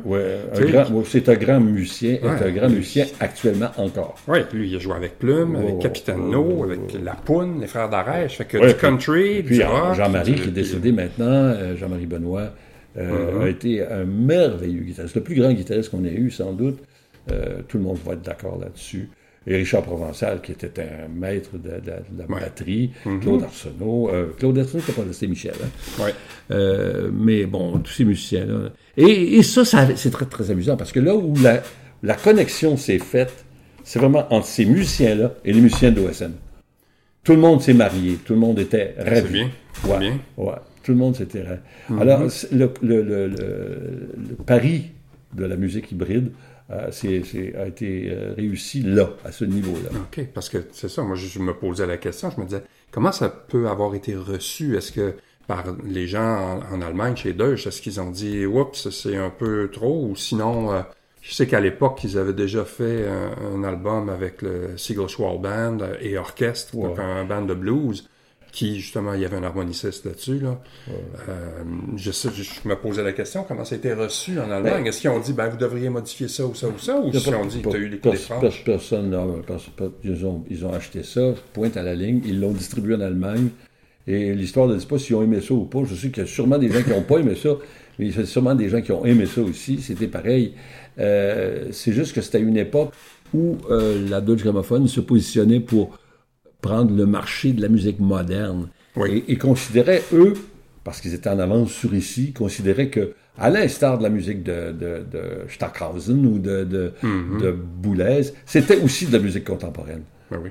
C'est 1.05 1.29
un 1.29 1.35
grand 1.35 1.59
musicien, 1.59 2.13
est 2.15 2.25
un 2.25 2.51
grand 2.51 2.69
musicien 2.69 3.05
actuellement 3.19 3.69
encore. 3.77 4.15
Oui, 4.27 4.39
lui, 4.53 4.69
il 4.71 4.75
a 4.75 4.79
joué 4.79 4.95
avec 4.95 5.19
Plume, 5.19 5.55
avec 5.55 5.75
Oh, 5.75 5.79
Capitaine 5.79 6.21
oh, 6.23 6.31
No, 6.31 6.55
oh, 6.59 6.63
avec. 6.63 6.79
La 7.03 7.13
Poune, 7.13 7.61
les 7.61 7.67
frères 7.67 7.89
d'Arèche. 7.89 8.37
Fait 8.37 8.45
que 8.45 8.57
Ouais, 8.57 8.67
du 8.73 8.79
country, 8.79 9.43
Puis 9.43 9.57
du 9.57 9.63
rock. 9.63 9.93
Jean-Marie, 9.95 10.33
qui 10.33 10.39
est 10.39 10.43
puis- 10.43 10.51
décédé 10.51 10.91
maintenant, 10.91 11.25
euh, 11.29 11.75
Jean-Marie 11.77 12.07
Benoît, 12.07 12.49
euh, 12.97 13.31
Mhm. 13.35 13.41
a 13.41 13.49
été 13.49 13.85
un 13.85 14.05
merveilleux 14.05 14.81
guitariste. 14.81 15.15
Le 15.15 15.21
plus 15.21 15.35
grand 15.35 15.51
guitariste 15.53 15.91
qu'on 15.91 16.03
ait 16.03 16.13
eu, 16.13 16.31
sans 16.31 16.51
doute. 16.53 16.79
Tout 17.67 17.77
le 17.77 17.83
monde 17.83 17.97
va 18.05 18.13
être 18.13 18.21
d'accord 18.23 18.57
là-dessus. 18.59 19.07
Et 19.45 19.57
Richard 19.57 19.83
Provençal, 19.83 20.41
qui 20.41 20.53
était 20.53 20.71
un 20.81 21.07
maître 21.09 21.49
de, 21.53 21.69
de- 21.69 21.75
de 21.79 22.19
la 22.19 22.25
Ouais. 22.33 22.39
batterie. 22.41 22.91
Mhm. 23.05 23.19
Claude 23.19 23.43
Arsenault. 23.43 24.09
euh, 24.09 24.27
Claude 24.39 24.57
Arsenault, 24.57 24.81
c'était 24.85 25.01
pas 25.01 25.07
c'est 25.11 25.27
Michel. 25.27 25.53
hein. 25.63 26.03
Ouais. 26.03 26.13
Euh, 26.51 27.09
mais 27.13 27.45
bon, 27.45 27.77
tous 27.79 27.91
ces 27.91 28.05
musiciens-là. 28.05 28.69
Et, 28.95 29.35
et 29.37 29.43
ça, 29.43 29.65
ça 29.65 29.87
c'est 29.95 30.11
très, 30.11 30.25
très 30.25 30.49
amusant 30.51 30.77
parce 30.77 30.91
que 30.91 30.99
là 31.01 31.13
où 31.15 31.33
la, 31.41 31.61
la 32.03 32.15
connexion 32.15 32.77
s'est 32.77 32.99
faite, 32.99 33.43
c'est 33.83 33.99
vraiment 33.99 34.25
entre 34.33 34.47
ces 34.47 34.65
musiciens-là 34.65 35.33
et 35.43 35.51
les 35.51 35.59
musiciens 35.61 35.91
de 35.91 35.99
l'OSM. 36.01 36.31
Tout 37.23 37.33
le 37.33 37.39
monde 37.39 37.61
s'est 37.61 37.73
marié, 37.73 38.15
tout 38.25 38.33
le 38.33 38.39
monde 38.39 38.59
était 38.59 38.95
ravi. 38.97 39.31
bien, 39.33 39.49
c'est 39.81 39.89
Ouais, 39.89 39.99
bien. 39.99 40.19
ouais. 40.37 40.53
Tout 40.83 40.91
le 40.91 40.97
monde 40.97 41.15
s'était... 41.15 41.43
Mhm. 41.89 41.99
Alors, 42.01 42.29
c'est 42.31 42.51
le- 42.51 42.71
le- 42.81 43.27
le 43.27 44.35
pari 44.45 44.91
de 45.33 45.45
la 45.45 45.55
musique 45.55 45.91
hybride 45.91 46.31
euh, 46.73 46.87
c'est- 46.91 47.55
a 47.55 47.67
été 47.67 48.09
euh, 48.11 48.33
réussi 48.35 48.81
là, 48.81 49.09
à 49.23 49.31
ce 49.31 49.45
niveau-là. 49.45 49.89
OK, 49.95 50.25
parce 50.33 50.49
que 50.49 50.57
c'est 50.71 50.89
ça, 50.89 51.03
moi 51.03 51.15
je, 51.15 51.39
me 51.39 51.53
posais 51.53 51.85
la 51.87 51.97
question, 51.97 52.29
je 52.29 52.39
me 52.41 52.45
disais, 52.45 52.63
comment 52.91 53.11
ça 53.11 53.29
peut 53.29 53.67
avoir 53.67 53.95
été 53.95 54.15
reçu? 54.15 54.75
Est-ce 54.77 54.91
que 54.91 55.15
par 55.47 55.63
les 55.85 56.07
gens 56.07 56.61
en, 56.71 56.75
en 56.75 56.81
Allemagne, 56.81 57.15
chez 57.15 57.33
Deutsche, 57.33 57.67
est-ce 57.67 57.81
qu'ils 57.81 57.99
ont 58.01 58.11
dit, 58.11 58.45
oups, 58.45 58.89
c'est 58.89 59.17
un 59.17 59.29
peu 59.29 59.69
trop? 59.71 60.07
Ou 60.07 60.15
sinon, 60.15 60.71
euh, 60.73 60.81
je 61.21 61.33
sais 61.33 61.47
qu'à 61.47 61.59
l'époque, 61.59 62.03
ils 62.03 62.17
avaient 62.17 62.33
déjà 62.33 62.65
fait 62.65 63.07
un, 63.07 63.55
un 63.55 63.63
album 63.63 64.09
avec 64.09 64.41
le 64.41 64.77
Siegel 64.77 65.07
Schwall 65.07 65.39
Band 65.41 65.77
et 66.01 66.17
orchestre, 66.17 66.75
donc 66.75 66.99
un 66.99 67.23
band 67.25 67.43
de 67.43 67.53
blues, 67.53 68.09
qui 68.53 68.79
justement, 68.79 69.15
il 69.15 69.21
y 69.21 69.25
avait 69.25 69.35
un 69.35 69.43
harmoniciste 69.43 70.05
là-dessus. 70.05 70.37
Là. 70.39 70.61
Euh, 71.27 71.63
je, 71.97 72.11
sais, 72.11 72.29
je, 72.35 72.43
je 72.43 72.69
me 72.69 72.75
posais 72.75 73.03
la 73.03 73.11
question, 73.11 73.43
comment 73.47 73.65
ça 73.65 73.73
a 73.73 73.79
été 73.79 73.93
reçu 73.93 74.39
en 74.39 74.49
Allemagne? 74.51 74.85
Est-ce 74.85 75.01
qu'ils 75.01 75.09
ont 75.09 75.19
dit, 75.19 75.33
ben, 75.33 75.49
vous 75.49 75.57
devriez 75.57 75.89
modifier 75.89 76.27
ça 76.27 76.45
ou 76.45 76.53
ça 76.53 76.67
ou 76.67 76.77
ça? 76.77 76.99
Ou 76.99 77.11
si 77.11 77.31
pas- 77.31 77.37
on 77.37 77.45
dit, 77.47 77.61
tu 77.63 77.67
as 77.75 77.79
eu 77.79 77.89
les 77.89 77.97
coups 77.97 78.27
pers- 78.27 78.63
Personne, 78.63 79.09
non, 79.09 79.41
pers- 79.45 79.57
pers- 79.75 79.89
ils, 80.03 80.23
ont, 80.25 80.43
ils 80.51 80.63
ont 80.65 80.71
acheté 80.71 81.01
ça, 81.01 81.33
pointe 81.51 81.75
à 81.77 81.81
la 81.83 81.95
ligne, 81.95 82.21
ils 82.25 82.39
l'ont 82.39 82.51
distribué 82.51 82.93
en 82.93 83.01
Allemagne, 83.01 83.49
et 84.05 84.33
l'histoire 84.35 84.67
ne 84.67 84.75
dit 84.75 84.85
pas 84.85 84.99
s'ils 84.99 85.15
ont 85.15 85.23
aimé 85.23 85.41
ça 85.41 85.53
ou 85.55 85.65
pas. 85.65 85.79
Je 85.85 85.95
sais 85.95 86.09
qu'il 86.09 86.21
y 86.21 86.25
a 86.25 86.29
sûrement 86.29 86.59
des 86.59 86.69
gens 86.69 86.83
qui 86.83 86.91
n'ont 86.91 87.01
pas 87.01 87.17
aimé 87.17 87.33
ça, 87.35 87.49
mais 87.97 88.05
il 88.07 88.15
y 88.15 88.19
a 88.21 88.25
sûrement 88.27 88.53
des 88.53 88.69
gens 88.69 88.81
qui 88.81 88.91
ont 88.91 89.03
aimé 89.03 89.25
ça 89.25 89.41
aussi. 89.41 89.81
C'était 89.81 90.07
pareil. 90.07 90.53
Euh, 90.99 91.69
c'est 91.71 91.91
juste 91.93 92.13
que 92.13 92.21
c'était 92.21 92.39
une 92.41 92.57
époque 92.57 92.91
où 93.33 93.57
euh, 93.71 94.07
la 94.07 94.21
Deutsche 94.21 94.43
Grammophon 94.43 94.85
se 94.85 94.99
positionnait 94.99 95.59
pour 95.59 95.97
prendre 96.63 96.95
le 96.95 97.05
marché 97.05 97.53
de 97.53 97.61
la 97.61 97.69
musique 97.69 97.99
moderne. 97.99 98.69
Oui. 98.95 99.23
Et, 99.27 99.33
et 99.33 99.37
considéraient, 99.37 100.01
eux, 100.13 100.33
parce 100.83 100.99
qu'ils 101.01 101.13
étaient 101.13 101.29
en 101.29 101.37
avance 101.37 101.71
sur 101.71 101.93
ici, 101.93 102.33
considéraient 102.33 102.89
que, 102.89 103.13
à 103.37 103.49
l'instar 103.49 103.99
de 103.99 104.03
la 104.03 104.09
musique 104.09 104.41
de, 104.43 104.71
de, 104.71 104.91
de 105.15 105.23
Stockhausen 105.49 106.25
ou 106.25 106.39
de, 106.39 106.63
de, 106.63 106.93
de 107.41 107.51
Boulez, 107.51 108.31
c'était 108.45 108.79
aussi 108.81 109.05
de 109.05 109.13
la 109.13 109.19
musique 109.19 109.45
contemporaine. 109.45 110.03
Ben 110.31 110.39
oui. 110.43 110.49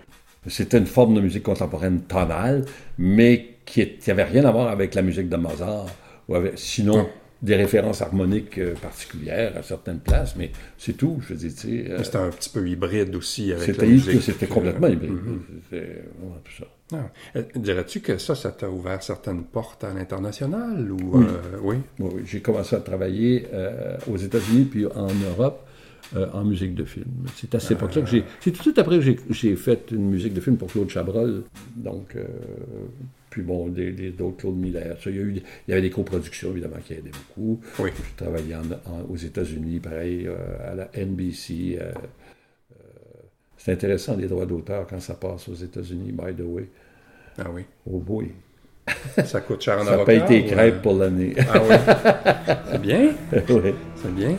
C'était 0.48 0.78
une 0.78 0.86
forme 0.86 1.14
de 1.14 1.20
musique 1.20 1.44
contemporaine 1.44 2.00
tonale, 2.02 2.64
mais 2.98 3.58
qui 3.64 3.86
n'avait 4.08 4.24
rien 4.24 4.44
à 4.44 4.50
voir 4.50 4.68
avec 4.68 4.94
la 4.94 5.02
musique 5.02 5.28
de 5.28 5.36
Mozart, 5.36 5.86
ou 6.28 6.34
avec, 6.34 6.52
sinon 6.56 7.08
des 7.42 7.56
références 7.56 8.02
harmoniques 8.02 8.58
euh, 8.58 8.74
particulières 8.74 9.56
à 9.56 9.62
certaines 9.62 9.98
places, 9.98 10.36
mais 10.36 10.52
c'est 10.78 10.92
tout. 10.96 11.18
Je 11.22 11.34
veux 11.34 11.38
dire, 11.40 11.50
tu 11.52 11.56
sais, 11.84 11.90
euh, 11.90 12.02
C'était 12.04 12.18
un 12.18 12.30
petit 12.30 12.48
peu 12.50 12.68
hybride 12.68 13.14
aussi 13.16 13.52
avec 13.52 13.64
c'était 13.64 13.86
la 13.86 13.92
musique. 13.92 14.22
c'était 14.22 14.46
complètement 14.46 14.86
hybride. 14.86 15.12
C'était 15.68 16.02
vraiment 16.18 16.38
tout 16.44 16.52
ça. 16.58 16.64
Ah. 16.94 17.10
Euh, 17.36 17.42
Dirais-tu 17.56 18.00
que 18.00 18.18
ça, 18.18 18.34
ça 18.34 18.50
t'a 18.52 18.68
ouvert 18.70 19.02
certaines 19.02 19.44
portes 19.44 19.82
à 19.82 19.92
l'international 19.92 20.90
ou 20.92 21.18
Oui. 21.18 21.24
euh, 21.26 21.58
oui? 21.62 21.76
Oui, 21.98 22.10
oui. 22.16 22.22
J'ai 22.26 22.40
commencé 22.40 22.76
à 22.76 22.80
travailler 22.80 23.46
euh, 23.52 23.96
aux 24.10 24.16
États-Unis 24.18 24.64
puis 24.70 24.86
en 24.86 25.08
Europe 25.30 25.66
euh, 26.16 26.26
en 26.32 26.44
musique 26.44 26.74
de 26.74 26.84
film. 26.84 27.06
C'est 27.36 27.54
à 27.54 27.60
cette 27.60 27.72
époque-là 27.72 28.02
que 28.02 28.08
j'ai. 28.08 28.24
C'est 28.40 28.50
tout 28.50 28.58
de 28.58 28.62
suite 28.62 28.78
après 28.78 28.98
que 29.00 29.16
j'ai- 29.30 29.56
fait 29.56 29.90
une 29.92 30.10
musique 30.10 30.34
de 30.34 30.40
film 30.40 30.56
pour 30.56 30.68
Claude 30.68 30.88
Chabrol. 30.90 31.42
Donc, 31.76 32.16
euh, 32.16 32.24
puis 33.30 33.42
bon, 33.42 33.68
des- 33.68 33.92
des- 33.92 34.10
d'autres 34.10 34.36
Claude 34.38 34.56
Miller. 34.56 34.96
Ça, 35.02 35.10
il, 35.10 35.16
y 35.16 35.18
a 35.18 35.22
eu, 35.22 35.32
il 35.36 35.42
y 35.70 35.72
avait 35.72 35.82
des 35.82 35.90
coproductions, 35.90 36.50
évidemment, 36.50 36.76
qui 36.84 36.92
aidaient 36.94 37.10
beaucoup. 37.10 37.60
Oui. 37.78 37.90
En- 38.20 38.90
en- 38.92 39.02
aux 39.10 39.16
États-Unis, 39.16 39.80
pareil, 39.80 40.26
euh, 40.26 40.70
à 40.70 40.74
la 40.74 40.90
NBC. 40.94 41.78
c'est 43.56 43.72
intéressant, 43.72 44.16
les 44.16 44.26
droits 44.26 44.44
d'auteur, 44.46 44.86
quand 44.88 45.00
ça 45.00 45.14
passe 45.14 45.48
aux 45.48 45.54
États-Unis, 45.54 46.12
by 46.12 46.34
the 46.34 46.44
way. 46.44 46.68
Ah 47.38 47.48
oui. 47.52 47.62
Oh 47.90 47.98
boy. 47.98 48.30
Ça 49.24 49.40
coûte 49.40 49.62
cher 49.62 49.78
en 49.78 49.84
Ça 49.84 49.94
avocat? 49.94 50.20
paye 50.20 50.24
tes 50.26 50.44
crêpes 50.46 50.82
pour 50.82 50.94
l'année. 50.98 51.32
Ah 51.48 51.62
oui. 51.62 51.76
C'est 52.72 52.80
bien. 52.82 53.12
Ouais. 53.32 53.74
C'est 53.96 54.14
bien. 54.14 54.36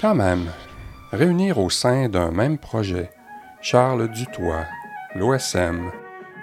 Quand 0.00 0.14
même, 0.14 0.46
réunir 1.10 1.58
au 1.58 1.70
sein 1.70 2.08
d'un 2.08 2.30
même 2.30 2.56
projet 2.56 3.10
Charles 3.60 4.08
Dutoit, 4.08 4.64
l'OSM 5.16 5.90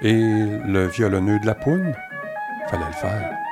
et 0.02 0.14
le 0.14 0.88
violonneux 0.88 1.40
de 1.40 1.46
la 1.46 1.56
Poune, 1.56 1.96
fallait 2.68 2.86
le 2.86 2.92
faire. 2.92 3.45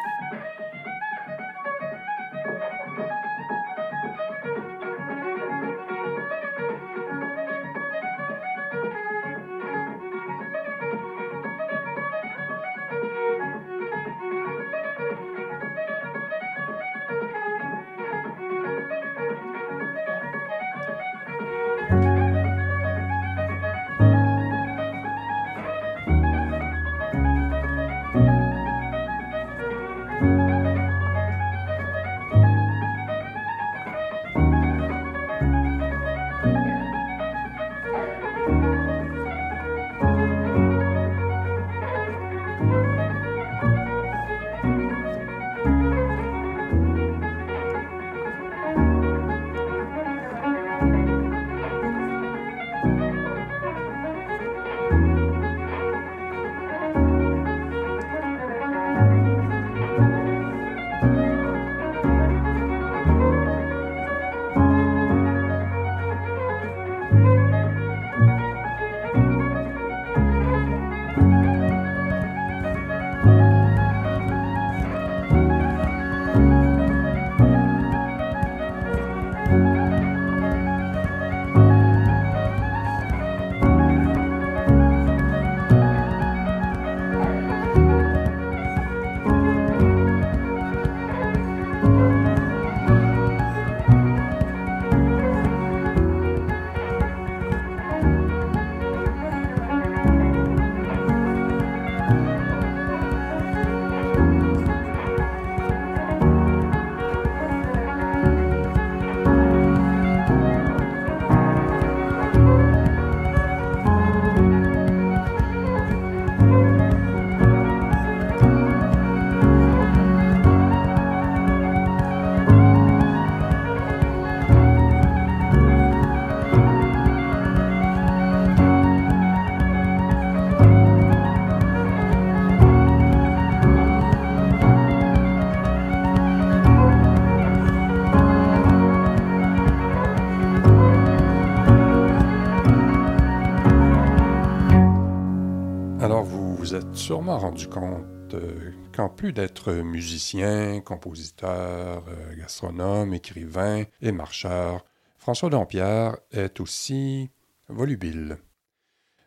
Sûrement 147.04 147.38
rendu 147.38 147.68
compte 147.68 148.34
euh, 148.34 148.72
qu'en 148.96 149.10
plus 149.10 149.34
d'être 149.34 149.74
musicien, 149.74 150.80
compositeur, 150.80 152.06
euh, 152.08 152.36
gastronome, 152.38 153.14
écrivain 153.14 153.84
et 154.02 154.14
marcheur, 154.14 154.86
François 155.18 155.50
Dampierre 155.50 156.16
est 156.32 156.62
aussi 156.62 157.30
volubile. 157.68 158.38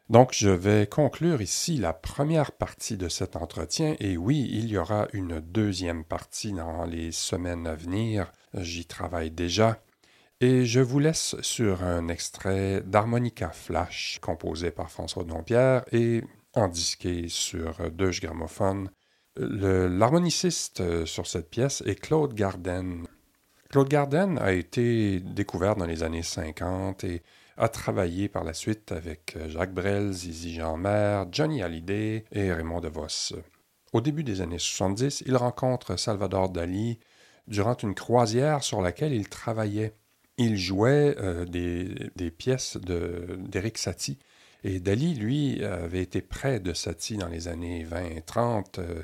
Donc, 0.09 0.31
je 0.33 0.49
vais 0.49 0.87
conclure 0.87 1.43
ici 1.43 1.77
la 1.77 1.93
première 1.93 2.53
partie 2.53 2.97
de 2.97 3.11
cet 3.11 3.37
entretien, 3.37 3.95
et 4.01 4.17
oui, 4.17 4.49
il 4.51 4.69
y 4.69 4.79
aura 4.79 5.07
une 5.13 5.41
deuxième 5.41 6.05
partie 6.05 6.53
dans 6.53 6.87
les 6.87 7.13
semaines 7.13 7.67
à 7.67 7.75
venir, 7.75 8.33
j'y 8.55 8.87
travaille 8.87 9.31
déjà, 9.31 9.83
et 10.41 10.65
je 10.65 10.81
vous 10.81 10.99
laisse 10.99 11.37
sur 11.43 11.83
un 11.83 12.09
extrait 12.09 12.83
d'Harmonica 12.87 13.51
Flash 13.51 14.19
composé 14.23 14.71
par 14.71 14.91
François 14.91 15.25
Dompierre 15.25 15.85
et 15.93 16.25
disqué 16.69 17.29
sur 17.29 17.91
deux 17.91 18.11
gramophones. 18.11 18.91
L'harmoniciste 19.37 21.05
sur 21.05 21.27
cette 21.27 21.51
pièce 21.51 21.83
est 21.87 22.01
Claude 22.01 22.35
Garden. 22.35 23.07
Claude 23.69 23.89
Garden 23.89 24.39
a 24.39 24.53
été 24.53 25.21
découvert 25.21 25.77
dans 25.77 25.85
les 25.85 26.03
années 26.03 26.23
50 26.23 27.05
et 27.05 27.23
a 27.59 27.69
travaillé 27.69 28.29
par 28.29 28.45
la 28.45 28.53
suite 28.53 28.93
avec 28.93 29.37
Jacques 29.49 29.75
Brel, 29.75 30.13
Zizi 30.13 30.55
Jeanmaire, 30.55 31.27
Johnny 31.31 31.63
Hallyday 31.63 32.25
et 32.33 32.53
Raymond 32.53 32.81
DeVos. 32.81 33.35
Au 33.93 34.01
début 34.01 34.25
des 34.25 34.41
années 34.41 34.59
70, 34.59 35.25
il 35.27 35.37
rencontre 35.37 35.97
Salvador 35.97 36.51
Dali 36.51 36.99
durant 37.47 37.77
une 37.77 37.95
croisière 37.95 38.63
sur 38.63 38.83
laquelle 38.83 39.13
il 39.13 39.29
travaillait. 39.29 39.95
Il 40.39 40.57
jouait 40.57 41.17
euh, 41.19 41.47
des, 41.47 42.11
des, 42.15 42.31
pièces 42.31 42.77
d'Éric 42.77 43.79
Satie. 43.79 44.19
Et 44.65 44.81
Dali, 44.81 45.15
lui, 45.15 45.65
avait 45.65 46.03
été 46.03 46.21
près 46.21 46.61
de 46.61 46.73
Satie 46.73 47.17
dans 47.17 47.29
les 47.29 47.49
années 47.49 47.85
20 47.85 48.05
et 48.17 48.23
30 48.23 48.79
euh, 48.79 49.03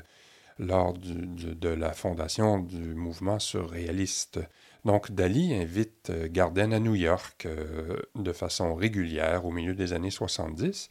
lors 0.59 0.93
de 0.93 1.69
la 1.69 1.93
fondation 1.93 2.59
du 2.59 2.93
mouvement 2.95 3.39
surréaliste. 3.39 4.39
Donc 4.85 5.11
Dali 5.11 5.53
invite 5.53 6.09
euh, 6.09 6.27
Garden 6.29 6.73
à 6.73 6.79
New 6.79 6.95
York 6.95 7.45
euh, 7.45 7.97
de 8.15 8.33
façon 8.33 8.75
régulière 8.75 9.45
au 9.45 9.51
milieu 9.51 9.73
des 9.73 9.93
années 9.93 10.11
70. 10.11 10.89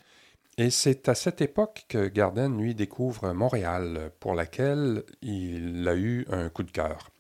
Et 0.59 0.71
c'est 0.71 1.09
à 1.09 1.15
cette 1.15 1.41
époque 1.41 1.85
que 1.89 2.09
Garden, 2.09 2.59
lui, 2.59 2.75
découvre 2.75 3.33
Montréal, 3.33 4.11
pour 4.21 4.35
laquelle 4.35 5.03
il 5.23 5.87
a 5.89 5.95
eu 5.95 6.27
un 6.31 6.51
coup 6.51 6.63
de 6.63 6.71
cœur. 6.71 7.11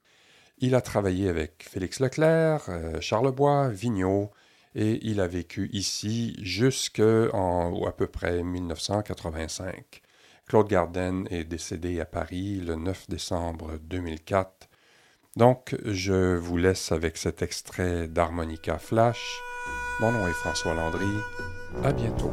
Il 0.59 0.74
a 0.74 0.80
travaillé 0.80 1.28
avec 1.28 1.66
Félix 1.68 1.99
Leclerc, 1.99 2.66
euh, 2.68 3.01
Charlebois, 3.01 3.68
Vigneault, 3.68 4.30
et 4.75 4.99
il 5.07 5.20
a 5.20 5.27
vécu 5.27 5.68
ici 5.73 6.37
jusqu'en 6.43 7.85
à 7.87 7.93
peu 7.93 8.07
près 8.07 8.43
1985. 8.43 10.03
Claude 10.47 10.68
Garden 10.68 11.27
est 11.31 11.45
décédé 11.45 12.01
à 12.01 12.05
Paris 12.05 12.61
le 12.61 12.75
9 12.77 13.09
décembre 13.09 13.79
2004 13.83 14.68
donc, 15.37 15.75
je 15.85 16.37
vous 16.37 16.59
laisse 16.59 16.93
avec 16.93 17.16
cet 17.16 17.41
extrait 17.41 18.07
d'Harmonica 18.07 18.79
Flash. 18.79 19.41
Mon 20.01 20.12
nom 20.12 20.27
est 20.29 20.33
François 20.33 20.75
Landry. 20.75 21.16
À 21.83 21.93
bientôt. 21.93 22.33